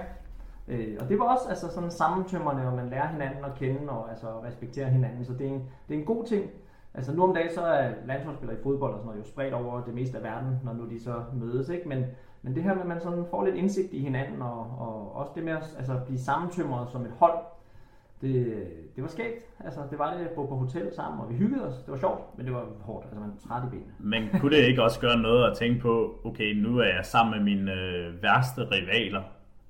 Øh, 0.67 0.97
og 0.99 1.09
det 1.09 1.19
var 1.19 1.25
også 1.25 1.49
altså, 1.49 1.73
sådan 1.73 1.91
sammentømmerne, 1.91 2.61
hvor 2.61 2.75
man 2.75 2.89
lærer 2.89 3.07
hinanden 3.07 3.45
at 3.45 3.55
kende 3.55 3.89
og 3.89 4.09
altså, 4.09 4.27
respektere 4.45 4.89
hinanden, 4.89 5.25
så 5.25 5.33
det 5.33 5.47
er, 5.47 5.51
en, 5.51 5.63
det 5.87 5.95
er 5.95 5.99
en 5.99 6.05
god 6.05 6.25
ting. 6.25 6.45
Altså 6.93 7.15
nu 7.15 7.23
om 7.23 7.33
dagen 7.33 7.51
så 7.55 7.61
er 7.61 7.91
landsholdsspillere 8.05 8.59
i 8.59 8.63
fodbold 8.63 8.93
og 8.93 8.99
sådan 8.99 9.07
noget 9.07 9.19
jo 9.19 9.29
spredt 9.29 9.53
over 9.53 9.81
det 9.83 9.93
meste 9.93 10.17
af 10.17 10.23
verden, 10.23 10.59
når 10.63 10.73
nu 10.73 10.89
de 10.89 11.03
så 11.03 11.13
mødes, 11.33 11.69
ikke? 11.69 11.89
Men, 11.89 12.05
men 12.41 12.55
det 12.55 12.63
her 12.63 12.73
med, 12.73 12.81
at 12.81 12.87
man 12.87 13.01
sådan 13.01 13.25
får 13.31 13.45
lidt 13.45 13.55
indsigt 13.55 13.93
i 13.93 13.99
hinanden, 13.99 14.41
og, 14.41 14.59
og 14.79 15.15
også 15.15 15.31
det 15.35 15.43
med 15.43 15.53
at 15.53 15.75
altså, 15.77 15.99
blive 16.05 16.19
sammentømret 16.19 16.89
som 16.91 17.01
et 17.01 17.11
hold, 17.19 17.37
det, 18.21 18.67
det 18.95 19.03
var 19.03 19.09
skægt. 19.09 19.45
Altså, 19.65 19.79
det 19.91 19.99
var 19.99 20.13
det 20.13 20.25
at 20.25 20.31
bo 20.31 20.45
på 20.45 20.55
hotel 20.55 20.89
sammen, 20.95 21.21
og 21.21 21.29
vi 21.29 21.35
hyggede 21.35 21.67
os. 21.67 21.75
Det 21.75 21.91
var 21.91 21.97
sjovt, 21.97 22.37
men 22.37 22.45
det 22.45 22.55
var 22.55 22.65
hårdt. 22.81 23.05
Altså, 23.05 23.19
man 23.19 23.31
træt 23.47 23.63
i 23.67 23.69
benene. 23.69 23.93
Men 23.99 24.39
kunne 24.39 24.55
det 24.57 24.63
ikke 24.63 24.83
også 24.83 24.99
gøre 24.99 25.17
noget 25.17 25.51
at 25.51 25.57
tænke 25.57 25.81
på, 25.81 26.19
okay, 26.23 26.53
nu 26.53 26.77
er 26.77 26.85
jeg 26.85 27.05
sammen 27.05 27.37
med 27.37 27.55
mine 27.55 27.73
øh, 27.73 28.23
værste 28.23 28.61
rivaler, 28.61 29.21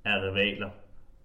er 0.06 0.16
rivaler, 0.30 0.70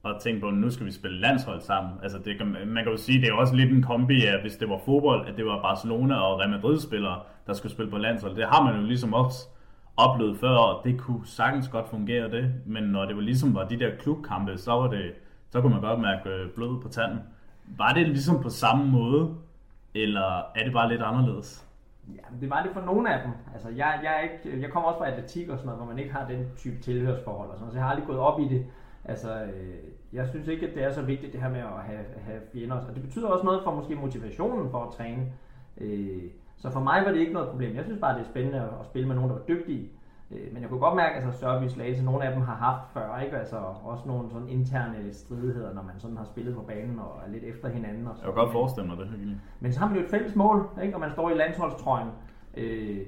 og 0.03 0.21
tænke 0.21 0.41
på, 0.41 0.51
nu 0.51 0.71
skal 0.71 0.87
vi 0.87 0.93
spille 0.93 1.21
landshold 1.21 1.61
sammen. 1.61 1.93
Altså, 2.03 2.19
det 2.19 2.39
kan, 2.39 2.47
man 2.47 2.85
kan 2.85 2.93
jo 2.93 2.97
sige, 2.97 3.21
det 3.21 3.29
er 3.29 3.33
også 3.33 3.55
lidt 3.55 3.73
en 3.73 3.83
kombi 3.83 4.27
af, 4.27 4.41
hvis 4.41 4.57
det 4.57 4.69
var 4.69 4.81
fodbold, 4.85 5.29
at 5.29 5.37
det 5.37 5.47
var 5.47 5.63
Barcelona 5.63 6.15
og 6.15 6.39
Real 6.41 6.51
Madrid-spillere, 6.51 7.21
der 7.47 7.53
skulle 7.53 7.73
spille 7.73 7.91
på 7.91 7.99
landshold. 7.99 8.37
Det 8.37 8.45
har 8.45 8.65
man 8.65 8.81
jo 8.81 8.87
ligesom 8.87 9.15
også 9.15 9.49
oplevet 9.97 10.39
før, 10.39 10.57
og 10.57 10.85
det 10.85 11.01
kunne 11.01 11.27
sagtens 11.27 11.69
godt 11.69 11.89
fungere 11.89 12.31
det. 12.31 12.55
Men 12.67 12.83
når 12.83 13.05
det 13.05 13.17
var 13.17 13.23
ligesom 13.23 13.55
var 13.55 13.69
de 13.69 13.79
der 13.79 13.97
klubkampe, 13.97 14.59
så 14.59 14.73
var 14.73 14.89
det 14.89 15.13
så 15.51 15.61
kunne 15.61 15.73
man 15.73 15.83
godt 15.83 16.01
mærke 16.01 16.31
øh, 16.31 16.51
blod 16.55 16.81
på 16.83 16.89
tanden. 16.89 17.19
Var 17.79 17.93
det 17.93 18.09
ligesom 18.09 18.43
på 18.43 18.49
samme 18.49 18.91
måde, 18.91 19.35
eller 19.95 20.39
er 20.55 20.65
det 20.65 20.73
bare 20.73 20.89
lidt 20.89 21.03
anderledes? 21.03 21.67
Ja, 22.09 22.23
det 22.41 22.51
var 22.51 22.63
det 22.63 22.73
for 22.73 22.81
nogle 22.81 23.15
af 23.15 23.23
dem. 23.23 23.33
Altså, 23.55 23.69
jeg, 23.69 24.01
jeg, 24.03 24.15
er 24.17 24.21
ikke, 24.21 24.61
jeg 24.61 24.71
kommer 24.71 24.89
også 24.89 24.99
fra 24.99 25.11
atletik 25.11 25.49
og 25.49 25.59
sådan 25.59 25.67
noget, 25.67 25.81
hvor 25.81 25.93
man 25.93 25.99
ikke 25.99 26.13
har 26.13 26.29
den 26.29 26.47
type 26.57 26.83
tilhørsforhold 26.83 27.49
og 27.49 27.55
sådan 27.55 27.61
noget, 27.61 27.73
så 27.73 27.79
jeg 27.79 27.85
har 27.85 27.91
aldrig 27.91 28.07
gået 28.07 28.19
op 28.19 28.41
i 28.41 28.49
det. 28.49 28.67
Altså, 29.05 29.45
øh, 29.45 29.75
jeg 30.13 30.29
synes 30.29 30.49
ikke, 30.49 30.69
at 30.69 30.75
det 30.75 30.85
er 30.85 30.93
så 30.93 31.03
vigtigt 31.03 31.33
det 31.33 31.43
her 31.43 31.51
med 31.51 31.61
at 31.61 31.83
have, 31.87 32.05
have 32.25 32.41
fjender. 32.53 32.77
Og 32.77 32.95
det 32.95 33.03
betyder 33.03 33.29
også 33.29 33.45
noget 33.45 33.61
for 33.65 33.75
måske 33.75 33.95
motivationen 33.95 34.71
for 34.71 34.85
at 34.85 34.95
træne. 34.95 35.33
Øh, 35.79 36.23
så 36.57 36.71
for 36.71 36.81
mig 36.81 37.03
var 37.05 37.13
det 37.13 37.21
ikke 37.21 37.33
noget 37.33 37.49
problem. 37.49 37.77
Jeg 37.77 37.85
synes 37.85 38.01
bare, 38.01 38.15
det 38.15 38.21
er 38.21 38.31
spændende 38.31 38.59
at, 38.59 38.87
spille 38.87 39.09
med 39.09 39.17
nogen, 39.17 39.31
der 39.31 39.37
var 39.37 39.45
dygtige. 39.45 39.89
Øh, 40.31 40.53
men 40.53 40.63
jeg 40.63 40.69
kunne 40.71 40.81
godt 40.81 40.97
mærke, 40.97 41.15
at 41.17 41.25
altså, 41.25 41.41
Sørby 41.41 41.69
Slagelse, 41.69 42.05
nogle 42.05 42.25
af 42.25 42.33
dem 42.33 42.43
har 42.43 42.55
haft 42.55 42.93
før, 42.93 43.21
ikke? 43.21 43.37
Altså, 43.39 43.57
også 43.85 44.05
nogle 44.07 44.31
sådan 44.31 44.49
interne 44.49 45.13
stridigheder, 45.13 45.75
når 45.75 45.83
man 45.83 45.95
sådan 45.99 46.17
har 46.17 46.25
spillet 46.25 46.55
på 46.55 46.63
banen 46.63 46.99
og 46.99 47.21
er 47.27 47.31
lidt 47.31 47.45
efter 47.45 47.69
hinanden. 47.69 48.07
Og 48.07 48.17
så. 48.17 48.23
Jeg 48.23 48.35
kan 48.35 48.43
godt 48.43 48.53
forestille 48.53 48.89
mig 48.89 48.97
det. 48.99 49.07
Egentlig. 49.07 49.41
Men 49.61 49.73
så 49.73 49.81
har 49.81 49.89
man 49.89 49.97
jo 49.97 50.05
et 50.05 50.11
fælles 50.11 50.35
mål, 50.35 50.69
ikke? 50.83 50.95
og 50.95 51.01
man 51.01 51.11
står 51.11 51.31
i 51.31 51.35
landsholdstrøjen. 51.35 52.09
Øh, 52.57 52.99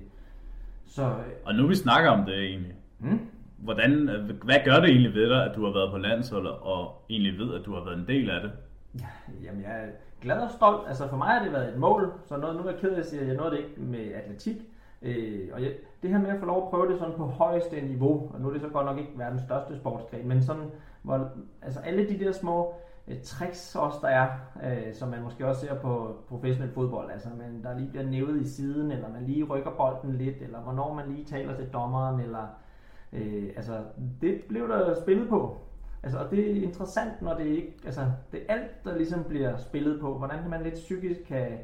så, 0.84 1.14
og 1.44 1.54
nu 1.54 1.66
vi 1.66 1.74
snakker 1.74 2.10
om 2.10 2.24
det 2.26 2.38
egentlig. 2.38 2.74
Hmm? 2.98 3.20
Hvordan, 3.58 4.08
hvad 4.44 4.56
gør 4.64 4.80
det 4.80 4.90
egentlig 4.90 5.14
ved 5.14 5.28
dig, 5.28 5.44
at 5.44 5.56
du 5.56 5.64
har 5.64 5.72
været 5.72 5.90
på 5.90 5.98
landsholdet, 5.98 6.52
og 6.52 7.04
egentlig 7.10 7.38
ved, 7.38 7.54
at 7.54 7.66
du 7.66 7.74
har 7.74 7.84
været 7.84 7.98
en 7.98 8.06
del 8.06 8.30
af 8.30 8.40
det? 8.40 8.50
Ja, 8.94 9.06
jamen, 9.42 9.62
jeg 9.62 9.84
er 9.84 9.88
glad 10.20 10.40
og 10.40 10.50
stolt. 10.50 10.88
Altså 10.88 11.08
for 11.08 11.16
mig 11.16 11.28
har 11.28 11.42
det 11.42 11.52
været 11.52 11.72
et 11.72 11.78
mål, 11.78 12.12
så 12.24 12.36
noget, 12.36 12.56
nu 12.56 12.62
er 12.62 12.70
jeg 12.70 12.80
ked 12.80 12.90
af 12.90 12.98
at 12.98 13.06
sige, 13.06 13.22
at 13.22 13.28
jeg 13.28 13.36
nåede 13.36 13.50
det 13.50 13.58
ikke 13.58 13.80
med 13.80 14.12
atletik. 14.12 14.56
Øh, 15.02 15.48
og 15.52 15.62
jeg, 15.62 15.72
det 16.02 16.10
her 16.10 16.18
med 16.18 16.30
at 16.30 16.40
få 16.40 16.46
lov 16.46 16.62
at 16.62 16.70
prøve 16.70 16.92
det 16.92 16.98
sådan 16.98 17.14
på 17.16 17.26
højeste 17.26 17.80
niveau, 17.80 18.30
og 18.34 18.40
nu 18.40 18.48
er 18.48 18.52
det 18.52 18.60
så 18.60 18.68
godt 18.68 18.86
nok 18.86 18.98
ikke 18.98 19.12
verdens 19.16 19.42
største 19.42 19.76
sportsgren, 19.76 20.28
men 20.28 20.42
sådan, 20.42 20.70
hvor 21.02 21.30
altså 21.62 21.80
alle 21.80 22.08
de 22.08 22.18
der 22.18 22.32
små 22.32 22.74
øh, 23.08 23.22
tricks 23.22 23.76
også 23.76 23.98
der 24.02 24.08
er, 24.08 24.28
øh, 24.64 24.94
som 24.94 25.08
man 25.08 25.22
måske 25.22 25.46
også 25.46 25.60
ser 25.60 25.74
på 25.74 26.16
professionel 26.28 26.72
fodbold, 26.72 27.10
altså 27.10 27.28
man, 27.38 27.62
der 27.62 27.78
lige 27.78 27.90
bliver 27.90 28.06
nævet 28.06 28.40
i 28.40 28.48
siden, 28.48 28.90
eller 28.90 29.08
man 29.08 29.24
lige 29.24 29.44
rykker 29.44 29.70
bolden 29.70 30.12
lidt, 30.12 30.42
eller 30.42 30.58
hvornår 30.60 30.94
man 30.94 31.08
lige 31.08 31.24
taler 31.24 31.56
til 31.56 31.68
dommeren, 31.72 32.20
eller 32.20 32.46
øh, 33.12 33.48
altså 33.56 33.80
det 34.20 34.42
blev 34.48 34.68
der 34.68 35.00
spillet 35.02 35.28
på. 35.28 35.56
Altså, 36.02 36.18
og 36.18 36.30
det 36.30 36.50
er 36.50 36.62
interessant, 36.62 37.22
når 37.22 37.34
det 37.34 37.46
ikke, 37.46 37.72
altså 37.84 38.00
det 38.32 38.40
er 38.48 38.54
alt, 38.54 38.84
der 38.84 38.96
ligesom 38.96 39.24
bliver 39.24 39.56
spillet 39.56 40.00
på, 40.00 40.18
hvordan 40.18 40.50
man 40.50 40.62
lidt 40.62 40.74
psykisk 40.74 41.20
kan 41.28 41.58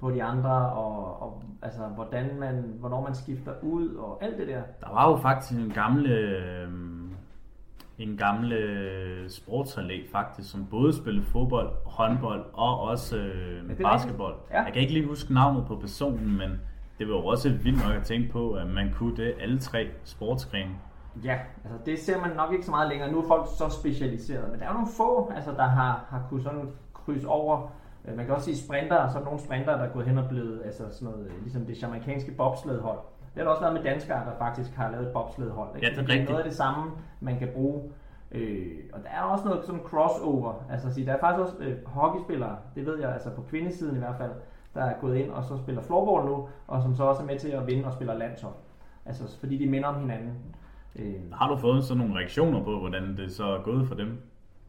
på 0.00 0.10
de 0.10 0.22
andre, 0.22 0.70
og, 0.72 1.22
og 1.22 1.42
altså, 1.62 1.80
hvordan 1.94 2.38
man, 2.38 2.74
hvornår 2.80 3.02
man 3.02 3.14
skifter 3.14 3.52
ud, 3.62 3.94
og 3.94 4.24
alt 4.24 4.38
det 4.38 4.48
der. 4.48 4.62
Der 4.80 4.92
var 4.92 5.10
jo 5.10 5.16
faktisk 5.16 5.60
en 5.60 5.70
gamle, 5.70 6.10
øh, 6.10 6.68
en 7.98 8.16
gamle 8.16 8.56
sportsallé 9.26 10.12
faktisk, 10.12 10.50
som 10.50 10.66
både 10.70 10.96
spillede 10.96 11.26
fodbold, 11.26 11.70
håndbold 11.84 12.44
og 12.52 12.80
også 12.80 13.16
øh, 13.16 13.70
Ja, 13.80 13.90
basketball. 13.90 14.34
Ja. 14.50 14.62
Jeg 14.62 14.72
kan 14.72 14.82
ikke 14.82 14.94
lige 14.94 15.06
huske 15.06 15.34
navnet 15.34 15.66
på 15.66 15.76
personen, 15.76 16.38
men 16.38 16.50
det 16.98 17.08
var 17.08 17.14
jo 17.14 17.26
også 17.26 17.50
vildt 17.50 17.86
nok 17.86 17.96
at 17.96 18.02
tænke 18.02 18.32
på, 18.32 18.52
at 18.52 18.66
man 18.66 18.92
kunne 18.92 19.16
det 19.16 19.34
alle 19.40 19.58
tre 19.58 19.88
sportsgrene. 20.04 20.74
Ja, 21.24 21.38
altså 21.64 21.78
det 21.86 21.98
ser 21.98 22.20
man 22.20 22.30
nok 22.36 22.52
ikke 22.52 22.64
så 22.64 22.70
meget 22.70 22.88
længere. 22.88 23.12
Nu 23.12 23.18
er 23.22 23.26
folk 23.28 23.46
så 23.58 23.68
specialiseret, 23.68 24.50
men 24.50 24.60
der 24.60 24.64
er 24.66 24.70
jo 24.70 24.74
nogle 24.74 24.88
få, 24.96 25.32
altså, 25.36 25.50
der 25.50 25.62
har, 25.66 26.04
har 26.08 26.22
kunnet 26.28 26.44
sådan 26.44 26.70
krydse 26.94 27.28
over. 27.28 27.72
Øh, 28.04 28.16
Man 28.16 28.26
kan 28.26 28.34
også 28.34 28.44
sige 28.44 28.56
sprinter, 28.66 29.08
så 29.08 29.14
er 29.14 29.22
der 29.22 29.24
nogle 29.24 29.40
sprinter, 29.40 29.76
der 29.76 29.84
er 29.84 29.92
gået 29.92 30.06
hen 30.06 30.18
og 30.18 30.28
blevet 30.28 30.62
altså 30.64 30.82
sådan 30.90 31.08
noget, 31.14 31.26
øh, 31.26 31.42
ligesom 31.42 31.66
det 31.66 31.82
jamaikanske 31.82 32.32
bobsledhold. 32.32 32.98
Det 33.34 33.36
har 33.36 33.44
der 33.44 33.50
også 33.50 33.62
været 33.62 33.74
med 33.74 33.82
danskere, 33.82 34.18
der 34.24 34.32
faktisk 34.38 34.74
har 34.74 34.90
lavet 34.90 35.06
et 35.06 35.12
bobsledhold. 35.12 35.76
Ikke? 35.76 35.86
Ja, 35.86 35.90
det 35.90 35.98
er 35.98 36.02
Så 36.02 36.06
det 36.06 36.08
er 36.08 36.12
rigtigt. 36.12 36.30
noget 36.30 36.42
af 36.42 36.48
det 36.48 36.56
samme, 36.56 36.90
man 37.20 37.38
kan 37.38 37.48
bruge. 37.54 37.82
Øh, 38.32 38.66
og 38.92 39.00
der 39.02 39.08
er 39.08 39.22
også 39.22 39.44
noget 39.44 39.64
sådan 39.64 39.80
crossover. 39.80 40.54
Altså, 40.70 40.94
sige, 40.94 41.06
der 41.06 41.12
er 41.12 41.20
faktisk 41.20 41.42
også 41.42 41.56
øh, 41.60 41.76
hockeyspillere, 41.86 42.56
det 42.74 42.86
ved 42.86 42.98
jeg, 43.00 43.12
altså 43.12 43.30
på 43.30 43.42
kvindesiden 43.42 43.96
i 43.96 43.98
hvert 43.98 44.16
fald, 44.18 44.30
der 44.74 44.82
er 44.84 44.94
gået 45.00 45.16
ind 45.16 45.30
og 45.30 45.44
så 45.44 45.56
spiller 45.56 45.82
floorball 45.82 46.26
nu, 46.30 46.48
og 46.66 46.82
som 46.82 46.94
så 46.94 47.04
også 47.04 47.22
er 47.22 47.26
med 47.26 47.38
til 47.38 47.48
at 47.48 47.66
vinde 47.66 47.84
og 47.86 47.92
spiller 47.92 48.14
landshold. 48.14 48.54
Altså, 49.06 49.38
fordi 49.40 49.58
de 49.58 49.70
minder 49.70 49.88
om 49.88 50.00
hinanden. 50.00 50.32
Øh, 50.98 51.14
Har 51.32 51.48
du 51.48 51.56
fået 51.56 51.84
sådan 51.84 51.98
nogle 51.98 52.14
reaktioner 52.18 52.64
på, 52.64 52.78
hvordan 52.78 53.16
det 53.16 53.32
så 53.32 53.44
er 53.44 53.62
gået 53.62 53.88
for 53.88 53.94
dem? 53.94 54.18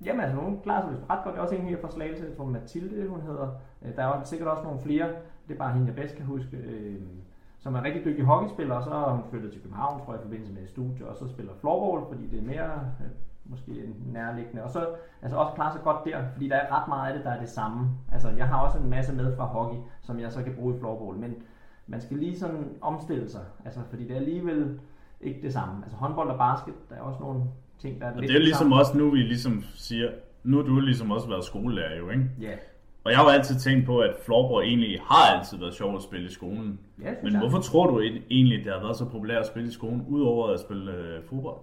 Jamen 0.06 0.22
altså, 0.22 0.38
hun 0.42 0.60
klarer 0.63 0.82
sig 0.82 0.98
ret 1.10 1.20
godt. 1.24 1.34
Det 1.34 1.40
er 1.40 1.44
også 1.44 1.56
en 1.56 1.62
her 1.62 1.78
fra 1.82 1.92
Slagelse, 1.92 2.26
jeg 2.30 2.38
tror 2.38 2.46
Mathilde, 2.46 3.08
hun 3.08 3.22
hedder. 3.22 3.48
Øh, 3.86 3.96
Der 3.96 4.04
er 4.04 4.24
sikkert 4.24 4.50
også 4.50 4.63
nogle 4.63 4.80
flere, 4.82 5.08
det 5.48 5.54
er 5.54 5.58
bare 5.58 5.74
hende, 5.74 5.88
jeg 5.88 5.96
bedst 5.96 6.16
kan 6.16 6.26
huske, 6.26 6.58
øh, 6.58 6.96
som 7.60 7.76
er 7.76 7.84
rigtig 7.84 8.06
dygtige 8.06 8.26
hockeyspiller, 8.26 8.76
og 8.76 8.84
så 8.84 8.90
har 8.90 9.12
hun 9.12 9.24
flyttet 9.30 9.52
til 9.52 9.62
København, 9.62 10.02
tror 10.06 10.13
jeg, 10.13 10.22
i 10.22 10.24
forbindelse 10.26 10.54
med 10.54 10.62
et 10.62 10.70
studie, 10.70 11.08
og 11.08 11.16
så 11.16 11.28
spiller 11.28 11.52
floorball, 11.60 12.06
fordi 12.13 12.28
det 12.28 12.40
er 12.40 12.44
mere 12.46 12.72
øh, 13.02 13.08
måske 13.46 13.72
nærliggende. 14.13 14.63
Og 14.63 14.70
så 14.70 14.88
altså 15.22 15.38
også 15.38 15.54
klarer 15.56 15.72
sig 15.72 15.82
godt 15.84 16.06
der, 16.06 16.18
fordi 16.34 16.48
der 16.50 16.56
er 16.56 16.82
ret 16.82 16.88
meget 16.88 17.08
af 17.12 17.16
det, 17.18 17.26
der 17.26 17.32
er 17.32 17.40
det 17.40 17.50
samme. 17.50 17.90
Altså, 18.12 18.30
jeg 18.38 18.48
har 18.48 18.60
også 18.66 18.78
en 18.78 18.90
masse 18.90 19.16
med 19.16 19.36
fra 19.38 19.46
hockey, 19.46 19.78
som 20.02 20.20
jeg 20.20 20.32
så 20.32 20.44
kan 20.44 20.56
bruge 20.56 20.76
i 20.76 20.80
floorball, 20.80 21.18
men 21.18 21.36
man 21.88 22.02
skal 22.02 22.18
lige 22.18 22.40
sådan 22.40 22.70
omstille 22.82 23.30
sig, 23.30 23.42
altså, 23.66 23.80
fordi 23.90 24.04
det 24.04 24.12
er 24.12 24.16
alligevel 24.20 24.80
ikke 25.21 25.41
det 25.41 25.53
samme. 25.53 25.73
Altså 25.84 25.97
håndbold 25.97 26.30
og 26.30 26.38
basket, 26.38 26.73
der 26.89 26.95
er 26.95 27.01
også 27.01 27.19
nogle 27.19 27.43
ting, 27.80 28.01
der 28.01 28.08
er 28.08 28.12
Og 28.15 28.19
lidt 28.21 28.30
det 28.30 28.36
er 28.36 28.39
ligesom 28.41 28.63
samme. 28.65 28.75
også 28.75 28.97
nu, 28.97 29.10
vi 29.12 29.17
ligesom 29.17 29.63
siger, 29.75 30.10
nu 30.43 30.58
har 30.58 30.63
du 30.63 30.80
ligesom 30.80 31.12
også 31.12 31.27
været 31.27 31.43
skolelærer 31.45 31.97
jo, 31.97 32.10
ikke? 32.10 32.25
Ja, 32.41 32.51
Og 33.03 33.12
jeg 33.12 33.17
har 33.19 33.23
jo 33.25 33.30
altid 33.30 33.56
tænkt 33.60 33.86
på, 33.86 33.99
at 33.99 34.15
floorball 34.25 34.67
egentlig 34.67 34.99
har 35.01 35.38
altid 35.38 35.58
været 35.58 35.73
sjovt 35.73 35.95
at 35.95 36.01
spille 36.03 36.25
i 36.25 36.32
skolen. 36.32 36.80
Ja, 37.01 37.13
Men 37.23 37.32
jeg. 37.34 37.39
hvorfor 37.39 37.60
tror 37.60 37.88
du 37.88 37.99
egentlig, 38.32 38.65
det 38.65 38.73
har 38.73 38.80
været 38.80 38.97
så 38.97 39.06
populært 39.06 39.39
at 39.39 39.47
spille 39.47 39.67
i 39.69 39.71
skolen, 39.71 40.06
udover 40.08 40.47
at 40.47 40.60
spille 40.60 40.91
øh, 40.91 41.23
fodbold? 41.30 41.58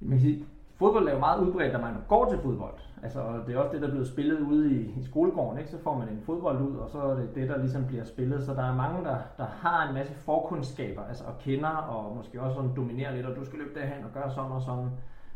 Man 0.00 0.10
kan 0.18 0.20
sige, 0.20 0.44
fodbold 0.78 1.08
er 1.08 1.12
jo 1.12 1.18
meget 1.18 1.40
udbredt, 1.40 1.72
når 1.72 1.80
man 1.80 1.94
går 2.08 2.28
til 2.30 2.38
fodbold. 2.38 2.74
Altså, 3.02 3.20
og 3.20 3.46
det 3.46 3.54
er 3.54 3.58
også 3.58 3.72
det, 3.72 3.80
der 3.80 3.86
er 3.86 3.90
blevet 3.90 4.08
spillet 4.08 4.40
ude 4.40 4.72
i, 4.72 5.00
i 5.00 5.02
skolegården. 5.04 5.58
Ikke? 5.58 5.70
Så 5.70 5.78
får 5.82 5.98
man 5.98 6.08
en 6.08 6.22
fodbold 6.26 6.60
ud, 6.60 6.76
og 6.76 6.90
så 6.90 6.98
er 6.98 7.14
det 7.14 7.34
det, 7.34 7.48
der 7.48 7.58
ligesom 7.58 7.86
bliver 7.86 8.04
spillet. 8.04 8.42
Så 8.42 8.54
der 8.54 8.62
er 8.62 8.74
mange, 8.74 9.04
der, 9.04 9.16
der 9.38 9.46
har 9.60 9.88
en 9.88 9.94
masse 9.94 10.14
forkundskaber, 10.14 11.02
altså 11.08 11.24
og 11.24 11.38
kender, 11.38 11.68
og 11.68 12.16
måske 12.16 12.40
også 12.42 12.54
sådan 12.54 12.76
dominerer 12.76 13.14
lidt, 13.14 13.26
og 13.26 13.36
du 13.36 13.44
skal 13.44 13.58
løbe 13.58 13.80
derhen 13.80 14.04
og 14.04 14.10
gøre 14.14 14.30
sådan 14.30 14.52
og 14.52 14.62
sådan. 14.62 14.90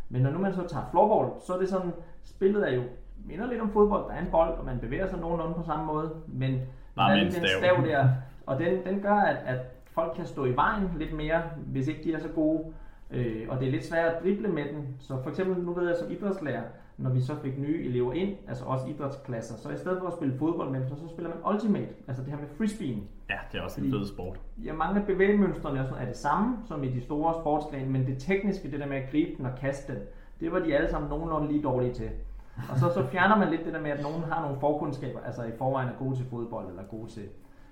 Men 0.08 0.22
når 0.22 0.30
nu 0.30 0.38
man 0.38 0.52
så 0.54 0.66
tager 0.68 0.84
floorball, 0.90 1.40
så 1.40 1.54
er 1.54 1.58
det 1.58 1.68
sådan, 1.68 1.92
spillet 2.24 2.70
er 2.70 2.74
jo 2.74 2.82
minder 3.24 3.46
lidt 3.46 3.60
om 3.60 3.70
fodbold. 3.70 4.04
Der 4.08 4.14
er 4.14 4.20
en 4.20 4.30
bold, 4.30 4.58
og 4.58 4.64
man 4.64 4.78
bevæger 4.78 5.06
sig 5.06 5.20
nogenlunde 5.20 5.54
på 5.54 5.62
samme 5.62 5.86
måde. 5.86 6.10
Men 6.26 6.60
Bare 6.96 7.10
der 7.10 7.16
er 7.16 7.22
den 7.22 7.32
stav. 7.32 7.46
stav 7.58 7.86
der, 7.86 8.08
og 8.46 8.58
den, 8.58 8.84
den 8.86 9.00
gør, 9.00 9.14
at, 9.14 9.36
at 9.46 9.58
folk 9.86 10.12
kan 10.16 10.26
stå 10.26 10.44
i 10.44 10.56
vejen 10.56 10.90
lidt 10.98 11.16
mere, 11.16 11.42
hvis 11.66 11.88
ikke 11.88 12.04
de 12.04 12.12
er 12.14 12.18
så 12.18 12.28
gode. 12.28 12.64
Øh, 13.10 13.46
og 13.48 13.60
det 13.60 13.68
er 13.68 13.72
lidt 13.72 13.84
svært 13.84 14.12
at 14.12 14.22
drible 14.22 14.48
med 14.48 14.64
den. 14.64 14.96
Så 14.98 15.22
for 15.22 15.30
eksempel, 15.30 15.64
nu 15.64 15.72
ved 15.72 15.86
jeg 15.86 15.96
som 15.96 16.10
idrætslærer, 16.10 16.62
når 16.96 17.10
vi 17.10 17.20
så 17.20 17.34
fik 17.42 17.58
nye 17.58 17.84
elever 17.84 18.12
ind, 18.12 18.36
altså 18.48 18.64
også 18.64 18.86
idrætsklasser, 18.86 19.56
så 19.56 19.70
i 19.70 19.76
stedet 19.76 19.98
for 20.00 20.06
at 20.06 20.12
spille 20.12 20.38
fodbold 20.38 20.70
med 20.70 20.80
dem, 20.80 20.88
så, 20.88 20.94
så 20.94 21.08
spiller 21.08 21.30
man 21.30 21.54
ultimate, 21.54 21.88
altså 22.08 22.22
det 22.22 22.30
her 22.32 22.38
med 22.38 22.48
frisbeen. 22.58 23.08
Ja, 23.30 23.36
det 23.52 23.58
er 23.58 23.62
også 23.62 23.80
en 23.80 23.90
fed 23.90 24.06
sport. 24.06 24.40
Ja, 24.64 24.72
mange 24.72 25.00
af 25.00 25.06
bevægemønstrene 25.06 25.80
og 25.80 25.86
sådan 25.86 26.02
er 26.02 26.06
det 26.06 26.16
samme 26.16 26.56
som 26.66 26.84
i 26.84 26.88
de 26.88 27.00
store 27.00 27.34
sportsgrene, 27.34 27.90
men 27.90 28.06
det 28.06 28.18
tekniske, 28.18 28.70
det 28.70 28.80
der 28.80 28.86
med 28.86 28.96
at 28.96 29.10
gribe 29.10 29.30
den 29.36 29.46
og 29.46 29.52
kaste 29.60 29.92
den, 29.92 30.02
det 30.40 30.52
var 30.52 30.58
de 30.58 30.76
alle 30.76 30.90
sammen 30.90 31.10
nogenlunde 31.10 31.48
lige 31.48 31.62
dårlige 31.62 31.94
til. 31.94 32.10
Og 32.70 32.78
så, 32.78 32.90
så 32.94 33.06
fjerner 33.06 33.36
man 33.36 33.50
lidt 33.50 33.64
det 33.64 33.72
der 33.72 33.80
med, 33.80 33.90
at 33.90 34.02
nogen 34.02 34.22
har 34.22 34.42
nogle 34.42 34.60
forkundskaber, 34.60 35.20
altså 35.20 35.42
i 35.42 35.50
forvejen 35.58 35.88
er 35.88 35.98
gode 35.98 36.16
til 36.16 36.26
fodbold 36.30 36.68
eller 36.68 36.82
gode 36.82 37.10
til. 37.10 37.28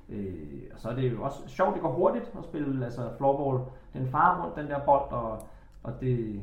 Øh, 0.08 0.34
og 0.74 0.80
så 0.80 0.88
er 0.88 0.94
det 0.94 1.12
jo 1.12 1.22
også 1.22 1.38
sjovt, 1.46 1.74
det 1.74 1.82
går 1.82 1.92
hurtigt 1.92 2.24
at 2.38 2.44
spille 2.44 2.84
altså 2.84 3.02
floorball. 3.18 3.64
Den 3.92 4.08
farer 4.08 4.42
rundt, 4.42 4.56
den 4.56 4.66
der 4.66 4.78
bold, 4.78 5.12
og, 5.12 5.48
og 5.82 5.92
det, 6.00 6.40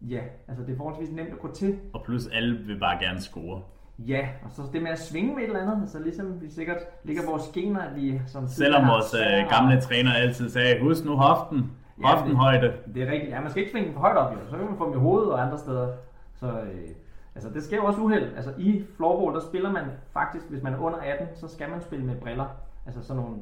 ja, 0.00 0.20
altså 0.48 0.64
det 0.64 0.72
er 0.72 0.76
forholdsvis 0.76 1.10
nemt 1.10 1.28
at 1.32 1.38
gå 1.38 1.52
til. 1.52 1.78
Og 1.92 2.02
plus 2.04 2.26
alle 2.26 2.58
vil 2.58 2.78
bare 2.78 2.98
gerne 3.04 3.20
score. 3.20 3.62
Ja, 3.98 4.28
og 4.44 4.50
så 4.50 4.62
det 4.72 4.82
med 4.82 4.90
at 4.90 4.98
svinge 4.98 5.34
med 5.34 5.42
et 5.42 5.46
eller 5.46 5.60
andet, 5.60 5.82
altså 5.82 5.98
ligesom 5.98 6.40
vi 6.40 6.50
sikkert 6.50 6.78
ligger 7.04 7.22
vores 7.26 7.50
gener, 7.54 7.80
at 7.80 7.96
vi 7.96 8.20
som 8.26 8.48
Selvom 8.48 8.88
vores 8.88 9.14
øh, 9.14 9.50
gamle 9.50 9.80
træner 9.80 10.12
altid 10.12 10.50
sagde, 10.50 10.82
husk 10.82 11.04
nu 11.04 11.16
hoften, 11.16 11.70
Ja, 12.02 12.08
hoften 12.08 12.36
det-. 12.62 12.94
Det 12.94 13.02
er 13.02 13.12
rigtigt. 13.12 13.30
Ja, 13.32 13.40
man 13.40 13.50
skal 13.50 13.60
ikke 13.62 13.72
svinge 13.72 13.86
den 13.86 13.94
for 13.94 14.00
højt 14.00 14.16
op, 14.16 14.32
jo. 14.32 14.38
Så 14.50 14.56
kan 14.56 14.66
man 14.66 14.76
få 14.78 14.86
dem 14.86 14.94
i 14.94 15.00
hovedet 15.00 15.32
og 15.32 15.42
andre 15.42 15.58
steder. 15.58 15.88
Så 16.34 16.46
øh, 16.46 16.90
altså, 17.34 17.50
det 17.50 17.62
sker 17.64 17.76
jo 17.76 17.84
også 17.84 18.00
uheld. 18.00 18.36
Altså, 18.36 18.52
i 18.58 18.84
floorball, 18.96 19.34
der 19.34 19.40
spiller 19.40 19.72
man 19.72 19.84
faktisk, 20.12 20.50
hvis 20.50 20.62
man 20.62 20.74
er 20.74 20.78
under 20.78 20.98
18, 20.98 21.26
så 21.34 21.48
skal 21.48 21.70
man 21.70 21.80
spille 21.80 22.04
med 22.04 22.16
briller. 22.16 22.46
Altså 22.86 23.02
sådan 23.02 23.22
nogle, 23.22 23.36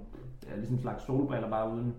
ja, 0.50 0.56
ligesom 0.56 0.76
en 0.76 0.82
slags 0.82 1.02
solbriller, 1.02 1.50
bare 1.50 1.70
uden 1.70 1.94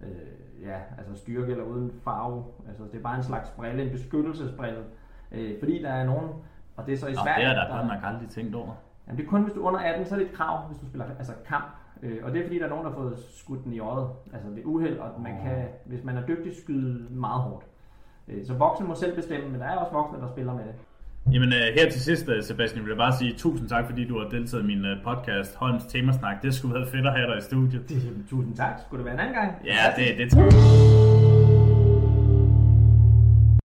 øh, 0.00 0.62
ja, 0.62 0.78
altså 0.98 1.14
styrke 1.14 1.52
eller 1.52 1.64
uden 1.64 1.92
farve. 2.04 2.44
Altså, 2.68 2.82
det 2.84 2.98
er 2.98 3.02
bare 3.02 3.16
en 3.16 3.22
slags 3.22 3.50
brille, 3.50 3.84
en 3.84 3.90
beskyttelsesbrille. 3.90 4.84
Øh, 5.32 5.58
fordi 5.58 5.82
der 5.82 5.90
er 5.90 6.04
nogen, 6.04 6.30
og 6.76 6.86
det 6.86 6.94
er 6.94 6.98
så 6.98 7.06
i 7.06 7.14
Og 7.14 7.24
Sverige, 7.24 7.48
det 7.48 7.56
er 7.56 7.64
der 7.64 7.76
godt 7.76 7.86
nok 7.86 7.98
aldrig 8.02 8.28
tænkt 8.28 8.54
over. 8.54 8.74
Jamen, 9.06 9.18
det 9.18 9.26
er 9.26 9.30
kun, 9.30 9.42
hvis 9.42 9.52
du 9.54 9.62
er 9.62 9.66
under 9.66 9.80
18, 9.80 10.06
så 10.06 10.14
er 10.14 10.18
det 10.18 10.28
et 10.28 10.34
krav, 10.34 10.66
hvis 10.68 10.78
du 10.78 10.86
spiller 10.86 11.06
altså 11.18 11.32
kamp. 11.46 11.66
Øh, 12.02 12.20
og 12.24 12.32
det 12.32 12.40
er 12.40 12.44
fordi, 12.44 12.58
der 12.58 12.64
er 12.64 12.68
nogen, 12.68 12.84
der 12.84 12.90
har 12.90 12.98
fået 12.98 13.18
skudt 13.18 13.64
den 13.64 13.72
i 13.72 13.78
øjet. 13.78 14.08
Altså 14.32 14.50
det 14.50 14.58
er 14.58 14.64
uheld, 14.64 14.98
og 14.98 15.20
man 15.20 15.40
kan, 15.42 15.64
hvis 15.84 16.04
man 16.04 16.16
er 16.16 16.26
dygtig, 16.26 16.56
skyde 16.62 17.06
meget 17.10 17.42
hårdt. 17.42 17.64
Øh, 18.28 18.46
så 18.46 18.54
voksne 18.54 18.86
må 18.86 18.94
selv 18.94 19.16
bestemme, 19.16 19.48
men 19.48 19.60
der 19.60 19.66
er 19.66 19.76
også 19.76 19.92
voksne, 19.92 20.20
der 20.20 20.28
spiller 20.28 20.54
med 20.54 20.64
det. 20.64 20.74
Jamen 21.32 21.48
øh, 21.52 21.60
her 21.78 21.90
til 21.90 22.00
sidst, 22.00 22.28
øh, 22.28 22.42
Sebastian, 22.42 22.84
vil 22.84 22.90
jeg 22.90 22.96
bare 22.98 23.12
sige 23.18 23.32
tusind 23.36 23.68
tak, 23.68 23.84
fordi 23.86 24.08
du 24.08 24.18
har 24.18 24.28
deltaget 24.28 24.62
i 24.62 24.66
min 24.66 24.84
øh, 24.84 25.02
podcast, 25.04 25.56
Holms 25.56 25.84
Temasnak. 25.84 26.42
Det 26.42 26.54
skulle 26.54 26.74
være 26.74 26.86
fedt 26.86 27.06
at 27.06 27.12
have 27.12 27.26
dig 27.30 27.38
i 27.38 27.40
studiet. 27.40 27.88
Det, 27.88 27.96
tusind 28.30 28.56
tak. 28.56 28.72
Skulle 28.86 28.98
det 28.98 29.04
være 29.04 29.14
en 29.14 29.20
anden 29.20 29.34
gang? 29.34 29.52
Ja, 29.64 29.84
det, 29.96 30.18
det 30.18 30.30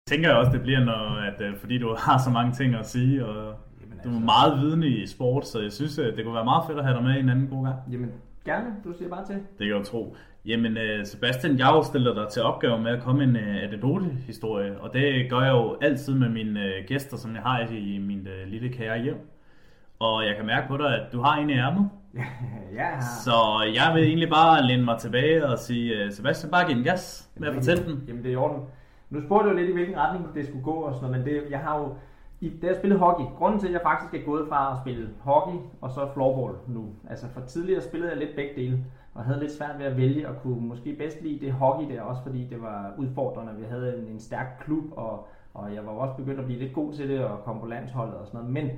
tænker 0.09 0.29
jeg 0.29 0.37
også, 0.37 0.51
det 0.51 0.61
bliver, 0.61 0.85
når, 0.85 1.21
at, 1.27 1.41
fordi 1.59 1.77
du 1.77 1.95
har 1.99 2.17
så 2.17 2.29
mange 2.29 2.51
ting 2.53 2.75
at 2.75 2.87
sige, 2.89 3.25
og 3.25 3.53
Jamen, 3.81 3.97
du 4.03 4.09
er 4.09 4.13
altså- 4.13 4.25
meget 4.25 4.61
vidne 4.61 4.87
i 4.87 5.07
sport, 5.07 5.47
så 5.47 5.61
jeg 5.61 5.71
synes, 5.71 5.95
det 5.95 6.21
kunne 6.23 6.33
være 6.35 6.45
meget 6.45 6.63
fedt 6.67 6.79
at 6.79 6.85
have 6.85 6.95
dig 6.97 7.03
med 7.03 7.19
en 7.19 7.29
anden 7.29 7.47
god 7.47 7.63
gang. 7.65 7.75
Jamen, 7.91 8.11
gerne. 8.45 8.75
Du 8.83 8.93
siger 8.93 9.09
bare 9.09 9.25
til. 9.25 9.35
Det 9.35 9.67
kan 9.67 9.77
jeg 9.77 9.85
tro. 9.85 10.15
Jamen, 10.45 10.77
øh, 10.77 11.05
Sebastian, 11.05 11.57
jeg 11.59 11.81
stillet 11.83 12.15
dig 12.15 12.27
til 12.31 12.41
opgave 12.41 12.81
med 12.81 12.91
at 12.91 13.03
komme 13.03 13.23
en 13.23 13.35
øh, 13.35 13.63
anekdote-historie, 13.63 14.79
og 14.79 14.93
det 14.93 15.29
gør 15.29 15.39
jeg 15.39 15.51
jo 15.51 15.77
altid 15.81 16.15
med 16.15 16.29
mine 16.29 16.63
øh, 16.63 16.85
gæster, 16.87 17.17
som 17.17 17.35
jeg 17.35 17.41
har 17.41 17.67
i 17.71 17.97
min 17.97 18.27
lille 18.47 18.69
kære 18.69 19.01
hjem. 19.01 19.29
Og 19.99 20.25
jeg 20.25 20.35
kan 20.35 20.45
mærke 20.45 20.67
på 20.67 20.77
dig, 20.77 21.01
at 21.01 21.13
du 21.13 21.21
har 21.21 21.37
en 21.37 21.49
i 21.49 21.53
ærmet. 21.53 21.89
ja. 22.79 22.99
Så 22.99 23.31
jeg 23.75 23.95
vil 23.95 24.03
egentlig 24.03 24.29
bare 24.29 24.63
læne 24.63 24.85
mig 24.85 24.97
tilbage 24.99 25.47
og 25.47 25.59
sige, 25.59 26.11
Sebastian, 26.11 26.51
bare 26.51 26.67
giv 26.67 26.77
en 26.77 26.83
gas 26.83 27.29
med 27.35 27.47
at 27.47 27.53
fortælle 27.53 27.83
den. 27.85 28.03
Jamen, 28.07 28.23
det 28.23 28.29
er 28.29 28.33
i 28.33 28.35
orden. 28.35 28.61
Nu 29.09 29.21
spurgte 29.21 29.49
jo 29.49 29.55
lidt, 29.55 29.69
i 29.69 29.73
hvilken 29.73 29.97
retning 29.97 30.35
det 30.35 30.45
skulle 30.45 30.63
gå 30.63 30.71
og 30.71 30.95
sådan 30.95 31.09
noget, 31.09 31.25
men 31.25 31.33
det, 31.33 31.43
jeg 31.49 31.59
har 31.59 31.79
jo, 31.79 31.95
i, 32.45 32.59
da 32.61 32.67
jeg 32.67 32.75
spillede 32.75 32.99
hockey, 32.99 33.25
grunden 33.37 33.59
til, 33.59 33.67
at 33.67 33.73
jeg 33.73 33.81
faktisk 33.83 34.13
er 34.13 34.25
gået 34.25 34.47
fra 34.49 34.71
at 34.71 34.77
spille 34.81 35.09
hockey 35.19 35.57
og 35.81 35.91
så 35.91 36.07
floorball 36.13 36.55
nu, 36.67 36.85
altså 37.09 37.27
for 37.27 37.41
tidligere 37.41 37.81
spillede 37.81 38.11
jeg 38.11 38.19
lidt 38.19 38.35
begge 38.35 38.55
dele, 38.55 38.85
og 39.13 39.23
havde 39.23 39.39
lidt 39.39 39.51
svært 39.51 39.79
ved 39.79 39.85
at 39.85 39.97
vælge, 39.97 40.29
og 40.29 40.35
kunne 40.41 40.67
måske 40.67 40.93
bedst 40.93 41.21
lide 41.21 41.45
det 41.45 41.53
hockey 41.53 41.95
der, 41.95 42.01
også 42.01 42.21
fordi 42.23 42.47
det 42.47 42.61
var 42.61 42.93
udfordrende, 42.97 43.55
vi 43.55 43.65
havde 43.69 43.97
en, 43.97 44.07
en 44.07 44.19
stærk 44.19 44.61
klub, 44.65 44.83
og, 44.91 45.27
og 45.53 45.73
jeg 45.73 45.85
var 45.85 45.91
også 45.91 46.15
begyndt 46.17 46.39
at 46.39 46.45
blive 46.45 46.59
lidt 46.59 46.73
god 46.73 46.93
til 46.93 47.09
det, 47.09 47.25
og 47.25 47.43
komme 47.43 47.61
på 47.61 47.67
landsholdet 47.67 48.15
og 48.15 48.27
sådan 48.27 48.39
noget, 48.39 48.53
men 48.53 48.69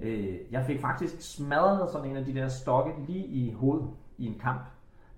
øh, 0.00 0.34
jeg 0.50 0.64
fik 0.64 0.80
faktisk 0.80 1.36
smadret 1.36 1.90
sådan 1.90 2.10
en 2.10 2.16
af 2.16 2.24
de 2.24 2.34
der 2.34 2.48
stokke 2.48 2.92
lige 3.06 3.26
i 3.26 3.52
hovedet 3.52 3.86
i 4.18 4.26
en 4.26 4.38
kamp, 4.38 4.60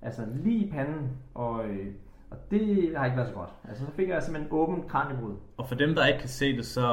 altså 0.02 0.22
lige 0.34 0.66
i 0.66 0.70
panden, 0.70 1.10
og... 1.34 1.64
Øh, 1.64 1.86
og 2.30 2.36
det 2.50 2.92
har 2.96 3.04
ikke 3.04 3.16
været 3.16 3.28
så 3.28 3.34
godt. 3.34 3.50
Altså, 3.68 3.84
så 3.84 3.92
fik 3.92 4.08
jeg 4.08 4.22
simpelthen 4.22 4.52
åbent 4.52 4.88
kranjebrud. 4.88 5.34
Og 5.56 5.68
for 5.68 5.74
dem, 5.74 5.94
der 5.94 6.06
ikke 6.06 6.18
kan 6.18 6.28
se 6.28 6.56
det, 6.56 6.66
så, 6.66 6.86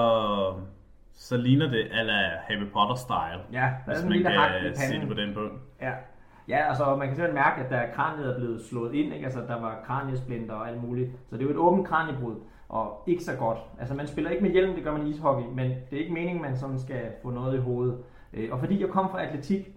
så 1.16 1.38
ligner 1.38 1.68
det 1.70 1.88
ala 1.92 2.30
Harry 2.48 2.68
Potter-style. 2.74 3.42
Ja, 3.52 3.70
der 3.86 3.92
er 3.92 3.96
sådan 3.96 4.12
en 4.12 4.14
lille 4.14 4.30
hak 4.30 4.52
i 4.62 5.00
det 5.00 5.08
på 5.08 5.14
den 5.14 5.34
punkt. 5.34 5.54
Ja. 5.82 5.92
ja, 6.48 6.58
altså 6.70 6.96
man 6.96 7.08
kan 7.08 7.16
simpelthen 7.16 7.36
mærke, 7.36 7.62
at 7.62 7.70
der 7.70 7.94
kraniet 7.96 8.30
er 8.34 8.38
blevet 8.40 8.62
slået 8.62 8.94
ind, 8.94 9.14
ikke? 9.14 9.26
Altså 9.26 9.40
der 9.40 9.62
var 9.62 9.80
kraniesplinter 9.86 10.54
og 10.56 10.70
alt 10.70 10.84
muligt. 10.84 11.12
Så 11.30 11.36
det 11.38 11.42
er 11.42 11.46
jo 11.46 11.52
et 11.52 11.58
åbent 11.58 11.88
kraniebrud, 11.88 12.36
og 12.70 13.04
ikke 13.08 13.24
så 13.24 13.36
godt. 13.36 13.58
Altså 13.80 13.96
man 13.96 14.08
spiller 14.08 14.32
ikke 14.32 14.44
med 14.44 14.52
hjelm, 14.52 14.76
det 14.76 14.84
gør 14.84 14.92
man 14.98 15.08
i 15.08 15.10
ishockey, 15.10 15.46
men 15.54 15.70
det 15.70 15.98
er 15.98 16.02
ikke 16.02 16.14
meningen, 16.14 16.42
man 16.42 16.58
sådan 16.58 16.80
skal 16.80 17.02
få 17.24 17.30
noget 17.30 17.58
i 17.58 17.62
hovedet. 17.62 17.98
Øh, 18.34 18.50
Og 18.52 18.60
fordi 18.60 18.82
jeg 18.82 18.90
kom 18.90 19.10
fra 19.10 19.24
atletik, 19.24 19.68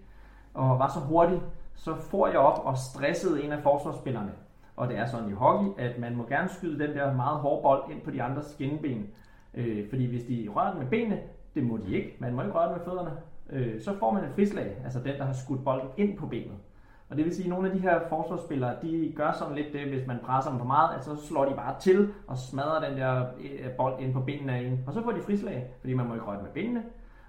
og 0.53 0.79
var 0.79 0.87
så 0.87 0.99
hurtig, 0.99 1.41
så 1.75 1.95
får 1.95 2.27
jeg 2.27 2.37
op 2.37 2.65
og 2.65 2.77
stressede 2.77 3.43
en 3.43 3.51
af 3.51 3.63
forsvarsspillerne. 3.63 4.31
Og 4.75 4.87
det 4.87 4.97
er 4.97 5.05
sådan 5.05 5.29
i 5.29 5.33
hockey, 5.33 5.67
at 5.77 5.99
man 5.99 6.15
må 6.15 6.25
gerne 6.29 6.49
skyde 6.49 6.87
den 6.87 6.97
der 6.97 7.13
meget 7.13 7.39
hårde 7.39 7.61
bold 7.63 7.91
ind 7.91 8.01
på 8.01 8.11
de 8.11 8.23
andres 8.23 8.45
skinben. 8.45 9.07
Øh, 9.53 9.89
fordi 9.89 10.05
hvis 10.05 10.23
de 10.23 10.47
rører 10.55 10.71
den 10.71 10.79
med 10.79 10.89
benene, 10.89 11.19
det 11.55 11.63
må 11.63 11.77
de 11.77 11.95
ikke, 11.95 12.15
man 12.19 12.33
må 12.33 12.41
ikke 12.41 12.53
røre 12.53 12.69
den 12.69 12.77
med 12.77 12.85
fødderne, 12.85 13.11
øh, 13.49 13.81
så 13.81 13.97
får 13.99 14.11
man 14.11 14.23
et 14.23 14.31
frislag, 14.35 14.77
altså 14.83 14.99
den, 14.99 15.15
der 15.17 15.25
har 15.25 15.33
skudt 15.33 15.63
bolden 15.63 15.89
ind 15.97 16.17
på 16.17 16.27
benet. 16.27 16.57
Og 17.09 17.17
det 17.17 17.25
vil 17.25 17.35
sige, 17.35 17.45
at 17.45 17.49
nogle 17.49 17.67
af 17.67 17.75
de 17.75 17.81
her 17.81 17.99
forsvarsspillere, 18.09 18.75
de 18.81 19.13
gør 19.15 19.31
sådan 19.31 19.55
lidt 19.55 19.73
det, 19.73 19.81
hvis 19.81 20.07
man 20.07 20.17
presser 20.23 20.49
dem 20.49 20.59
for 20.59 20.65
meget, 20.65 20.97
at 20.97 21.05
så 21.05 21.27
slår 21.27 21.45
de 21.45 21.55
bare 21.55 21.75
til 21.79 22.09
og 22.27 22.37
smadrer 22.37 22.89
den 22.89 22.97
der 22.97 23.25
øh, 23.39 23.71
bold 23.77 23.99
ind 23.99 24.13
på 24.13 24.19
benene 24.19 24.53
af 24.53 24.61
en. 24.61 24.83
Og 24.87 24.93
så 24.93 25.03
får 25.03 25.11
de 25.11 25.21
frislag, 25.21 25.67
fordi 25.79 25.93
man 25.93 26.07
må 26.07 26.13
ikke 26.13 26.25
røre 26.25 26.41
med 26.41 26.51
benene. 26.51 26.83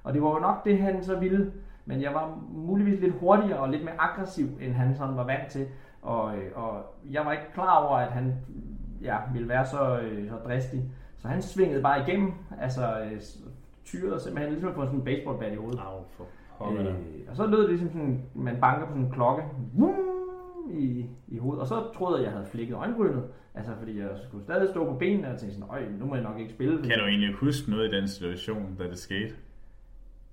Og 0.05 0.15
det 0.15 0.23
var 0.23 0.31
jo 0.31 0.39
nok 0.39 0.65
det, 0.65 0.79
han 0.79 1.05
så 1.05 1.19
ville. 1.19 1.53
Men 1.85 2.03
jeg 2.03 2.15
var 2.15 2.39
muligvis 2.53 3.01
lidt 3.01 3.15
hurtigere 3.15 3.59
og 3.59 3.69
lidt 3.69 3.85
mere 3.85 4.01
aggressiv, 4.01 4.47
end 4.61 4.73
han 4.73 4.95
sådan 4.95 5.17
var 5.17 5.25
vant 5.25 5.49
til. 5.49 5.67
Og, 6.03 6.37
øh, 6.37 6.51
og 6.55 6.83
jeg 7.11 7.27
var 7.27 7.33
ikke 7.33 7.53
klar 7.55 7.85
over, 7.85 7.97
at 7.97 8.13
han 8.13 8.35
ja, 9.03 9.17
ville 9.33 9.49
være 9.49 9.67
så, 9.67 9.99
øh, 10.01 10.29
så 10.29 10.37
dristig. 10.37 10.83
Så 11.23 11.29
han 11.29 11.43
svingede 11.43 11.83
bare 11.83 12.09
igennem, 12.09 12.33
altså 12.61 12.83
tyrede 13.85 14.21
simpelthen 14.21 14.53
ligesom 14.53 14.75
på 14.75 14.85
sådan 14.85 14.99
en 14.99 15.05
baseballbat 15.05 15.53
i 15.53 15.57
hovedet. 15.57 15.81
Au, 15.81 16.05
for 16.17 16.27
Øh, 16.81 16.95
og 17.29 17.37
så 17.37 17.47
lød 17.47 17.61
det 17.61 17.69
ligesom 17.69 17.89
sådan, 17.89 18.23
man 18.35 18.57
banker 18.61 18.87
på 18.87 18.93
sådan 18.93 19.07
en 19.07 19.13
klokke 19.13 19.43
i, 20.71 21.07
i 21.29 21.39
hovedet. 21.39 21.61
Og 21.61 21.67
så 21.67 21.75
troede 21.99 22.17
jeg, 22.17 22.21
at 22.21 22.25
jeg 22.25 22.33
havde 22.33 22.51
flækket 22.51 22.75
øjenbrynet. 22.75 23.25
Altså 23.55 23.73
fordi 23.79 23.99
jeg 23.99 24.09
skulle 24.29 24.45
stadig 24.45 24.69
stå 24.69 24.85
på 24.85 24.99
benene 24.99 25.31
og 25.33 25.39
tænkte 25.39 25.59
sådan, 25.59 25.71
øj, 25.71 25.85
nu 25.99 26.07
må 26.07 26.15
jeg 26.15 26.25
nok 26.25 26.39
ikke 26.39 26.53
spille. 26.53 26.83
Kan 26.83 26.99
du 26.99 27.05
egentlig 27.05 27.35
huske 27.35 27.71
noget 27.71 27.93
i 27.93 27.97
den 27.97 28.09
situation, 28.09 28.77
da 28.79 28.85
det 28.85 28.99
skete? 28.99 29.35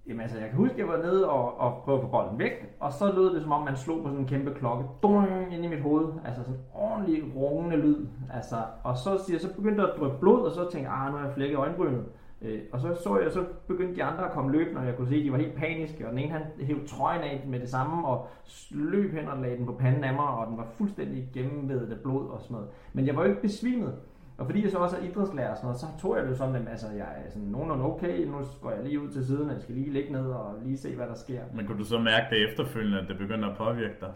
Jamen 0.07 0.21
altså, 0.21 0.37
jeg 0.37 0.49
kan 0.49 0.57
huske, 0.57 0.73
at 0.73 0.79
jeg 0.79 0.87
var 0.87 0.97
nede 0.97 1.29
og, 1.29 1.59
og 1.59 1.81
prøvede 1.83 2.01
at 2.01 2.05
få 2.05 2.11
bolden 2.11 2.39
væk, 2.39 2.75
og 2.79 2.93
så 2.93 3.11
lød 3.15 3.33
det 3.33 3.41
som 3.41 3.51
om, 3.51 3.63
man 3.65 3.77
slog 3.77 4.01
på 4.01 4.07
sådan 4.07 4.19
en 4.19 4.27
kæmpe 4.27 4.53
klokke, 4.53 4.85
dung, 5.03 5.27
ind 5.53 5.65
i 5.65 5.67
mit 5.67 5.81
hoved, 5.81 6.07
altså 6.25 6.43
sådan 6.43 6.55
en 6.55 6.65
ordentlig 6.73 7.23
rungende 7.35 7.77
lyd, 7.77 8.07
altså, 8.33 8.55
og 8.83 8.97
så, 8.97 9.23
siger, 9.25 9.39
så 9.39 9.55
begyndte 9.55 9.81
der 9.81 9.87
at 9.87 9.99
dryppe 9.99 10.17
blod, 10.19 10.41
og 10.41 10.51
så 10.51 10.61
tænkte 10.71 10.91
jeg, 10.91 10.99
ah, 11.01 11.11
nu 11.11 11.17
har 11.17 11.25
jeg 11.25 11.33
flækket 11.33 11.57
øjenbrynet, 11.57 12.05
Øh, 12.41 12.59
og 12.71 12.79
så 12.79 12.95
så 13.03 13.19
jeg, 13.19 13.31
så 13.31 13.45
begyndte 13.67 13.95
de 13.95 14.03
andre 14.03 14.25
at 14.25 14.31
komme 14.31 14.51
løbende, 14.51 14.81
og 14.81 14.87
jeg 14.87 14.95
kunne 14.95 15.07
se, 15.07 15.15
at 15.15 15.23
de 15.23 15.31
var 15.31 15.37
helt 15.37 15.55
paniske, 15.55 16.05
og 16.05 16.11
den 16.11 16.19
ene 16.19 16.31
han 16.31 16.41
hævde 16.59 16.87
trøjen 16.87 17.21
af 17.21 17.43
med 17.47 17.59
det 17.59 17.69
samme, 17.69 18.07
og 18.07 18.27
løb 18.71 19.13
hen 19.13 19.27
og 19.27 19.37
lagde 19.37 19.57
den 19.57 19.65
på 19.65 19.73
panden 19.73 20.03
af 20.03 20.13
mig, 20.13 20.27
og 20.27 20.47
den 20.47 20.57
var 20.57 20.67
fuldstændig 20.73 21.29
gennemvedet 21.33 21.91
af 21.91 21.99
blod 21.99 22.29
og 22.29 22.41
sådan 22.41 22.53
noget. 22.53 22.69
Men 22.93 23.07
jeg 23.07 23.15
var 23.15 23.23
jo 23.23 23.29
ikke 23.29 23.41
besvimet, 23.41 23.95
og 24.37 24.45
fordi 24.45 24.63
jeg 24.63 24.71
så 24.71 24.77
også 24.77 24.97
er 24.97 25.01
idrætslærer 25.01 25.51
og 25.51 25.57
sådan 25.57 25.65
noget, 25.65 25.79
så 25.79 25.87
tog 25.99 26.15
jeg 26.15 26.23
det 26.23 26.31
jo 26.31 26.35
sådan, 26.35 26.55
at 26.55 26.67
altså, 26.69 26.87
jeg 26.91 27.07
er 27.25 27.29
sådan 27.29 27.47
nogenlunde 27.47 27.85
okay, 27.85 28.25
nu 28.25 28.37
går 28.61 28.71
jeg 28.71 28.83
lige 28.83 29.01
ud 29.01 29.09
til 29.09 29.25
siden, 29.25 29.49
og 29.49 29.53
jeg 29.53 29.61
skal 29.61 29.75
lige 29.75 29.93
ligge 29.93 30.11
ned 30.11 30.25
og 30.25 30.55
lige 30.63 30.77
se, 30.77 30.95
hvad 30.95 31.07
der 31.07 31.15
sker. 31.15 31.41
Men 31.53 31.67
kunne 31.67 31.79
du 31.79 31.83
så 31.83 31.99
mærke 31.99 32.25
det 32.29 32.49
efterfølgende, 32.49 32.99
at 32.99 33.07
det 33.07 33.17
begynder 33.17 33.49
at 33.49 33.57
påvirke 33.57 33.95
dig? 34.01 34.11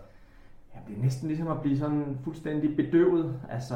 Ja, 0.75 0.79
det 0.87 0.97
er 0.97 1.01
næsten 1.01 1.27
ligesom 1.27 1.47
at 1.47 1.61
blive 1.61 1.77
sådan 1.77 2.17
fuldstændig 2.23 2.75
bedøvet. 2.75 3.39
Altså, 3.49 3.75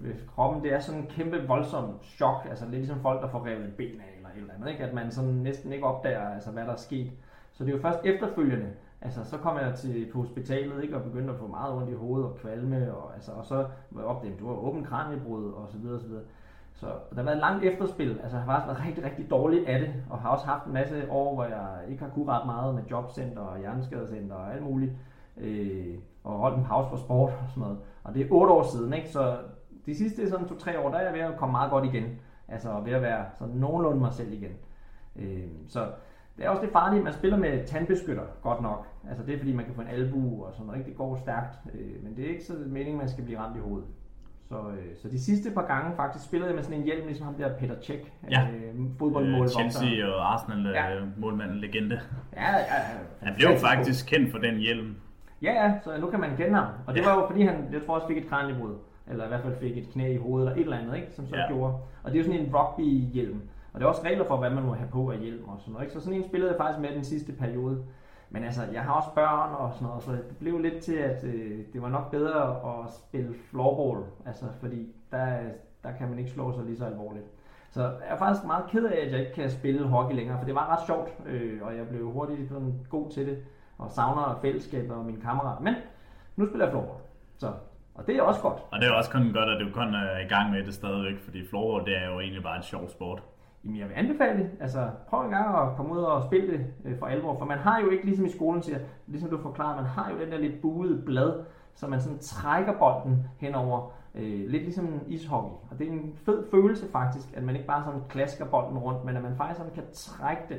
øh, 0.00 0.14
kroppen, 0.34 0.62
det 0.62 0.72
er 0.72 0.80
sådan 0.80 1.00
en 1.00 1.06
kæmpe 1.06 1.46
voldsom 1.48 1.84
chok. 2.02 2.46
Altså, 2.50 2.64
lidt 2.64 2.76
ligesom 2.76 3.00
folk, 3.00 3.22
der 3.22 3.28
får 3.28 3.46
revet 3.46 3.74
ben 3.76 4.00
af 4.00 4.16
eller 4.16 4.28
et 4.28 4.40
eller 4.40 4.54
andet, 4.54 4.70
ikke? 4.70 4.84
At 4.84 4.94
man 4.94 5.10
sådan 5.10 5.30
næsten 5.30 5.72
ikke 5.72 5.86
opdager, 5.86 6.28
altså, 6.28 6.50
hvad 6.50 6.64
der 6.64 6.72
er 6.72 6.76
sket. 6.76 7.10
Så 7.52 7.64
det 7.64 7.70
er 7.72 7.76
jo 7.76 7.82
først 7.82 7.98
efterfølgende, 8.04 8.66
altså, 9.04 9.24
så 9.24 9.38
kom 9.38 9.56
jeg 9.56 9.74
til 9.74 10.10
på 10.12 10.18
hospitalet, 10.18 10.82
ikke? 10.82 10.96
Og 10.96 11.02
begyndte 11.02 11.32
at 11.32 11.38
få 11.38 11.46
meget 11.46 11.74
ondt 11.74 11.90
i 11.90 11.94
hovedet 11.94 12.26
og 12.26 12.36
kvalme, 12.36 12.94
og, 12.94 13.14
altså, 13.14 13.32
og 13.32 13.44
så 13.44 13.66
var 13.90 14.22
jeg 14.22 14.32
at 14.32 14.40
du 14.40 14.46
har 14.46 14.54
åben 14.54 14.84
kraniebrud 14.84 15.52
og 15.52 15.68
så 15.68 15.78
videre, 15.78 15.94
og 15.94 16.00
så 16.00 16.06
videre. 16.06 16.22
Så 16.74 16.86
der 16.86 17.16
har 17.16 17.22
været 17.22 17.36
et 17.36 17.40
langt 17.40 17.64
efterspil. 17.64 18.20
Altså, 18.22 18.36
jeg 18.36 18.44
har 18.44 18.52
faktisk 18.52 18.66
været 18.66 18.86
rigtig, 18.86 19.04
rigtig 19.04 19.30
dårlig 19.30 19.68
af 19.68 19.80
det, 19.80 19.94
og 20.10 20.18
har 20.18 20.28
også 20.28 20.46
haft 20.46 20.66
en 20.66 20.72
masse 20.72 21.10
år, 21.10 21.34
hvor 21.34 21.44
jeg 21.44 21.68
ikke 21.88 22.02
har 22.02 22.10
kunnet 22.10 22.28
ret 22.28 22.46
meget 22.46 22.74
med 22.74 22.82
jobcenter 22.90 23.42
og 23.42 23.58
hjerneskadecenter 23.58 24.36
og 24.36 24.54
alt 24.54 24.62
muligt. 24.62 24.92
Øh, 25.36 25.94
og 26.24 26.32
holdt 26.38 26.58
en 26.58 26.64
pause 26.64 26.90
for 26.90 26.96
sport 26.96 27.30
og 27.30 27.48
sådan 27.48 27.60
noget. 27.60 27.78
Og 28.04 28.14
det 28.14 28.22
er 28.22 28.26
otte 28.30 28.52
år 28.52 28.62
siden, 28.62 28.92
ikke? 28.92 29.08
Så 29.08 29.36
de 29.86 29.94
sidste 29.94 30.30
sådan 30.30 30.48
to-tre 30.48 30.80
år, 30.80 30.90
der 30.90 30.98
er 30.98 31.04
jeg 31.04 31.14
ved 31.14 31.20
at 31.20 31.36
komme 31.38 31.52
meget 31.52 31.70
godt 31.70 31.84
igen. 31.84 32.04
Altså 32.48 32.80
ved 32.84 32.92
at 32.92 33.02
være 33.02 33.24
sådan 33.38 33.54
nogenlunde 33.54 34.00
mig 34.00 34.12
selv 34.12 34.32
igen. 34.32 34.52
Øh, 35.16 35.48
så 35.68 35.86
det 36.36 36.44
er 36.44 36.48
også 36.48 36.62
det 36.62 36.70
farlige, 36.72 36.98
at 36.98 37.04
man 37.04 37.12
spiller 37.12 37.36
med 37.36 37.66
tandbeskytter, 37.66 38.22
godt 38.42 38.62
nok. 38.62 38.86
Altså 39.08 39.24
det 39.26 39.34
er 39.34 39.38
fordi, 39.38 39.52
man 39.52 39.64
kan 39.64 39.74
få 39.74 39.80
en 39.80 39.88
albu 39.88 40.44
og 40.44 40.52
sådan 40.52 40.66
noget, 40.66 40.78
ikke? 40.78 40.90
det 40.90 40.98
går 40.98 41.16
stærkt. 41.16 41.54
Øh, 41.74 42.04
men 42.04 42.16
det 42.16 42.24
er 42.24 42.28
ikke 42.28 42.44
så 42.44 42.52
meningen, 42.66 42.98
man 42.98 43.08
skal 43.08 43.24
blive 43.24 43.38
ramt 43.38 43.56
i 43.56 43.60
hovedet. 43.60 43.86
Så, 44.48 44.54
øh, 44.54 44.96
så 45.02 45.08
de 45.08 45.20
sidste 45.20 45.50
par 45.50 45.66
gange 45.66 45.96
faktisk 45.96 46.24
spillede 46.24 46.48
jeg 46.48 46.56
med 46.56 46.64
sådan 46.64 46.78
en 46.78 46.84
hjelm, 46.84 47.06
ligesom 47.06 47.26
ham 47.26 47.34
der 47.34 47.56
Peter 47.58 47.74
Cech, 47.82 48.10
ja. 48.30 48.46
øh, 48.52 48.74
fodboldmål. 48.98 49.48
Chelsea 49.48 50.06
og 50.06 50.32
Arsenal 50.32 50.74
ja. 50.74 50.94
Øh, 50.94 51.20
målmanden 51.20 51.58
legende. 51.58 52.00
Ja, 52.36 52.52
ja, 52.52 52.58
ja. 52.58 52.98
Han 53.22 53.34
blev 53.36 53.48
faktisk 53.58 54.06
kendt 54.06 54.30
for 54.30 54.38
den 54.38 54.56
hjelm. 54.56 54.96
Ja, 55.42 55.52
ja, 55.52 55.74
så 55.84 56.00
nu 56.00 56.06
kan 56.06 56.20
man 56.20 56.36
kende 56.36 56.54
ham. 56.54 56.66
Og 56.86 56.94
det 56.94 57.00
ja. 57.00 57.08
var 57.08 57.20
jo 57.20 57.26
fordi, 57.26 57.42
han, 57.42 57.68
jeg 57.72 57.82
tror 57.86 57.94
også, 57.94 58.06
fik 58.06 58.16
et 58.16 58.28
kraniebrud. 58.28 58.74
Eller 59.10 59.24
i 59.24 59.28
hvert 59.28 59.42
fald 59.42 59.56
fik 59.60 59.76
et 59.76 59.90
knæ 59.92 60.12
i 60.12 60.16
hovedet, 60.16 60.48
eller 60.48 60.56
et 60.56 60.64
eller 60.64 60.78
andet, 60.78 60.96
ikke? 60.96 61.12
som 61.12 61.26
så 61.26 61.36
ja. 61.36 61.46
gjorde. 61.48 61.74
Og 62.02 62.12
det 62.12 62.14
er 62.14 62.18
jo 62.18 62.24
sådan 62.24 62.40
en 62.40 62.54
rugby-hjelm. 62.54 63.40
Og 63.74 63.80
det 63.80 63.86
er 63.86 63.88
også 63.88 64.02
regler 64.04 64.24
for, 64.24 64.36
hvad 64.36 64.50
man 64.50 64.64
må 64.64 64.74
have 64.74 64.88
på 64.88 65.10
af 65.10 65.18
hjelm 65.18 65.48
og 65.48 65.60
sådan 65.60 65.72
noget. 65.72 65.84
Ikke? 65.84 65.94
Så 65.94 66.00
sådan 66.00 66.18
en 66.18 66.28
spillede 66.28 66.50
jeg 66.50 66.58
faktisk 66.58 66.80
med 66.80 66.94
den 66.94 67.04
sidste 67.04 67.32
periode. 67.32 67.84
Men 68.30 68.44
altså, 68.44 68.62
jeg 68.72 68.82
har 68.82 68.92
også 68.92 69.08
børn 69.14 69.54
og 69.54 69.72
sådan 69.74 69.88
noget, 69.88 70.02
så 70.02 70.12
det 70.12 70.36
blev 70.38 70.58
lidt 70.58 70.82
til, 70.82 70.94
at 70.94 71.24
øh, 71.24 71.58
det 71.72 71.82
var 71.82 71.88
nok 71.88 72.10
bedre 72.10 72.42
at 72.50 72.92
spille 72.92 73.34
floorball. 73.50 74.04
Altså, 74.26 74.44
fordi 74.60 74.92
der, 75.10 75.38
der 75.84 75.92
kan 75.98 76.08
man 76.08 76.18
ikke 76.18 76.30
slå 76.30 76.52
sig 76.52 76.64
lige 76.64 76.76
så 76.76 76.84
alvorligt. 76.84 77.24
Så 77.70 77.82
jeg 77.82 77.92
er 78.08 78.16
faktisk 78.16 78.46
meget 78.46 78.64
ked 78.68 78.84
af, 78.84 79.06
at 79.06 79.12
jeg 79.12 79.20
ikke 79.20 79.32
kan 79.32 79.50
spille 79.50 79.86
hockey 79.86 80.14
længere, 80.14 80.38
for 80.38 80.44
det 80.44 80.54
var 80.54 80.72
ret 80.72 80.86
sjovt, 80.86 81.08
øh, 81.26 81.62
og 81.62 81.76
jeg 81.76 81.88
blev 81.88 82.10
hurtigt 82.10 82.48
sådan 82.48 82.74
god 82.90 83.10
til 83.10 83.26
det 83.26 83.38
og 83.78 83.90
savner 83.90 84.38
fællesskabet 84.42 84.90
og 84.90 85.04
mine 85.04 85.20
kammerater. 85.20 85.62
Men 85.62 85.74
nu 86.36 86.46
spiller 86.46 86.64
jeg 86.64 86.72
floorball. 86.72 86.98
Så, 87.38 87.52
og 87.94 88.06
det 88.06 88.16
er 88.16 88.22
også 88.22 88.40
godt. 88.40 88.58
Og 88.72 88.80
det 88.80 88.88
er 88.88 88.92
også 88.92 89.10
kun 89.10 89.32
godt, 89.32 89.48
at 89.48 89.60
du 89.60 89.72
kun 89.72 89.94
er 89.94 90.18
i 90.18 90.28
gang 90.28 90.50
med 90.50 90.64
det 90.64 90.74
stadigvæk, 90.74 91.18
fordi 91.24 91.46
floorball 91.48 91.86
det 91.86 92.02
er 92.02 92.06
jo 92.12 92.20
egentlig 92.20 92.42
bare 92.42 92.56
en 92.56 92.62
sjov 92.62 92.88
sport. 92.88 93.22
Jamen 93.64 93.78
jeg 93.80 93.88
vil 93.88 93.94
anbefale 93.94 94.38
det. 94.38 94.50
Altså 94.60 94.90
prøv 95.08 95.24
en 95.24 95.30
gang 95.30 95.56
at 95.56 95.76
komme 95.76 95.92
ud 95.92 95.98
og 95.98 96.24
spille 96.24 96.52
det 96.52 96.66
øh, 96.84 96.98
for 96.98 97.06
alvor, 97.06 97.38
for 97.38 97.44
man 97.44 97.58
har 97.58 97.80
jo 97.80 97.88
ikke, 97.90 98.04
ligesom 98.04 98.26
i 98.26 98.30
skolen 98.30 98.62
siger, 98.62 98.78
ligesom 99.06 99.30
du 99.30 99.38
forklarer, 99.38 99.76
man 99.76 99.84
har 99.84 100.10
jo 100.10 100.18
den 100.18 100.32
der 100.32 100.38
lidt 100.38 100.62
buede 100.62 101.02
blad, 101.02 101.44
så 101.74 101.86
man 101.86 102.00
sådan 102.00 102.18
trækker 102.18 102.78
bolden 102.78 103.26
henover, 103.38 103.92
øh, 104.14 104.50
lidt 104.50 104.62
ligesom 104.62 105.00
ishockey. 105.06 105.52
Og 105.70 105.78
det 105.78 105.88
er 105.88 105.92
en 105.92 106.12
fed 106.14 106.50
følelse 106.50 106.90
faktisk, 106.90 107.36
at 107.36 107.42
man 107.42 107.54
ikke 107.54 107.66
bare 107.66 107.84
sådan 107.84 108.00
klasker 108.08 108.44
bolden 108.44 108.78
rundt, 108.78 109.04
men 109.04 109.16
at 109.16 109.22
man 109.22 109.36
faktisk 109.36 109.58
sådan 109.58 109.74
kan 109.74 109.84
trække 109.92 110.42
den. 110.48 110.58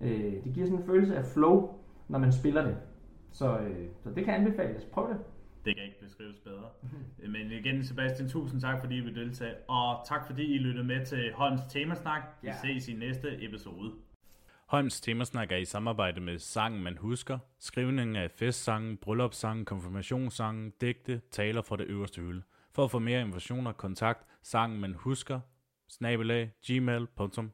Øh, 0.00 0.44
det 0.44 0.52
giver 0.54 0.66
sådan 0.66 0.80
en 0.80 0.86
følelse 0.86 1.16
af 1.16 1.24
flow, 1.24 1.68
når 2.08 2.18
man 2.18 2.32
spiller 2.32 2.62
det. 2.62 2.76
Så, 3.32 3.58
øh, 3.58 3.86
så 4.02 4.10
det 4.10 4.24
kan 4.24 4.34
anbefales. 4.34 4.84
Prøv 4.84 5.08
det. 5.08 5.16
Det 5.64 5.76
kan 5.76 5.84
ikke 5.84 6.00
beskrives 6.00 6.36
bedre. 6.38 6.70
Men 7.28 7.50
igen, 7.50 7.84
Sebastian, 7.84 8.28
tusind 8.28 8.60
tak, 8.60 8.80
fordi 8.80 8.96
I 8.96 9.00
vil 9.00 9.14
deltage. 9.14 9.54
Og 9.68 10.06
tak, 10.08 10.26
fordi 10.26 10.54
I 10.54 10.58
lyttede 10.58 10.86
med 10.86 11.06
til 11.06 11.32
Holms 11.32 11.60
Temasnak. 11.70 12.22
Vi 12.42 12.48
ja. 12.48 12.54
ses 12.62 12.88
i 12.88 12.92
næste 12.92 13.44
episode. 13.44 13.92
Holms 14.66 15.00
Temasnak 15.00 15.52
er 15.52 15.56
i 15.56 15.64
samarbejde 15.64 16.20
med 16.20 16.38
Sangen 16.38 16.82
Man 16.82 16.96
Husker, 16.96 17.38
skrivningen 17.58 18.16
af 18.16 18.30
festsangen, 18.30 18.96
bryllupssangen, 18.96 19.64
konfirmationssangen, 19.64 20.72
digte, 20.80 21.20
taler 21.30 21.62
fra 21.62 21.76
det 21.76 21.84
øverste 21.84 22.20
hylde. 22.20 22.42
For 22.72 22.84
at 22.84 22.90
få 22.90 22.98
mere 22.98 23.20
information 23.20 23.66
og 23.66 23.76
kontakt, 23.76 24.26
sangen 24.42 24.80
man 24.80 24.94
husker, 24.94 25.40
snabelag, 25.88 26.50
gmail.com. 26.66 27.50